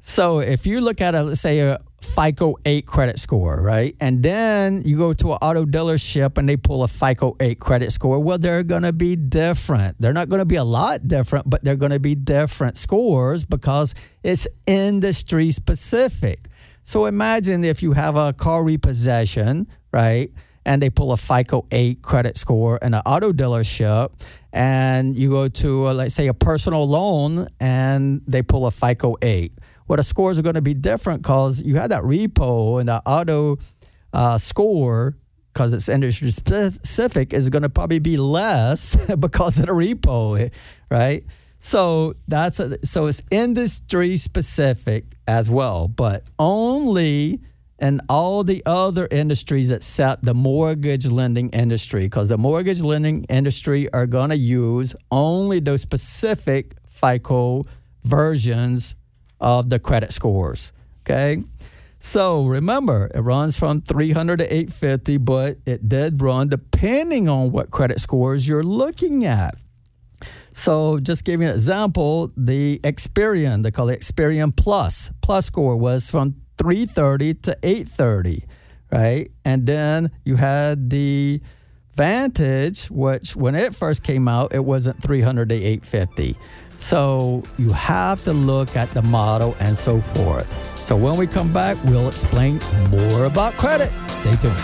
So 0.00 0.40
if 0.40 0.66
you 0.66 0.80
look 0.80 1.00
at 1.00 1.14
a 1.14 1.22
let's 1.22 1.40
say 1.40 1.60
a 1.60 1.80
FICO 2.06 2.54
8 2.64 2.86
credit 2.86 3.18
score, 3.18 3.60
right? 3.60 3.96
And 4.00 4.22
then 4.22 4.82
you 4.84 4.96
go 4.96 5.12
to 5.12 5.32
an 5.32 5.38
auto 5.42 5.64
dealership 5.64 6.38
and 6.38 6.48
they 6.48 6.56
pull 6.56 6.82
a 6.82 6.88
FICO 6.88 7.36
8 7.40 7.58
credit 7.60 7.92
score. 7.92 8.18
Well, 8.18 8.38
they're 8.38 8.62
going 8.62 8.82
to 8.82 8.92
be 8.92 9.16
different. 9.16 10.00
They're 10.00 10.12
not 10.12 10.28
going 10.28 10.38
to 10.38 10.46
be 10.46 10.56
a 10.56 10.64
lot 10.64 11.06
different, 11.06 11.50
but 11.50 11.64
they're 11.64 11.76
going 11.76 11.92
to 11.92 12.00
be 12.00 12.14
different 12.14 12.76
scores 12.76 13.44
because 13.44 13.94
it's 14.22 14.46
industry 14.66 15.50
specific. 15.50 16.48
So 16.84 17.06
imagine 17.06 17.64
if 17.64 17.82
you 17.82 17.92
have 17.92 18.16
a 18.16 18.32
car 18.32 18.62
repossession, 18.62 19.66
right? 19.92 20.30
And 20.64 20.80
they 20.80 20.90
pull 20.90 21.12
a 21.12 21.16
FICO 21.16 21.66
8 21.70 22.02
credit 22.02 22.38
score 22.38 22.78
in 22.78 22.94
an 22.94 23.02
auto 23.06 23.32
dealership, 23.32 24.12
and 24.52 25.16
you 25.16 25.30
go 25.30 25.48
to, 25.48 25.90
a, 25.90 25.92
let's 25.92 26.14
say, 26.14 26.28
a 26.28 26.34
personal 26.34 26.88
loan 26.88 27.48
and 27.60 28.22
they 28.26 28.42
pull 28.42 28.66
a 28.66 28.70
FICO 28.70 29.16
8 29.20 29.52
well, 29.88 29.96
the 29.96 30.02
scores 30.02 30.38
are 30.38 30.42
going 30.42 30.54
to 30.54 30.62
be 30.62 30.74
different 30.74 31.22
because 31.22 31.62
you 31.62 31.76
had 31.76 31.90
that 31.90 32.02
repo 32.02 32.80
and 32.80 32.88
the 32.88 33.02
auto 33.06 33.58
uh, 34.12 34.38
score 34.38 35.16
because 35.52 35.72
it's 35.72 35.88
industry 35.88 36.30
specific 36.30 37.32
is 37.32 37.48
going 37.48 37.62
to 37.62 37.70
probably 37.70 37.98
be 37.98 38.18
less 38.18 38.96
because 39.18 39.58
of 39.58 39.66
the 39.66 39.72
repo, 39.72 40.52
right? 40.90 41.24
So 41.58 42.14
that's 42.28 42.60
a, 42.60 42.78
so 42.84 43.06
it's 43.06 43.22
industry 43.30 44.16
specific 44.18 45.16
as 45.26 45.50
well, 45.50 45.88
but 45.88 46.24
only 46.38 47.40
in 47.78 48.00
all 48.08 48.44
the 48.44 48.62
other 48.66 49.08
industries 49.10 49.70
except 49.70 50.24
the 50.24 50.34
mortgage 50.34 51.06
lending 51.06 51.50
industry, 51.50 52.02
because 52.02 52.28
the 52.28 52.38
mortgage 52.38 52.82
lending 52.82 53.24
industry 53.24 53.90
are 53.92 54.06
going 54.06 54.30
to 54.30 54.36
use 54.36 54.94
only 55.10 55.60
those 55.60 55.82
specific 55.82 56.74
FICO 56.86 57.64
versions 58.04 58.94
of 59.40 59.68
the 59.68 59.78
credit 59.78 60.12
scores. 60.12 60.72
Okay. 61.00 61.42
So 61.98 62.44
remember, 62.44 63.10
it 63.14 63.20
runs 63.20 63.58
from 63.58 63.80
300 63.80 64.38
to 64.40 64.44
850, 64.44 65.16
but 65.18 65.56
it 65.66 65.88
did 65.88 66.22
run 66.22 66.48
depending 66.48 67.28
on 67.28 67.50
what 67.52 67.70
credit 67.70 68.00
scores 68.00 68.46
you're 68.46 68.62
looking 68.62 69.24
at. 69.24 69.54
So 70.52 70.98
just 70.98 71.24
give 71.24 71.40
you 71.42 71.48
an 71.48 71.54
example, 71.54 72.30
the 72.36 72.80
Experian, 72.82 73.62
they 73.62 73.70
call 73.70 73.88
it 73.88 74.00
Experian 74.00 74.56
Plus, 74.56 75.10
Plus 75.20 75.46
score 75.46 75.76
was 75.76 76.10
from 76.10 76.36
330 76.58 77.34
to 77.34 77.58
830, 77.62 78.44
right? 78.90 79.30
And 79.44 79.66
then 79.66 80.10
you 80.24 80.36
had 80.36 80.88
the 80.88 81.42
Vantage, 81.94 82.90
which 82.90 83.34
when 83.34 83.54
it 83.54 83.74
first 83.74 84.02
came 84.02 84.28
out, 84.28 84.54
it 84.54 84.64
wasn't 84.64 85.02
300 85.02 85.48
to 85.48 85.54
850. 85.54 86.36
So 86.76 87.42
you 87.58 87.70
have 87.70 88.22
to 88.24 88.32
look 88.32 88.76
at 88.76 88.90
the 88.92 89.02
model 89.02 89.56
and 89.60 89.76
so 89.76 90.00
forth. 90.00 90.52
So 90.86 90.96
when 90.96 91.16
we 91.16 91.26
come 91.26 91.52
back, 91.52 91.76
we'll 91.84 92.08
explain 92.08 92.60
more 92.90 93.24
about 93.24 93.54
credit. 93.54 93.90
Stay 94.08 94.36
tuned. 94.36 94.56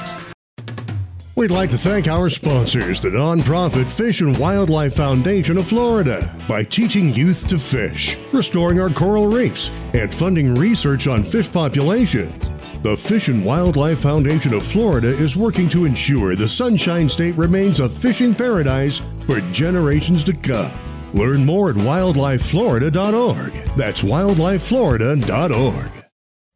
We'd 1.34 1.50
like 1.50 1.70
to 1.70 1.78
thank 1.78 2.08
our 2.08 2.28
sponsors, 2.28 3.00
the 3.00 3.08
nonprofit 3.08 3.88
Fish 3.88 4.20
and 4.20 4.36
Wildlife 4.36 4.94
Foundation 4.94 5.56
of 5.56 5.66
Florida, 5.66 6.38
by 6.46 6.62
teaching 6.62 7.14
youth 7.14 7.48
to 7.48 7.58
fish, 7.58 8.18
restoring 8.32 8.78
our 8.78 8.90
coral 8.90 9.26
reefs, 9.28 9.70
and 9.94 10.12
funding 10.12 10.54
research 10.54 11.06
on 11.06 11.22
fish 11.24 11.50
populations. 11.50 12.38
The 12.82 12.96
Fish 12.96 13.28
and 13.28 13.44
Wildlife 13.44 14.00
Foundation 14.00 14.52
of 14.52 14.62
Florida 14.62 15.08
is 15.08 15.34
working 15.34 15.70
to 15.70 15.86
ensure 15.86 16.36
the 16.36 16.48
Sunshine 16.48 17.08
State 17.08 17.36
remains 17.36 17.80
a 17.80 17.88
fishing 17.88 18.34
paradise 18.34 19.00
for 19.24 19.40
generations 19.52 20.24
to 20.24 20.34
come. 20.34 20.70
Learn 21.12 21.44
more 21.44 21.70
at 21.70 21.76
wildlifeflorida.org. 21.76 23.52
That's 23.76 24.02
wildlifeflorida.org. 24.02 26.02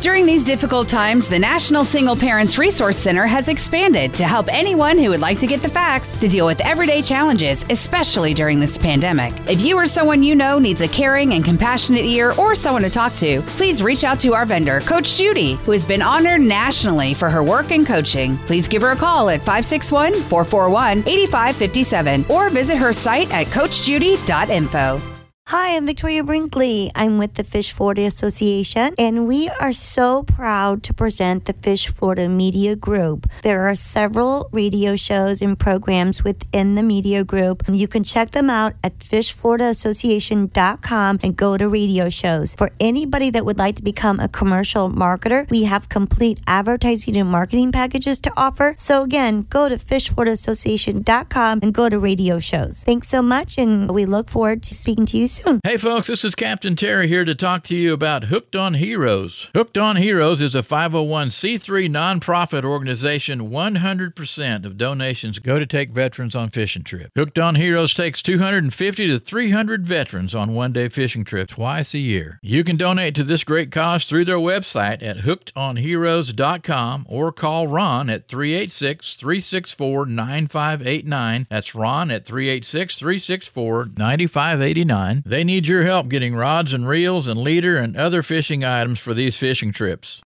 During 0.00 0.26
these 0.26 0.44
difficult 0.44 0.88
times, 0.88 1.26
the 1.26 1.38
National 1.38 1.84
Single 1.84 2.16
Parents 2.16 2.58
Resource 2.58 2.98
Center 2.98 3.26
has 3.26 3.48
expanded 3.48 4.14
to 4.14 4.24
help 4.24 4.52
anyone 4.52 4.98
who 4.98 5.08
would 5.08 5.20
like 5.20 5.38
to 5.38 5.46
get 5.46 5.62
the 5.62 5.70
facts 5.70 6.18
to 6.18 6.28
deal 6.28 6.44
with 6.44 6.60
everyday 6.60 7.00
challenges, 7.00 7.64
especially 7.70 8.34
during 8.34 8.60
this 8.60 8.76
pandemic. 8.76 9.32
If 9.48 9.62
you 9.62 9.76
or 9.76 9.86
someone 9.86 10.22
you 10.22 10.34
know 10.34 10.58
needs 10.58 10.82
a 10.82 10.88
caring 10.88 11.32
and 11.32 11.44
compassionate 11.44 12.04
ear 12.04 12.34
or 12.38 12.54
someone 12.54 12.82
to 12.82 12.90
talk 12.90 13.16
to, 13.16 13.40
please 13.56 13.82
reach 13.82 14.04
out 14.04 14.20
to 14.20 14.34
our 14.34 14.44
vendor, 14.44 14.80
Coach 14.80 15.16
Judy, 15.16 15.54
who 15.64 15.72
has 15.72 15.84
been 15.84 16.02
honored 16.02 16.42
nationally 16.42 17.14
for 17.14 17.30
her 17.30 17.42
work 17.42 17.70
and 17.70 17.86
coaching. 17.86 18.36
Please 18.46 18.68
give 18.68 18.82
her 18.82 18.90
a 18.90 18.96
call 18.96 19.30
at 19.30 19.40
561 19.40 20.12
441 20.12 20.98
8557 21.06 22.15
or 22.28 22.48
visit 22.48 22.76
her 22.76 22.92
site 22.92 23.30
at 23.32 23.46
coachjudy.info. 23.48 25.15
Hi, 25.50 25.76
I'm 25.76 25.86
Victoria 25.86 26.24
Brinkley. 26.24 26.90
I'm 26.96 27.18
with 27.18 27.34
the 27.34 27.44
Fish 27.44 27.72
Florida 27.72 28.02
Association, 28.02 28.96
and 28.98 29.28
we 29.28 29.48
are 29.60 29.72
so 29.72 30.24
proud 30.24 30.82
to 30.82 30.92
present 30.92 31.44
the 31.44 31.52
Fish 31.52 31.86
Florida 31.86 32.28
Media 32.28 32.74
Group. 32.74 33.28
There 33.42 33.68
are 33.68 33.76
several 33.76 34.48
radio 34.50 34.96
shows 34.96 35.42
and 35.42 35.56
programs 35.56 36.24
within 36.24 36.74
the 36.74 36.82
media 36.82 37.22
group. 37.22 37.62
You 37.68 37.86
can 37.86 38.02
check 38.02 38.32
them 38.32 38.50
out 38.50 38.72
at 38.82 38.98
fishfloridassociation.com 38.98 41.20
and 41.22 41.36
go 41.36 41.56
to 41.56 41.68
radio 41.68 42.08
shows. 42.08 42.56
For 42.56 42.72
anybody 42.80 43.30
that 43.30 43.46
would 43.46 43.58
like 43.58 43.76
to 43.76 43.84
become 43.84 44.18
a 44.18 44.26
commercial 44.26 44.90
marketer, 44.90 45.48
we 45.48 45.62
have 45.62 45.88
complete 45.88 46.40
advertising 46.48 47.16
and 47.16 47.30
marketing 47.30 47.70
packages 47.70 48.20
to 48.22 48.32
offer. 48.36 48.74
So 48.78 49.04
again, 49.04 49.46
go 49.48 49.68
to 49.68 49.76
fishfloridassociation.com 49.76 51.60
and 51.62 51.72
go 51.72 51.88
to 51.88 52.00
radio 52.00 52.40
shows. 52.40 52.82
Thanks 52.82 53.08
so 53.08 53.22
much, 53.22 53.58
and 53.58 53.92
we 53.92 54.06
look 54.06 54.28
forward 54.28 54.64
to 54.64 54.74
speaking 54.74 55.06
to 55.06 55.16
you 55.16 55.28
soon. 55.28 55.35
Hey, 55.64 55.76
folks, 55.76 56.06
this 56.06 56.24
is 56.24 56.34
Captain 56.34 56.76
Terry 56.76 57.08
here 57.08 57.24
to 57.24 57.34
talk 57.34 57.62
to 57.64 57.74
you 57.74 57.92
about 57.92 58.24
Hooked 58.24 58.56
on 58.56 58.74
Heroes. 58.74 59.48
Hooked 59.54 59.76
on 59.76 59.96
Heroes 59.96 60.40
is 60.40 60.54
a 60.54 60.62
501c3 60.62 61.88
nonprofit 61.90 62.64
organization. 62.64 63.50
100% 63.50 64.64
of 64.64 64.76
donations 64.76 65.38
go 65.38 65.58
to 65.58 65.66
take 65.66 65.90
veterans 65.90 66.34
on 66.34 66.50
fishing 66.50 66.84
trips. 66.84 67.10
Hooked 67.16 67.38
on 67.38 67.56
Heroes 67.56 67.92
takes 67.92 68.22
250 68.22 69.06
to 69.08 69.18
300 69.18 69.86
veterans 69.86 70.34
on 70.34 70.54
one 70.54 70.72
day 70.72 70.88
fishing 70.88 71.24
trips 71.24 71.54
twice 71.54 71.92
a 71.94 71.98
year. 71.98 72.38
You 72.42 72.64
can 72.64 72.76
donate 72.76 73.14
to 73.16 73.24
this 73.24 73.44
great 73.44 73.70
cause 73.70 74.04
through 74.04 74.24
their 74.24 74.36
website 74.36 75.02
at 75.02 75.18
hookedonheroes.com 75.18 77.06
or 77.08 77.32
call 77.32 77.68
Ron 77.68 78.08
at 78.08 78.28
386 78.28 79.16
364 79.16 80.06
9589. 80.06 81.46
That's 81.50 81.74
Ron 81.74 82.10
at 82.10 82.24
386 82.24 82.98
364 82.98 83.90
9589. 83.96 85.22
They 85.26 85.42
need 85.42 85.66
your 85.66 85.82
help 85.82 86.08
getting 86.08 86.36
rods 86.36 86.72
and 86.72 86.86
reels 86.86 87.26
and 87.26 87.40
leader 87.40 87.76
and 87.76 87.96
other 87.96 88.22
fishing 88.22 88.64
items 88.64 89.00
for 89.00 89.12
these 89.12 89.36
fishing 89.36 89.72
trips. 89.72 90.22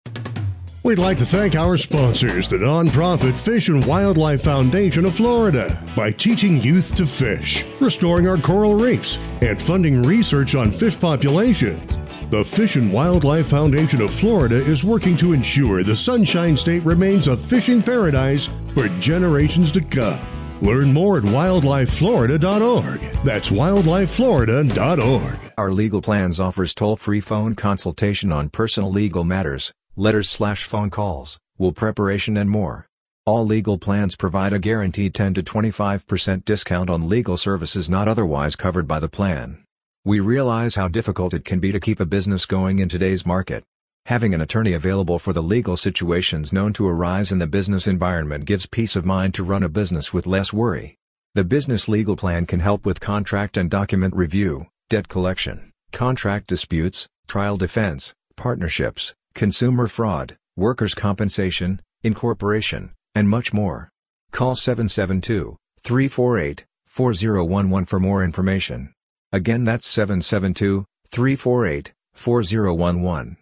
We'd 0.83 0.99
like 0.99 1.17
to 1.19 1.25
thank 1.25 1.55
our 1.55 1.77
sponsors, 1.77 2.49
the 2.49 2.57
nonprofit 2.57 3.37
Fish 3.37 3.69
and 3.69 3.85
Wildlife 3.85 4.41
Foundation 4.41 5.05
of 5.05 5.15
Florida, 5.15 5.81
by 5.95 6.11
teaching 6.11 6.61
youth 6.61 6.95
to 6.95 7.05
fish, 7.05 7.63
restoring 7.79 8.27
our 8.27 8.37
coral 8.37 8.75
reefs, 8.75 9.17
and 9.41 9.61
funding 9.61 10.03
research 10.03 10.53
on 10.53 10.69
fish 10.69 10.99
populations. 10.99 11.81
The 12.29 12.43
Fish 12.43 12.75
and 12.75 12.91
Wildlife 12.91 13.47
Foundation 13.47 14.01
of 14.01 14.11
Florida 14.11 14.57
is 14.57 14.83
working 14.83 15.15
to 15.17 15.31
ensure 15.31 15.81
the 15.81 15.95
Sunshine 15.95 16.57
State 16.57 16.83
remains 16.83 17.29
a 17.29 17.37
fishing 17.37 17.81
paradise 17.81 18.49
for 18.73 18.89
generations 18.99 19.71
to 19.71 19.81
come. 19.81 20.19
Learn 20.61 20.91
more 20.91 21.17
at 21.17 21.23
wildlifeflorida.org. 21.23 22.99
That's 23.23 23.49
wildlifeflorida.org. 23.49 25.39
Our 25.57 25.71
Legal 25.71 26.01
Plans 26.01 26.39
offers 26.39 26.73
toll-free 26.73 27.21
phone 27.21 27.55
consultation 27.55 28.31
on 28.31 28.49
personal 28.49 28.91
legal 28.91 29.23
matters, 29.23 29.73
letters 29.95 30.29
slash 30.29 30.65
phone 30.65 30.89
calls, 30.89 31.39
will 31.57 31.71
preparation 31.71 32.35
and 32.37 32.49
more. 32.49 32.87
All 33.25 33.45
legal 33.45 33.77
plans 33.77 34.15
provide 34.15 34.53
a 34.53 34.59
guaranteed 34.59 35.13
10 35.13 35.35
to 35.35 35.43
25% 35.43 36.45
discount 36.45 36.89
on 36.89 37.07
legal 37.07 37.37
services 37.37 37.89
not 37.89 38.07
otherwise 38.07 38.55
covered 38.55 38.87
by 38.87 38.99
the 38.99 39.07
plan. 39.07 39.63
We 40.03 40.19
realize 40.19 40.75
how 40.75 40.87
difficult 40.87 41.33
it 41.33 41.45
can 41.45 41.59
be 41.59 41.71
to 41.71 41.79
keep 41.79 41.99
a 41.99 42.05
business 42.05 42.45
going 42.45 42.79
in 42.79 42.89
today's 42.89 43.25
market. 43.25 43.63
Having 44.09 44.33
an 44.33 44.41
attorney 44.41 44.73
available 44.73 45.19
for 45.19 45.33
the 45.33 45.43
legal 45.43 45.77
situations 45.77 46.51
known 46.51 46.73
to 46.73 46.87
arise 46.87 47.31
in 47.31 47.37
the 47.37 47.45
business 47.45 47.85
environment 47.85 48.45
gives 48.45 48.65
peace 48.65 48.95
of 48.95 49.05
mind 49.05 49.35
to 49.35 49.43
run 49.43 49.61
a 49.61 49.69
business 49.69 50.11
with 50.11 50.25
less 50.25 50.51
worry. 50.51 50.97
The 51.35 51.43
business 51.43 51.87
legal 51.87 52.15
plan 52.15 52.47
can 52.47 52.59
help 52.59 52.87
with 52.87 52.99
contract 52.99 53.55
and 53.55 53.69
document 53.69 54.15
review, 54.15 54.65
debt 54.89 55.09
collection, 55.09 55.71
contract 55.91 56.47
disputes, 56.47 57.07
trial 57.27 57.55
defense, 57.55 58.15
partnerships, 58.35 59.13
consumer 59.35 59.85
fraud, 59.85 60.37
workers' 60.55 60.95
compensation, 60.95 61.79
incorporation, 62.01 62.95
and 63.13 63.29
much 63.29 63.53
more. 63.53 63.91
Call 64.31 64.55
772 64.55 65.55
348 65.83 66.65
4011 66.87 67.85
for 67.85 67.99
more 67.99 68.23
information. 68.23 68.91
Again, 69.31 69.65
that's 69.65 69.85
772 69.85 70.83
348 71.11 71.93
4011. 72.15 73.37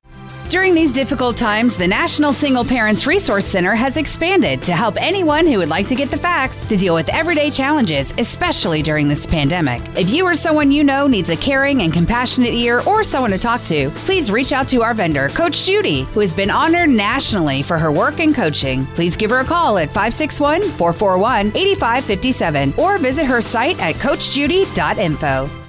During 0.49 0.73
these 0.73 0.93
difficult 0.93 1.35
times, 1.35 1.75
the 1.75 1.87
National 1.87 2.31
Single 2.31 2.63
Parents 2.63 3.05
Resource 3.05 3.45
Center 3.45 3.75
has 3.75 3.97
expanded 3.97 4.63
to 4.63 4.71
help 4.71 4.95
anyone 4.95 5.45
who 5.45 5.57
would 5.57 5.67
like 5.67 5.87
to 5.87 5.95
get 5.95 6.09
the 6.09 6.17
facts 6.17 6.65
to 6.67 6.77
deal 6.77 6.93
with 6.93 7.09
everyday 7.09 7.51
challenges, 7.51 8.13
especially 8.17 8.81
during 8.81 9.09
this 9.09 9.25
pandemic. 9.25 9.81
If 9.97 10.09
you 10.09 10.23
or 10.23 10.35
someone 10.35 10.71
you 10.71 10.85
know 10.85 11.05
needs 11.05 11.29
a 11.29 11.35
caring 11.35 11.81
and 11.81 11.91
compassionate 11.91 12.53
ear 12.53 12.81
or 12.87 13.03
someone 13.03 13.31
to 13.31 13.37
talk 13.37 13.61
to, 13.65 13.89
please 14.05 14.31
reach 14.31 14.53
out 14.53 14.69
to 14.69 14.83
our 14.83 14.93
vendor, 14.93 15.27
Coach 15.29 15.65
Judy, 15.65 16.03
who 16.13 16.21
has 16.21 16.33
been 16.33 16.49
honored 16.49 16.91
nationally 16.91 17.61
for 17.61 17.77
her 17.77 17.91
work 17.91 18.21
and 18.21 18.33
coaching. 18.33 18.85
Please 18.95 19.17
give 19.17 19.31
her 19.31 19.39
a 19.39 19.45
call 19.45 19.77
at 19.77 19.89
561 19.89 20.61
441 20.61 21.47
8557 21.57 22.73
or 22.77 22.97
visit 22.97 23.25
her 23.25 23.41
site 23.41 23.77
at 23.81 23.95
coachjudy.info. 23.95 25.66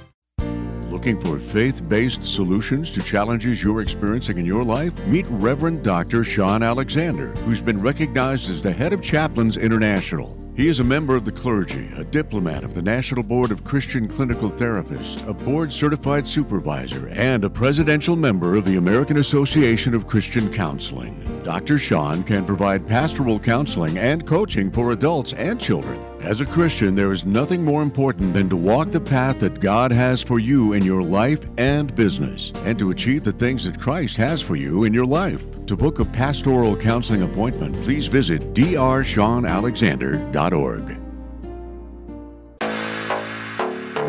Looking 0.99 1.21
for 1.21 1.39
faith 1.39 1.87
based 1.87 2.25
solutions 2.25 2.91
to 2.91 3.01
challenges 3.01 3.63
you're 3.63 3.81
experiencing 3.81 4.37
in 4.37 4.45
your 4.45 4.65
life? 4.65 4.91
Meet 5.07 5.27
Reverend 5.29 5.81
Dr. 5.81 6.25
Sean 6.25 6.61
Alexander, 6.61 7.29
who's 7.45 7.61
been 7.61 7.79
recognized 7.79 8.49
as 8.49 8.61
the 8.61 8.73
head 8.73 8.91
of 8.91 9.01
Chaplains 9.01 9.55
International. 9.55 10.37
He 10.57 10.67
is 10.67 10.81
a 10.81 10.83
member 10.83 11.15
of 11.15 11.23
the 11.23 11.31
clergy, 11.31 11.89
a 11.95 12.03
diplomat 12.03 12.65
of 12.65 12.73
the 12.73 12.81
National 12.81 13.23
Board 13.23 13.49
of 13.49 13.63
Christian 13.63 14.09
Clinical 14.09 14.51
Therapists, 14.51 15.25
a 15.25 15.33
board 15.33 15.71
certified 15.71 16.27
supervisor, 16.27 17.07
and 17.13 17.45
a 17.45 17.49
presidential 17.49 18.17
member 18.17 18.57
of 18.57 18.65
the 18.65 18.75
American 18.75 19.19
Association 19.19 19.95
of 19.95 20.05
Christian 20.05 20.51
Counseling. 20.51 21.41
Dr. 21.45 21.77
Sean 21.77 22.23
can 22.23 22.45
provide 22.45 22.85
pastoral 22.85 23.39
counseling 23.39 23.97
and 23.97 24.27
coaching 24.27 24.69
for 24.69 24.91
adults 24.91 25.31
and 25.31 25.61
children. 25.61 25.97
As 26.21 26.41
a 26.41 26.45
Christian, 26.45 26.95
there 26.95 27.13
is 27.13 27.23
nothing 27.23 27.63
more 27.63 27.81
important 27.81 28.33
than 28.33 28.49
to 28.49 28.57
walk 28.57 28.91
the 28.91 28.99
path 28.99 29.39
that 29.39 29.61
God 29.61 29.89
has 29.89 30.21
for 30.21 30.37
you 30.37 30.73
in 30.73 30.83
your 30.83 31.01
life 31.01 31.39
and 31.57 31.95
business, 31.95 32.51
and 32.65 32.77
to 32.77 32.91
achieve 32.91 33.23
the 33.23 33.31
things 33.31 33.63
that 33.63 33.79
Christ 33.79 34.17
has 34.17 34.41
for 34.41 34.57
you 34.57 34.83
in 34.83 34.93
your 34.93 35.05
life. 35.05 35.45
To 35.67 35.77
book 35.77 35.99
a 35.99 36.05
pastoral 36.05 36.75
counseling 36.75 37.21
appointment, 37.21 37.81
please 37.83 38.07
visit 38.07 38.53
drseanalexander.org. 38.53 40.97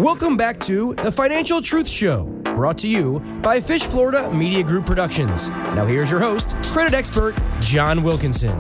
Welcome 0.00 0.36
back 0.36 0.58
to 0.60 0.94
the 0.96 1.12
Financial 1.12 1.62
Truth 1.62 1.88
Show, 1.88 2.24
brought 2.42 2.78
to 2.78 2.88
you 2.88 3.20
by 3.40 3.60
Fish 3.60 3.84
Florida 3.84 4.34
Media 4.34 4.64
Group 4.64 4.84
Productions. 4.84 5.50
Now, 5.50 5.86
here's 5.86 6.10
your 6.10 6.20
host, 6.20 6.56
credit 6.72 6.92
expert 6.92 7.36
John 7.60 8.02
Wilkinson. 8.02 8.58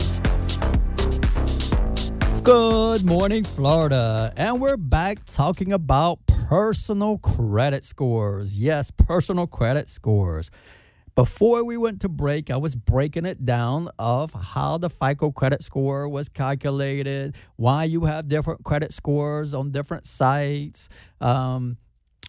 Good 2.42 3.04
morning, 3.04 3.44
Florida. 3.44 4.32
And 4.34 4.62
we're 4.62 4.78
back 4.78 5.26
talking 5.26 5.74
about 5.74 6.20
personal 6.48 7.18
credit 7.18 7.84
scores. 7.84 8.58
Yes, 8.58 8.90
personal 8.90 9.46
credit 9.46 9.90
scores. 9.90 10.50
Before 11.14 11.62
we 11.64 11.76
went 11.76 12.00
to 12.00 12.08
break, 12.08 12.50
I 12.50 12.56
was 12.56 12.74
breaking 12.74 13.26
it 13.26 13.44
down 13.44 13.90
of 13.98 14.32
how 14.32 14.78
the 14.78 14.88
FICO 14.88 15.32
credit 15.32 15.62
score 15.62 16.08
was 16.08 16.30
calculated, 16.30 17.36
why 17.56 17.84
you 17.84 18.06
have 18.06 18.26
different 18.26 18.64
credit 18.64 18.94
scores 18.94 19.52
on 19.52 19.70
different 19.70 20.06
sites, 20.06 20.88
um, 21.20 21.76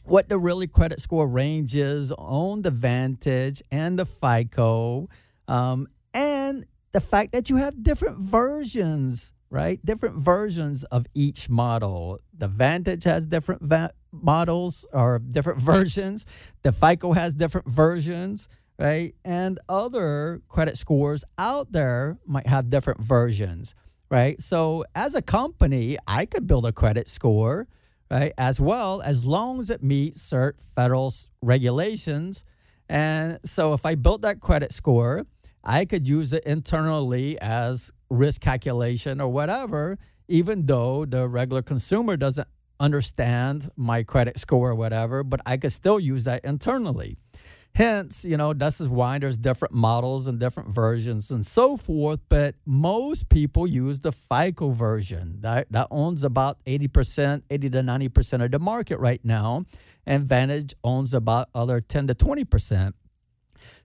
what 0.03 0.27
the 0.27 0.37
really 0.37 0.67
credit 0.67 0.99
score 0.99 1.27
range 1.27 1.73
is 1.73 2.11
on 2.11 2.63
the 2.63 2.71
Vantage 2.71 3.61
and 3.71 3.97
the 3.97 4.05
FICO, 4.05 5.07
um, 5.47 5.87
and 6.13 6.65
the 6.91 6.99
fact 6.99 7.31
that 7.31 7.49
you 7.49 7.55
have 7.55 7.81
different 7.81 8.17
versions, 8.19 9.31
right? 9.51 9.83
Different 9.85 10.15
versions 10.15 10.83
of 10.85 11.05
each 11.13 11.47
model. 11.49 12.19
The 12.35 12.47
Vantage 12.47 13.03
has 13.03 13.27
different 13.27 13.61
va- 13.61 13.91
models 14.11 14.87
or 14.91 15.19
different 15.19 15.59
versions. 15.73 16.25
The 16.63 16.71
FICO 16.71 17.11
has 17.11 17.35
different 17.35 17.69
versions 17.69 18.47
right? 18.81 19.13
And 19.23 19.59
other 19.69 20.41
credit 20.47 20.75
scores 20.75 21.23
out 21.37 21.71
there 21.71 22.17
might 22.25 22.47
have 22.47 22.71
different 22.71 22.99
versions, 22.99 23.75
right? 24.09 24.41
So 24.41 24.85
as 24.95 25.13
a 25.13 25.21
company, 25.21 25.97
I 26.07 26.25
could 26.25 26.47
build 26.47 26.65
a 26.65 26.71
credit 26.71 27.07
score, 27.07 27.67
right, 28.09 28.33
as 28.39 28.59
well 28.59 29.03
as 29.03 29.23
long 29.23 29.59
as 29.59 29.69
it 29.69 29.83
meets 29.83 30.19
certain 30.23 30.59
federal 30.75 31.13
regulations. 31.43 32.43
And 32.89 33.37
so 33.45 33.73
if 33.73 33.85
I 33.85 33.93
built 33.93 34.23
that 34.23 34.39
credit 34.39 34.73
score, 34.73 35.27
I 35.63 35.85
could 35.85 36.09
use 36.09 36.33
it 36.33 36.43
internally 36.45 37.39
as 37.39 37.91
risk 38.11 38.41
calculation 38.41 39.19
or 39.21 39.29
whatever, 39.29 39.97
even 40.27 40.65
though 40.65 41.05
the 41.05 41.27
regular 41.27 41.61
consumer 41.61 42.17
doesn't 42.17 42.47
understand 42.79 43.69
my 43.75 44.03
credit 44.03 44.37
score 44.37 44.71
or 44.71 44.75
whatever, 44.75 45.23
but 45.23 45.39
I 45.45 45.57
could 45.57 45.71
still 45.71 45.99
use 45.99 46.25
that 46.25 46.43
internally. 46.43 47.17
Hence, 47.73 48.25
you 48.25 48.35
know, 48.35 48.53
this 48.53 48.81
is 48.81 48.89
why 48.89 49.17
there's 49.17 49.37
different 49.37 49.73
models 49.73 50.27
and 50.27 50.39
different 50.39 50.69
versions 50.69 51.31
and 51.31 51.45
so 51.45 51.77
forth. 51.77 52.19
But 52.27 52.55
most 52.65 53.29
people 53.29 53.65
use 53.65 54.01
the 54.01 54.11
FICO 54.11 54.71
version 54.71 55.37
that, 55.39 55.71
that 55.71 55.87
owns 55.89 56.25
about 56.25 56.57
80%, 56.65 57.43
80 57.49 57.69
to 57.69 57.79
90% 57.79 58.43
of 58.43 58.51
the 58.51 58.59
market 58.59 58.99
right 58.99 59.23
now. 59.23 59.63
And 60.05 60.25
Vantage 60.25 60.73
owns 60.83 61.13
about 61.13 61.47
other 61.55 61.79
10 61.79 62.07
to 62.07 62.15
20%. 62.15 62.91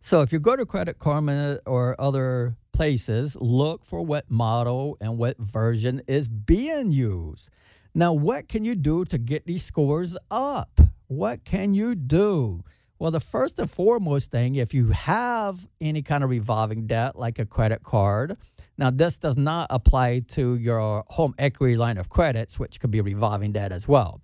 So 0.01 0.23
if 0.23 0.33
you 0.33 0.41
go 0.41 0.57
to 0.57 0.67
Credit 0.67 0.99
Karma 0.99 1.59
or 1.65 1.95
other 2.01 2.57
places, 2.77 3.39
look 3.41 3.85
for 3.87 4.03
what 4.03 4.31
model 4.31 4.99
and 5.01 5.17
what 5.17 5.39
version 5.39 6.03
is 6.07 6.29
being 6.29 6.91
used. 6.91 7.49
Now, 7.95 8.13
what 8.13 8.49
can 8.49 8.67
you 8.67 8.75
do 8.75 9.07
to 9.07 9.17
get 9.17 9.47
these 9.47 9.65
scores 9.65 10.19
up? 10.31 10.79
What 11.07 11.47
can 11.47 11.73
you 11.73 11.95
do? 11.95 12.63
Well, 12.99 13.11
the 13.11 13.21
first 13.21 13.59
and 13.59 13.71
foremost 13.71 14.31
thing, 14.31 14.57
if 14.57 14.75
you 14.75 14.91
have 14.91 15.67
any 15.81 16.03
kind 16.03 16.23
of 16.23 16.29
revolving 16.29 16.87
debt 16.87 17.17
like 17.17 17.39
a 17.39 17.47
credit 17.47 17.83
card, 17.83 18.37
now 18.77 18.91
this 18.91 19.17
does 19.17 19.39
not 19.39 19.69
apply 19.71 20.21
to 20.29 20.57
your 20.57 21.03
home 21.09 21.35
equity 21.39 21.77
line 21.77 21.97
of 21.97 22.11
credits, 22.11 22.59
which 22.59 22.79
could 22.79 22.91
be 22.91 23.01
revolving 23.01 23.53
debt 23.53 23.73
as 23.73 23.89
well. 23.89 24.21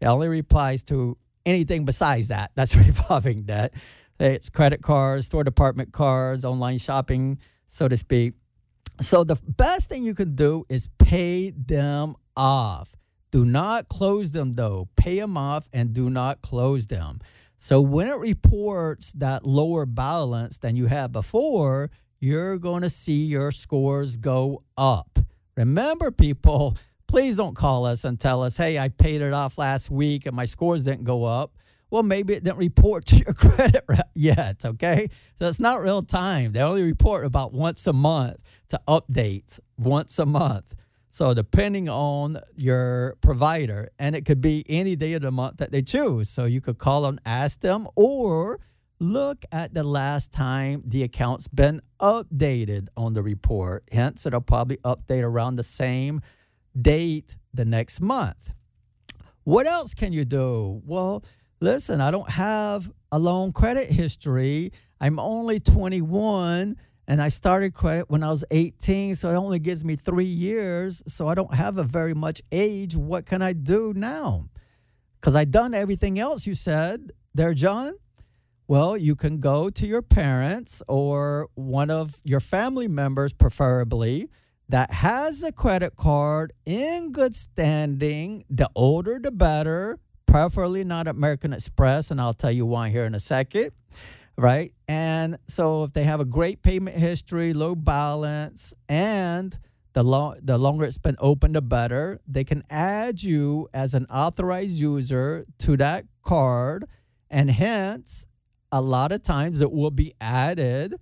It 0.00 0.06
only 0.06 0.38
applies 0.38 0.84
to 0.84 1.18
anything 1.44 1.84
besides 1.84 2.28
that. 2.28 2.52
That's 2.54 2.76
revolving 2.76 3.42
debt. 3.42 3.74
It's 4.20 4.48
credit 4.48 4.80
cards, 4.80 5.26
store 5.26 5.42
department 5.42 5.92
cards, 5.92 6.44
online 6.44 6.78
shopping, 6.78 7.38
so 7.68 7.88
to 7.88 7.96
speak. 7.96 8.34
So 9.00 9.24
the 9.24 9.36
best 9.46 9.88
thing 9.88 10.04
you 10.04 10.14
can 10.14 10.34
do 10.34 10.64
is 10.68 10.88
pay 10.98 11.50
them 11.50 12.14
off. 12.36 12.94
Do 13.30 13.44
not 13.44 13.88
close 13.88 14.30
them 14.30 14.54
though. 14.54 14.88
Pay 14.96 15.18
them 15.18 15.36
off 15.36 15.68
and 15.72 15.92
do 15.92 16.08
not 16.08 16.42
close 16.42 16.86
them. 16.86 17.20
So 17.58 17.80
when 17.80 18.08
it 18.08 18.18
reports 18.18 19.12
that 19.14 19.44
lower 19.44 19.86
balance 19.86 20.58
than 20.58 20.76
you 20.76 20.86
had 20.86 21.12
before, 21.12 21.90
you're 22.20 22.58
going 22.58 22.82
to 22.82 22.90
see 22.90 23.24
your 23.24 23.50
scores 23.52 24.16
go 24.16 24.62
up. 24.76 25.18
Remember, 25.56 26.10
people, 26.10 26.76
please 27.06 27.36
don't 27.36 27.56
call 27.56 27.84
us 27.86 28.04
and 28.04 28.18
tell 28.18 28.42
us, 28.42 28.56
hey, 28.56 28.78
I 28.78 28.88
paid 28.88 29.20
it 29.22 29.32
off 29.32 29.58
last 29.58 29.90
week 29.90 30.26
and 30.26 30.34
my 30.34 30.44
scores 30.44 30.84
didn't 30.84 31.04
go 31.04 31.24
up. 31.24 31.52
Well, 31.90 32.02
maybe 32.02 32.34
it 32.34 32.42
didn't 32.42 32.58
report 32.58 33.06
to 33.06 33.16
your 33.16 33.34
credit 33.34 33.84
yet, 34.14 34.64
okay? 34.64 35.08
So 35.38 35.46
it's 35.46 35.60
not 35.60 35.80
real 35.80 36.02
time. 36.02 36.52
They 36.52 36.60
only 36.60 36.82
report 36.82 37.24
about 37.24 37.52
once 37.52 37.86
a 37.86 37.92
month 37.92 38.60
to 38.68 38.80
update 38.88 39.60
once 39.78 40.18
a 40.18 40.26
month. 40.26 40.74
So 41.10 41.32
depending 41.32 41.88
on 41.88 42.40
your 42.56 43.16
provider, 43.22 43.88
and 43.98 44.14
it 44.14 44.26
could 44.26 44.40
be 44.40 44.66
any 44.68 44.96
day 44.96 45.14
of 45.14 45.22
the 45.22 45.30
month 45.30 45.58
that 45.58 45.72
they 45.72 45.80
choose. 45.80 46.28
So 46.28 46.44
you 46.44 46.60
could 46.60 46.78
call 46.78 47.06
and 47.06 47.20
ask 47.24 47.60
them 47.60 47.86
or 47.94 48.60
look 48.98 49.44
at 49.52 49.72
the 49.72 49.84
last 49.84 50.32
time 50.32 50.82
the 50.84 51.02
account's 51.02 51.48
been 51.48 51.80
updated 52.00 52.88
on 52.96 53.14
the 53.14 53.22
report. 53.22 53.84
Hence, 53.92 54.26
it'll 54.26 54.40
probably 54.40 54.76
update 54.78 55.22
around 55.22 55.56
the 55.56 55.62
same 55.62 56.20
date 56.78 57.36
the 57.54 57.64
next 57.64 58.00
month. 58.00 58.52
What 59.44 59.66
else 59.66 59.94
can 59.94 60.12
you 60.12 60.24
do? 60.24 60.82
Well, 60.84 61.22
listen, 61.60 62.00
I 62.00 62.10
don't 62.10 62.30
have 62.30 62.90
a 63.12 63.18
loan 63.18 63.52
credit 63.52 63.90
history. 63.90 64.72
I'm 65.00 65.18
only 65.18 65.60
21 65.60 66.76
and 67.08 67.22
I 67.22 67.28
started 67.28 67.72
credit 67.72 68.10
when 68.10 68.24
I 68.24 68.30
was 68.30 68.44
18, 68.50 69.14
so 69.14 69.30
it 69.30 69.36
only 69.36 69.58
gives 69.58 69.84
me 69.84 69.94
three 69.94 70.24
years. 70.24 71.02
So 71.06 71.28
I 71.28 71.34
don't 71.34 71.54
have 71.54 71.78
a 71.78 71.84
very 71.84 72.14
much 72.14 72.42
age. 72.50 72.96
What 72.96 73.26
can 73.26 73.42
I 73.42 73.52
do 73.52 73.92
now? 73.94 74.48
Because 75.20 75.36
I've 75.36 75.50
done 75.50 75.72
everything 75.72 76.18
else 76.18 76.46
you 76.46 76.54
said 76.54 77.12
there, 77.34 77.54
John. 77.54 77.92
Well, 78.68 78.96
you 78.96 79.14
can 79.14 79.38
go 79.38 79.70
to 79.70 79.86
your 79.86 80.02
parents 80.02 80.82
or 80.88 81.48
one 81.54 81.88
of 81.88 82.20
your 82.24 82.40
family 82.40 82.88
members, 82.88 83.32
preferably, 83.32 84.28
that 84.68 84.90
has 84.90 85.44
a 85.44 85.52
credit 85.52 85.94
card 85.94 86.52
in 86.64 87.12
good 87.12 87.36
standing. 87.36 88.44
The 88.50 88.68
older, 88.74 89.20
the 89.22 89.30
better, 89.30 90.00
preferably 90.36 90.84
not 90.84 91.08
American 91.08 91.54
Express. 91.54 92.10
And 92.10 92.20
I'll 92.20 92.34
tell 92.34 92.50
you 92.50 92.66
why 92.66 92.90
here 92.90 93.06
in 93.06 93.14
a 93.14 93.20
second 93.20 93.70
right? 94.38 94.74
And 94.86 95.38
so 95.48 95.82
if 95.84 95.94
they 95.94 96.02
have 96.04 96.20
a 96.20 96.26
great 96.26 96.60
payment 96.60 96.94
history, 96.94 97.54
low 97.54 97.74
balance, 97.74 98.74
and 98.86 99.58
the 99.94 100.02
long 100.02 100.36
the 100.42 100.58
longer 100.58 100.84
it's 100.84 100.98
been 100.98 101.16
open, 101.20 101.54
the 101.54 101.62
better. 101.62 102.20
They 102.28 102.44
can 102.44 102.64
add 102.68 103.22
you 103.22 103.70
as 103.72 103.94
an 103.94 104.04
authorized 104.10 104.78
user 104.78 105.46
to 105.60 105.78
that 105.78 106.04
card, 106.20 106.84
and 107.30 107.50
hence 107.50 108.28
a 108.70 108.82
lot 108.82 109.12
of 109.12 109.22
times 109.22 109.62
it 109.62 109.72
will 109.72 109.90
be 109.90 110.12
added 110.20 110.96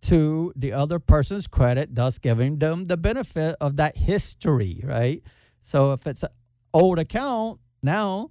to 0.00 0.52
the 0.56 0.72
other 0.72 0.98
person's 0.98 1.46
credit, 1.46 1.94
thus 1.94 2.18
giving 2.18 2.58
them 2.58 2.86
the 2.86 2.96
benefit 2.96 3.54
of 3.60 3.76
that 3.76 3.96
history, 3.96 4.80
right? 4.82 5.22
So 5.60 5.92
if 5.92 6.08
it's 6.08 6.24
an 6.24 6.30
old 6.74 6.98
account, 6.98 7.60
now 7.84 8.30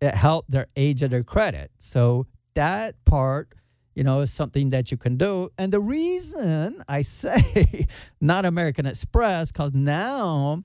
it 0.00 0.14
helped 0.14 0.50
their 0.50 0.66
age 0.76 1.02
of 1.02 1.10
their 1.10 1.24
credit. 1.24 1.70
So 1.78 2.26
that 2.54 2.94
part 3.04 3.52
you 3.98 4.04
know, 4.04 4.20
is 4.20 4.32
something 4.32 4.68
that 4.68 4.92
you 4.92 4.96
can 4.96 5.16
do. 5.16 5.50
And 5.58 5.72
the 5.72 5.80
reason 5.80 6.78
I 6.88 7.02
say 7.02 7.88
not 8.20 8.44
American 8.44 8.86
Express, 8.86 9.50
because 9.50 9.74
now 9.74 10.62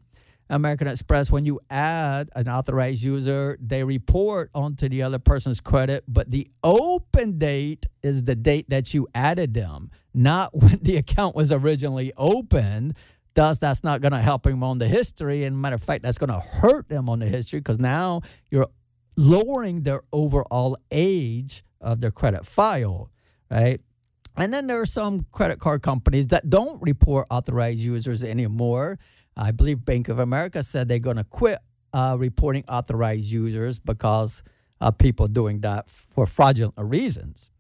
American 0.51 0.87
Express, 0.87 1.31
when 1.31 1.43
you 1.43 1.59
add 1.71 2.29
an 2.35 2.47
authorized 2.47 3.03
user, 3.03 3.57
they 3.59 3.83
report 3.83 4.51
onto 4.53 4.87
the 4.87 5.01
other 5.01 5.17
person's 5.17 5.61
credit, 5.61 6.03
but 6.07 6.29
the 6.29 6.47
open 6.63 7.39
date 7.39 7.87
is 8.03 8.23
the 8.23 8.35
date 8.35 8.69
that 8.69 8.93
you 8.93 9.07
added 9.15 9.55
them, 9.55 9.89
not 10.13 10.51
when 10.53 10.77
the 10.83 10.97
account 10.97 11.35
was 11.35 11.51
originally 11.51 12.13
opened. 12.15 12.95
Thus, 13.33 13.57
that's 13.57 13.83
not 13.83 14.01
going 14.01 14.11
to 14.11 14.19
help 14.19 14.43
them 14.43 14.61
on 14.61 14.77
the 14.77 14.87
history. 14.87 15.43
And 15.43 15.59
matter 15.59 15.73
of 15.73 15.81
fact, 15.81 16.03
that's 16.03 16.19
going 16.19 16.29
to 16.29 16.39
hurt 16.39 16.87
them 16.87 17.09
on 17.09 17.17
the 17.17 17.25
history 17.25 17.61
because 17.61 17.79
now 17.79 18.21
you're 18.51 18.67
lowering 19.17 19.83
their 19.83 20.01
overall 20.11 20.77
age 20.91 21.63
of 21.81 22.01
their 22.01 22.11
credit 22.11 22.45
file 22.45 23.09
right? 23.53 23.79
And 24.35 24.53
then 24.53 24.67
there 24.67 24.81
are 24.81 24.85
some 24.85 25.25
credit 25.31 25.59
card 25.59 25.83
companies 25.83 26.27
that 26.27 26.49
don't 26.49 26.81
report 26.81 27.27
authorized 27.29 27.79
users 27.79 28.23
anymore. 28.23 28.97
I 29.37 29.51
believe 29.51 29.85
Bank 29.85 30.09
of 30.09 30.19
America 30.19 30.63
said 30.63 30.87
they're 30.87 30.99
going 30.99 31.17
to 31.17 31.23
quit 31.23 31.59
uh, 31.93 32.17
reporting 32.19 32.63
authorized 32.67 33.31
users 33.31 33.79
because 33.79 34.41
of 34.81 34.97
people 34.97 35.27
doing 35.27 35.61
that 35.61 35.89
for 35.89 36.25
fraudulent 36.25 36.73
reasons. 36.77 37.51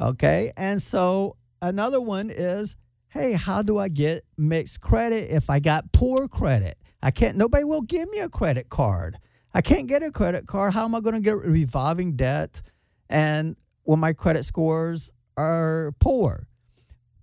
Okay. 0.00 0.50
And 0.56 0.80
so 0.80 1.36
another 1.60 2.00
one 2.00 2.30
is 2.30 2.76
hey, 3.08 3.34
how 3.34 3.62
do 3.62 3.78
I 3.78 3.86
get 3.86 4.24
mixed 4.36 4.80
credit 4.80 5.30
if 5.30 5.48
I 5.48 5.60
got 5.60 5.92
poor 5.92 6.26
credit? 6.26 6.76
I 7.00 7.12
can't, 7.12 7.36
nobody 7.36 7.62
will 7.62 7.82
give 7.82 8.10
me 8.10 8.18
a 8.18 8.28
credit 8.28 8.68
card. 8.68 9.18
I 9.54 9.62
can't 9.62 9.86
get 9.86 10.02
a 10.02 10.10
credit 10.10 10.46
card. 10.46 10.74
How 10.74 10.84
am 10.84 10.94
I 10.96 11.00
going 11.00 11.14
to 11.14 11.20
get 11.20 11.36
revolving 11.36 12.16
debt? 12.16 12.60
And 13.08 13.54
when 13.84 14.00
my 14.00 14.12
credit 14.12 14.44
scores 14.44 15.12
are 15.36 15.92
poor. 16.00 16.48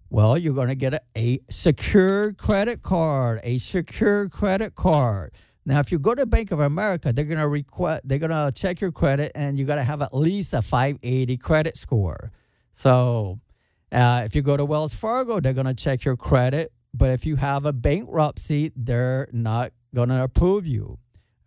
Well, 0.09 0.37
you're 0.37 0.53
going 0.53 0.69
to 0.69 0.75
get 0.75 0.93
a, 0.93 1.01
a 1.17 1.39
secure 1.49 2.33
credit 2.33 2.81
card, 2.81 3.39
a 3.43 3.57
secure 3.57 4.29
credit 4.29 4.75
card. 4.75 5.31
Now, 5.65 5.79
if 5.79 5.91
you 5.91 5.99
go 5.99 6.15
to 6.15 6.25
Bank 6.25 6.51
of 6.51 6.59
America, 6.59 7.13
they're 7.13 7.25
going 7.25 7.37
to 7.37 7.47
request, 7.47 8.01
they're 8.05 8.19
going 8.19 8.31
to 8.31 8.51
check 8.53 8.81
your 8.81 8.91
credit, 8.91 9.31
and 9.35 9.59
you 9.59 9.65
got 9.65 9.75
to 9.75 9.83
have 9.83 10.01
at 10.01 10.13
least 10.13 10.53
a 10.53 10.61
580 10.61 11.37
credit 11.37 11.77
score. 11.77 12.31
So, 12.73 13.39
uh, 13.91 14.23
if 14.25 14.35
you 14.35 14.41
go 14.41 14.57
to 14.57 14.65
Wells 14.65 14.93
Fargo, 14.93 15.39
they're 15.39 15.53
going 15.53 15.67
to 15.67 15.75
check 15.75 16.03
your 16.03 16.17
credit. 16.17 16.71
But 16.93 17.11
if 17.11 17.25
you 17.25 17.35
have 17.37 17.65
a 17.65 17.73
bankruptcy, 17.73 18.71
they're 18.75 19.27
not 19.31 19.71
going 19.93 20.09
to 20.09 20.23
approve 20.23 20.65
you. 20.65 20.97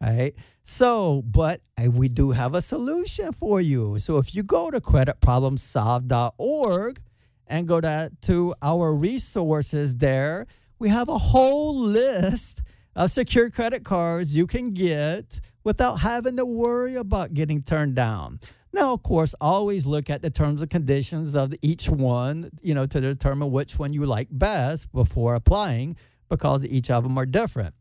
Right. 0.04 0.34
So, 0.64 1.22
but 1.22 1.60
we 1.82 2.08
do 2.08 2.32
have 2.32 2.54
a 2.54 2.60
solution 2.60 3.32
for 3.32 3.58
you. 3.60 3.98
So 3.98 4.18
if 4.18 4.34
you 4.34 4.42
go 4.42 4.70
to 4.70 4.78
creditproblemsolve.org 4.80 7.00
and 7.46 7.66
go 7.66 7.80
to, 7.80 8.10
to 8.22 8.54
our 8.60 8.94
resources 8.94 9.96
there, 9.96 10.46
we 10.78 10.90
have 10.90 11.08
a 11.08 11.16
whole 11.16 11.80
list 11.80 12.60
of 12.94 13.10
secure 13.10 13.48
credit 13.48 13.84
cards 13.84 14.36
you 14.36 14.46
can 14.46 14.74
get 14.74 15.40
without 15.64 16.00
having 16.00 16.36
to 16.36 16.44
worry 16.44 16.96
about 16.96 17.32
getting 17.32 17.62
turned 17.62 17.94
down. 17.94 18.40
Now, 18.74 18.92
of 18.92 19.02
course, 19.02 19.34
always 19.40 19.86
look 19.86 20.10
at 20.10 20.20
the 20.20 20.30
terms 20.30 20.60
and 20.60 20.70
conditions 20.70 21.34
of 21.34 21.54
each 21.62 21.88
one, 21.88 22.50
you 22.62 22.74
know, 22.74 22.84
to 22.86 23.00
determine 23.00 23.50
which 23.50 23.78
one 23.78 23.94
you 23.94 24.04
like 24.04 24.28
best 24.30 24.92
before 24.92 25.34
applying 25.34 25.96
because 26.28 26.66
each 26.66 26.90
of 26.90 27.04
them 27.04 27.16
are 27.16 27.26
different. 27.26 27.74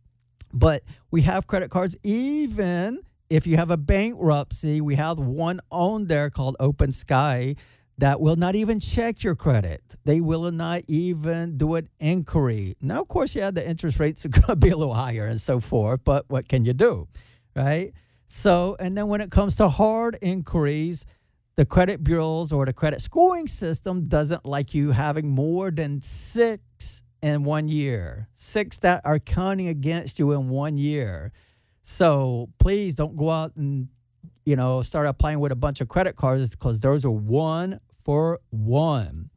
But 0.54 0.84
we 1.12 1.22
have 1.22 1.48
credit 1.48 1.72
cards, 1.72 1.96
even 2.04 3.02
if 3.30 3.48
you 3.48 3.58
have 3.58 3.72
a 3.72 3.78
bankruptcy, 3.78 4.80
we 4.82 4.96
have 4.96 5.18
one 5.18 5.60
on 5.72 6.06
there 6.06 6.30
called 6.30 6.56
OpenSky 6.60 7.58
that 7.98 8.20
will 8.20 8.36
not 8.36 8.56
even 8.56 8.80
check 8.80 9.24
your 9.24 9.36
credit. 9.36 9.82
They 10.06 10.20
will 10.22 10.52
not 10.52 10.82
even 10.88 11.58
do 11.58 11.76
an 11.76 11.90
inquiry. 12.00 12.76
Now, 12.82 13.02
of 13.02 13.08
course, 13.08 13.36
yeah, 13.36 13.52
the 13.52 13.68
interest 13.68 14.00
rates 14.00 14.26
are 14.26 14.30
going 14.30 14.48
to 14.48 14.56
be 14.56 14.70
a 14.70 14.78
little 14.78 14.94
higher 14.94 15.26
and 15.26 15.40
so 15.40 15.60
forth, 15.60 16.02
but 16.04 16.26
what 16.30 16.48
can 16.48 16.66
you 16.66 16.74
do? 16.74 17.08
Right? 17.56 17.94
So, 18.28 18.76
and 18.80 18.98
then 18.98 19.08
when 19.08 19.22
it 19.22 19.32
comes 19.32 19.56
to 19.58 19.70
hard 19.70 20.18
inquiries, 20.22 21.06
the 21.56 21.66
credit 21.66 22.04
bureaus 22.04 22.52
or 22.52 22.66
the 22.66 22.74
credit 22.74 23.00
scoring 23.00 23.46
system 23.46 24.06
doesn't 24.06 24.44
like 24.44 24.74
you 24.74 24.92
having 24.92 25.30
more 25.30 25.70
than 25.70 26.02
six 26.02 27.03
in 27.24 27.46
one 27.46 27.70
year, 27.70 28.28
six 28.34 28.80
that 28.80 29.02
are 29.06 29.18
counting 29.18 29.70
against 29.70 30.20
you 30.20 30.34
in 30.34 30.50
one 30.50 30.78
year. 30.78 31.32
So 31.82 32.50
please 32.60 32.96
don't 32.96 33.16
go 33.16 33.30
out 33.32 33.56
and 33.56 33.88
you 34.46 34.58
know 34.58 34.82
start 34.82 35.08
applying 35.08 35.40
with 35.40 35.54
a 35.54 35.56
bunch 35.56 35.80
of 35.80 35.88
credit 35.88 36.18
cards 36.18 36.52
because 36.52 36.82
those 36.82 37.06
are 37.06 37.12
one 37.12 37.80
for 38.04 38.40
one. 38.50 39.30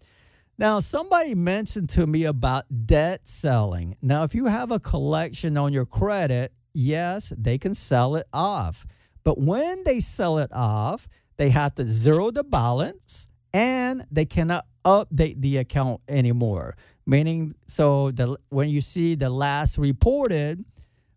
Now, 0.58 0.80
somebody 0.80 1.34
mentioned 1.34 1.90
to 1.90 2.06
me 2.06 2.24
about 2.24 2.64
debt 2.86 3.28
selling. 3.28 3.96
Now, 4.02 4.24
if 4.24 4.34
you 4.34 4.46
have 4.46 4.72
a 4.72 4.80
collection 4.80 5.56
on 5.56 5.72
your 5.72 5.84
credit, 5.84 6.52
yes, 6.72 7.32
they 7.36 7.58
can 7.58 7.74
sell 7.74 8.16
it 8.16 8.26
off. 8.32 8.86
But 9.22 9.38
when 9.38 9.84
they 9.84 10.00
sell 10.00 10.38
it 10.38 10.50
off, 10.52 11.08
they 11.36 11.50
have 11.50 11.74
to 11.74 11.84
zero 11.84 12.30
the 12.30 12.42
balance 12.42 13.28
and 13.52 14.06
they 14.10 14.24
cannot 14.24 14.64
update 14.84 15.40
the 15.42 15.58
account 15.58 16.00
anymore 16.08 16.74
meaning 17.06 17.54
so 17.66 18.10
the 18.10 18.36
when 18.48 18.68
you 18.68 18.80
see 18.80 19.14
the 19.14 19.30
last 19.30 19.78
reported 19.78 20.64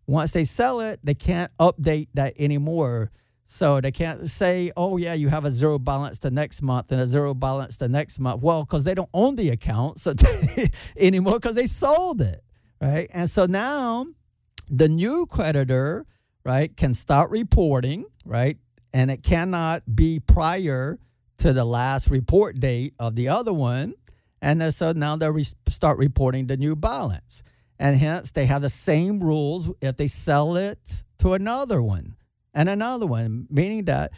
once 0.06 0.32
they 0.32 0.44
sell 0.44 0.80
it 0.80 1.00
they 1.02 1.14
can't 1.14 1.50
update 1.58 2.08
that 2.14 2.34
anymore. 2.38 3.10
So 3.44 3.80
they 3.80 3.90
can't 3.90 4.28
say 4.28 4.70
oh 4.76 4.96
yeah 4.96 5.14
you 5.14 5.28
have 5.28 5.44
a 5.44 5.50
zero 5.50 5.78
balance 5.78 6.20
the 6.20 6.30
next 6.30 6.62
month 6.62 6.92
and 6.92 7.00
a 7.00 7.06
zero 7.06 7.34
balance 7.34 7.76
the 7.76 7.88
next 7.88 8.20
month. 8.20 8.42
Well 8.42 8.64
because 8.64 8.84
they 8.84 8.94
don't 8.94 9.10
own 9.12 9.34
the 9.34 9.50
account 9.50 9.98
so 9.98 10.14
anymore 10.96 11.34
because 11.34 11.56
they 11.56 11.66
sold 11.66 12.22
it 12.22 12.42
right? 12.80 13.10
And 13.12 13.28
so 13.28 13.46
now 13.46 14.06
the 14.68 14.88
new 14.88 15.26
creditor 15.26 16.06
right 16.44 16.74
can 16.76 16.94
start 16.94 17.30
reporting 17.30 18.04
right? 18.24 18.56
And 18.92 19.10
it 19.10 19.22
cannot 19.22 19.82
be 19.92 20.20
prior 20.20 20.98
to 21.38 21.52
the 21.52 21.64
last 21.64 22.10
report 22.10 22.60
date 22.60 22.94
of 22.98 23.16
the 23.16 23.28
other 23.28 23.52
one 23.52 23.94
and 24.42 24.62
uh, 24.62 24.70
so 24.70 24.92
now 24.92 25.16
they 25.16 25.30
re- 25.30 25.44
start 25.68 25.98
reporting 25.98 26.46
the 26.46 26.56
new 26.56 26.76
balance. 26.76 27.42
And 27.78 27.96
hence, 27.96 28.30
they 28.32 28.46
have 28.46 28.62
the 28.62 28.70
same 28.70 29.20
rules 29.20 29.72
if 29.80 29.96
they 29.96 30.06
sell 30.06 30.56
it 30.56 31.02
to 31.18 31.32
another 31.32 31.80
one 31.80 32.16
and 32.52 32.68
another 32.68 33.06
one, 33.06 33.46
meaning 33.50 33.84
that 33.86 34.12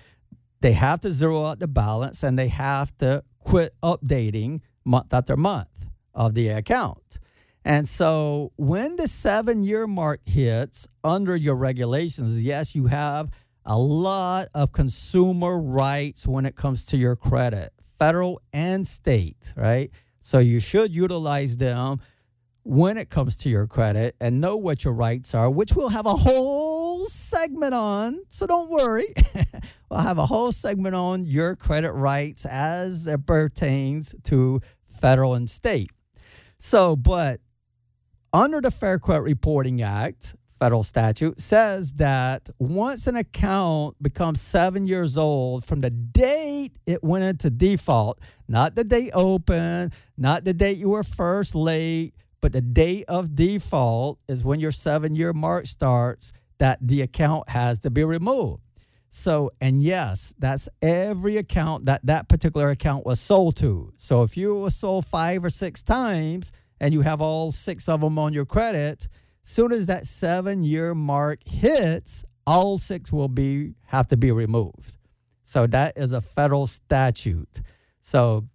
they 0.60 0.72
have 0.72 1.00
to 1.00 1.12
zero 1.12 1.44
out 1.44 1.60
the 1.60 1.68
balance 1.68 2.22
and 2.22 2.38
they 2.38 2.48
have 2.48 2.96
to 2.98 3.22
quit 3.38 3.74
updating 3.82 4.60
month 4.84 5.12
after 5.12 5.36
month 5.36 5.88
of 6.14 6.34
the 6.34 6.48
account. 6.48 7.18
And 7.64 7.86
so 7.86 8.52
when 8.56 8.96
the 8.96 9.06
seven 9.06 9.62
year 9.62 9.86
mark 9.86 10.20
hits 10.24 10.88
under 11.04 11.36
your 11.36 11.54
regulations, 11.54 12.42
yes, 12.42 12.74
you 12.74 12.86
have 12.86 13.30
a 13.64 13.78
lot 13.78 14.48
of 14.54 14.72
consumer 14.72 15.60
rights 15.60 16.26
when 16.26 16.46
it 16.46 16.56
comes 16.56 16.86
to 16.86 16.96
your 16.96 17.14
credit, 17.14 17.70
federal 17.98 18.40
and 18.52 18.86
state, 18.86 19.52
right? 19.56 19.92
So 20.22 20.38
you 20.38 20.60
should 20.60 20.94
utilize 20.94 21.56
them 21.56 22.00
when 22.64 22.96
it 22.96 23.10
comes 23.10 23.36
to 23.36 23.50
your 23.50 23.66
credit 23.66 24.14
and 24.20 24.40
know 24.40 24.56
what 24.56 24.84
your 24.84 24.94
rights 24.94 25.34
are, 25.34 25.50
which 25.50 25.74
we'll 25.74 25.88
have 25.88 26.06
a 26.06 26.14
whole 26.14 27.04
segment 27.06 27.74
on. 27.74 28.20
So 28.28 28.46
don't 28.46 28.70
worry. 28.70 29.06
we'll 29.90 30.00
have 30.00 30.18
a 30.18 30.26
whole 30.26 30.52
segment 30.52 30.94
on 30.94 31.24
your 31.24 31.56
credit 31.56 31.92
rights 31.92 32.46
as 32.46 33.08
it 33.08 33.26
pertains 33.26 34.14
to 34.24 34.60
federal 34.86 35.34
and 35.34 35.50
state. 35.50 35.90
So, 36.58 36.94
but 36.94 37.40
under 38.32 38.60
the 38.60 38.70
Fair 38.70 39.00
Credit 39.00 39.22
Reporting 39.22 39.82
Act, 39.82 40.36
federal 40.62 40.84
statute 40.84 41.40
says 41.40 41.94
that 41.94 42.48
once 42.60 43.08
an 43.08 43.16
account 43.16 44.00
becomes 44.00 44.40
seven 44.40 44.86
years 44.86 45.18
old 45.18 45.64
from 45.64 45.80
the 45.80 45.90
date 45.90 46.78
it 46.86 47.02
went 47.02 47.24
into 47.24 47.50
default, 47.50 48.20
not 48.46 48.76
the 48.76 48.84
date 48.84 49.10
open, 49.12 49.90
not 50.16 50.44
the 50.44 50.54
date 50.54 50.78
you 50.78 50.90
were 50.90 51.02
first 51.02 51.56
late, 51.56 52.14
but 52.40 52.52
the 52.52 52.60
date 52.60 53.04
of 53.08 53.34
default 53.34 54.20
is 54.28 54.44
when 54.44 54.60
your 54.60 54.70
seven 54.70 55.16
year 55.16 55.32
mark 55.32 55.66
starts, 55.66 56.32
that 56.58 56.78
the 56.80 57.02
account 57.02 57.48
has 57.48 57.80
to 57.80 57.90
be 57.90 58.04
removed. 58.04 58.62
So, 59.10 59.50
and 59.60 59.82
yes, 59.82 60.32
that's 60.38 60.68
every 60.80 61.38
account 61.38 61.86
that 61.86 62.06
that 62.06 62.28
particular 62.28 62.70
account 62.70 63.04
was 63.04 63.18
sold 63.18 63.56
to. 63.56 63.92
So, 63.96 64.22
if 64.22 64.36
you 64.36 64.54
were 64.54 64.70
sold 64.70 65.06
five 65.06 65.44
or 65.44 65.50
six 65.50 65.82
times 65.82 66.52
and 66.78 66.94
you 66.94 67.00
have 67.00 67.20
all 67.20 67.50
six 67.50 67.88
of 67.88 68.00
them 68.00 68.16
on 68.16 68.32
your 68.32 68.46
credit, 68.46 69.08
soon 69.42 69.72
as 69.72 69.86
that 69.86 70.06
seven 70.06 70.64
year 70.64 70.94
mark 70.94 71.40
hits, 71.46 72.24
all 72.46 72.78
six 72.78 73.12
will 73.12 73.28
be 73.28 73.74
have 73.86 74.06
to 74.08 74.16
be 74.16 74.32
removed. 74.32 74.96
So 75.44 75.66
that 75.68 75.96
is 75.96 76.12
a 76.12 76.20
federal 76.20 76.66
statute. 76.66 77.60
So 78.00 78.48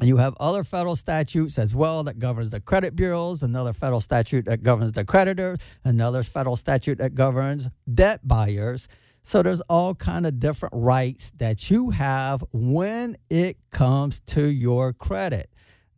you 0.00 0.18
have 0.18 0.34
other 0.38 0.62
federal 0.62 0.94
statutes 0.94 1.58
as 1.58 1.74
well 1.74 2.04
that 2.04 2.18
governs 2.18 2.50
the 2.50 2.60
credit 2.60 2.94
bureaus, 2.94 3.42
another 3.42 3.72
federal 3.72 4.00
statute 4.00 4.44
that 4.44 4.62
governs 4.62 4.92
the 4.92 5.04
creditor, 5.04 5.56
another 5.84 6.22
federal 6.22 6.56
statute 6.56 6.98
that 6.98 7.14
governs 7.14 7.68
debt 7.92 8.20
buyers. 8.26 8.86
So 9.22 9.42
there's 9.42 9.60
all 9.62 9.94
kind 9.94 10.24
of 10.24 10.38
different 10.38 10.74
rights 10.76 11.32
that 11.32 11.70
you 11.70 11.90
have 11.90 12.44
when 12.52 13.16
it 13.28 13.56
comes 13.70 14.20
to 14.20 14.46
your 14.46 14.92
credit. 14.92 15.50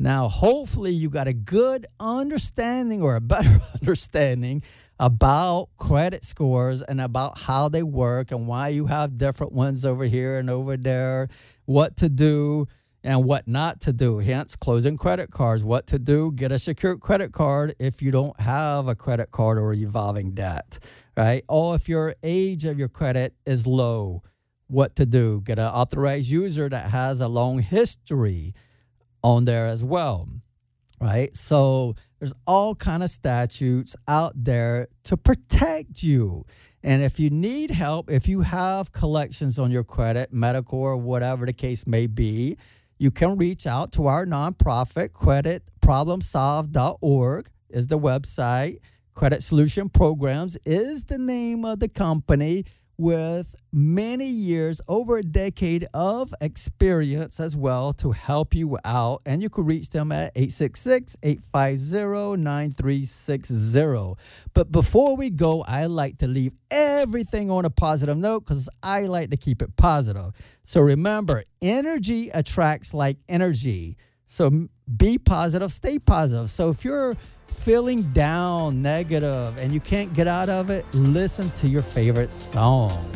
Now, 0.03 0.29
hopefully, 0.29 0.93
you 0.93 1.11
got 1.11 1.29
a 1.29 1.35
good 1.35 1.85
understanding 2.01 3.03
or 3.03 3.17
a 3.17 3.21
better 3.21 3.61
understanding 3.83 4.63
about 4.99 5.69
credit 5.77 6.25
scores 6.25 6.81
and 6.81 7.03
about 7.03 7.39
how 7.41 7.69
they 7.69 7.83
work 7.83 8.33
and 8.33 8.47
why 8.47 8.69
you 8.69 8.87
have 8.87 9.19
different 9.19 9.53
ones 9.53 9.85
over 9.85 10.05
here 10.05 10.39
and 10.39 10.49
over 10.49 10.79
there, 10.79 11.29
what 11.67 11.99
to 11.99 12.09
do 12.09 12.67
and 13.05 13.25
what 13.25 13.47
not 13.47 13.83
to 13.83 13.93
do. 13.93 14.21
Hence, 14.21 14.57
closing 14.57 14.97
credit 14.97 15.31
cards, 15.31 15.65
what 15.65 15.87
to 15.89 15.99
do, 15.99 16.33
get 16.33 16.51
a 16.51 16.59
secured 16.59 17.01
credit 17.01 17.33
card 17.33 17.77
if 17.79 18.01
you 18.01 18.11
don't 18.11 18.41
have 18.41 18.89
a 18.89 18.95
credit 18.95 19.31
card 19.31 19.59
or 19.59 19.69
revolving 19.69 20.33
debt, 20.33 20.79
right? 21.15 21.45
Or 21.47 21.75
if 21.75 21.91
your 21.91 22.15
age 22.23 22.65
of 22.65 22.79
your 22.79 22.89
credit 22.89 23.35
is 23.45 23.67
low, 23.67 24.23
what 24.67 24.97
to 24.97 25.05
do, 25.05 25.43
get 25.43 25.59
an 25.59 25.67
authorized 25.67 26.31
user 26.31 26.71
that 26.71 26.89
has 26.89 27.21
a 27.21 27.29
long 27.29 27.59
history 27.59 28.55
on 29.23 29.45
there 29.45 29.67
as 29.67 29.85
well 29.85 30.27
right? 31.01 31.35
So 31.37 31.95
there's 32.19 32.35
all 32.47 32.75
kind 32.75 33.03
of 33.03 33.11
statutes 33.11 33.97
out 34.07 34.33
there 34.37 34.89
to 35.05 35.17
protect 35.17 36.03
you. 36.03 36.45
And 36.83 37.03
if 37.03 37.19
you 37.19 37.31
need 37.31 37.71
help 37.71 38.11
if 38.11 38.29
you 38.29 38.43
have 38.43 38.93
collections 38.93 39.59
on 39.59 39.71
your 39.71 39.85
credit 39.85 40.31
medical 40.33 40.79
or 40.79 40.97
whatever 40.97 41.47
the 41.47 41.53
case 41.53 41.87
may 41.87 42.07
be 42.07 42.57
you 42.99 43.11
can 43.11 43.37
reach 43.37 43.67
out 43.67 43.93
to 43.93 44.07
our 44.07 44.25
nonprofit 44.27 45.11
creditproblemsolve.org 45.11 47.49
is 47.71 47.87
the 47.87 47.99
website. 47.99 48.79
Credit 49.15 49.43
solution 49.43 49.89
programs 49.89 50.59
is 50.65 51.05
the 51.05 51.19
name 51.19 51.65
of 51.65 51.81
the 51.81 51.89
company 51.89 52.65
with 53.01 53.57
many 53.73 54.27
years, 54.27 54.83
over 54.87 55.17
a 55.17 55.23
decade 55.23 55.87
of 55.95 56.35
experience 56.41 57.41
as 57.41 57.57
well 57.57 57.95
to 57.95 58.13
help 58.13 58.55
you 58.55 58.77
out. 58.85 59.23
And 59.25 59.43
you 59.43 59.49
can 59.49 59.65
reach 59.65 59.89
them 59.89 60.13
at 60.13 60.33
866 60.37 61.17
850 61.23 62.37
9360. 62.43 64.15
But 64.53 64.71
before 64.71 65.17
we 65.17 65.31
go, 65.31 65.65
I 65.67 65.87
like 65.87 66.19
to 66.19 66.29
leave 66.29 66.53
everything 66.71 67.51
on 67.51 67.65
a 67.65 67.71
positive 67.71 68.19
note 68.19 68.41
because 68.41 68.69
I 68.83 69.07
like 69.07 69.31
to 69.31 69.39
keep 69.39 69.63
it 69.63 69.75
positive. 69.77 70.33
So 70.63 70.83
remember, 70.83 71.45
energy 71.63 72.29
attracts 72.29 72.93
like 72.93 73.17
energy. 73.29 73.97
So 74.27 74.69
be 74.95 75.19
positive, 75.19 75.73
stay 75.73 75.99
positive. 75.99 76.51
So 76.51 76.69
if 76.71 76.85
you're 76.85 77.17
feeling 77.53 78.03
down, 78.13 78.83
negative, 78.83 79.57
and 79.59 79.73
you 79.73 79.81
can't 79.81 80.13
get 80.15 80.27
out 80.27 80.49
of 80.49 80.71
it, 80.71 80.85
listen 80.95 81.51
to 81.53 81.69
your 81.69 81.83
favorite 81.83 82.33
song. 82.33 83.11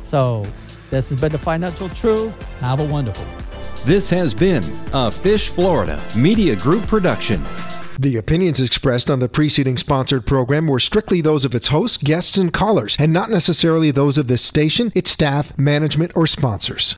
So, 0.00 0.46
this 0.90 1.10
has 1.10 1.20
been 1.20 1.32
the 1.32 1.38
Financial 1.38 1.88
Truth. 1.90 2.42
Have 2.60 2.80
a 2.80 2.84
wonderful. 2.84 3.24
one. 3.24 3.44
This 3.86 4.10
has 4.10 4.34
been 4.34 4.64
a 4.92 5.10
Fish 5.10 5.48
Florida 5.48 6.02
Media 6.16 6.56
Group 6.56 6.86
production. 6.86 7.44
The 7.98 8.16
opinions 8.16 8.58
expressed 8.58 9.10
on 9.10 9.20
the 9.20 9.28
preceding 9.28 9.76
sponsored 9.76 10.26
program 10.26 10.66
were 10.66 10.80
strictly 10.80 11.20
those 11.20 11.44
of 11.44 11.54
its 11.54 11.68
hosts, 11.68 11.98
guests, 11.98 12.38
and 12.38 12.52
callers, 12.52 12.96
and 12.98 13.12
not 13.12 13.28
necessarily 13.28 13.90
those 13.90 14.16
of 14.16 14.28
this 14.28 14.42
station, 14.42 14.90
its 14.94 15.10
staff, 15.10 15.56
management, 15.58 16.10
or 16.16 16.26
sponsors. 16.26 16.90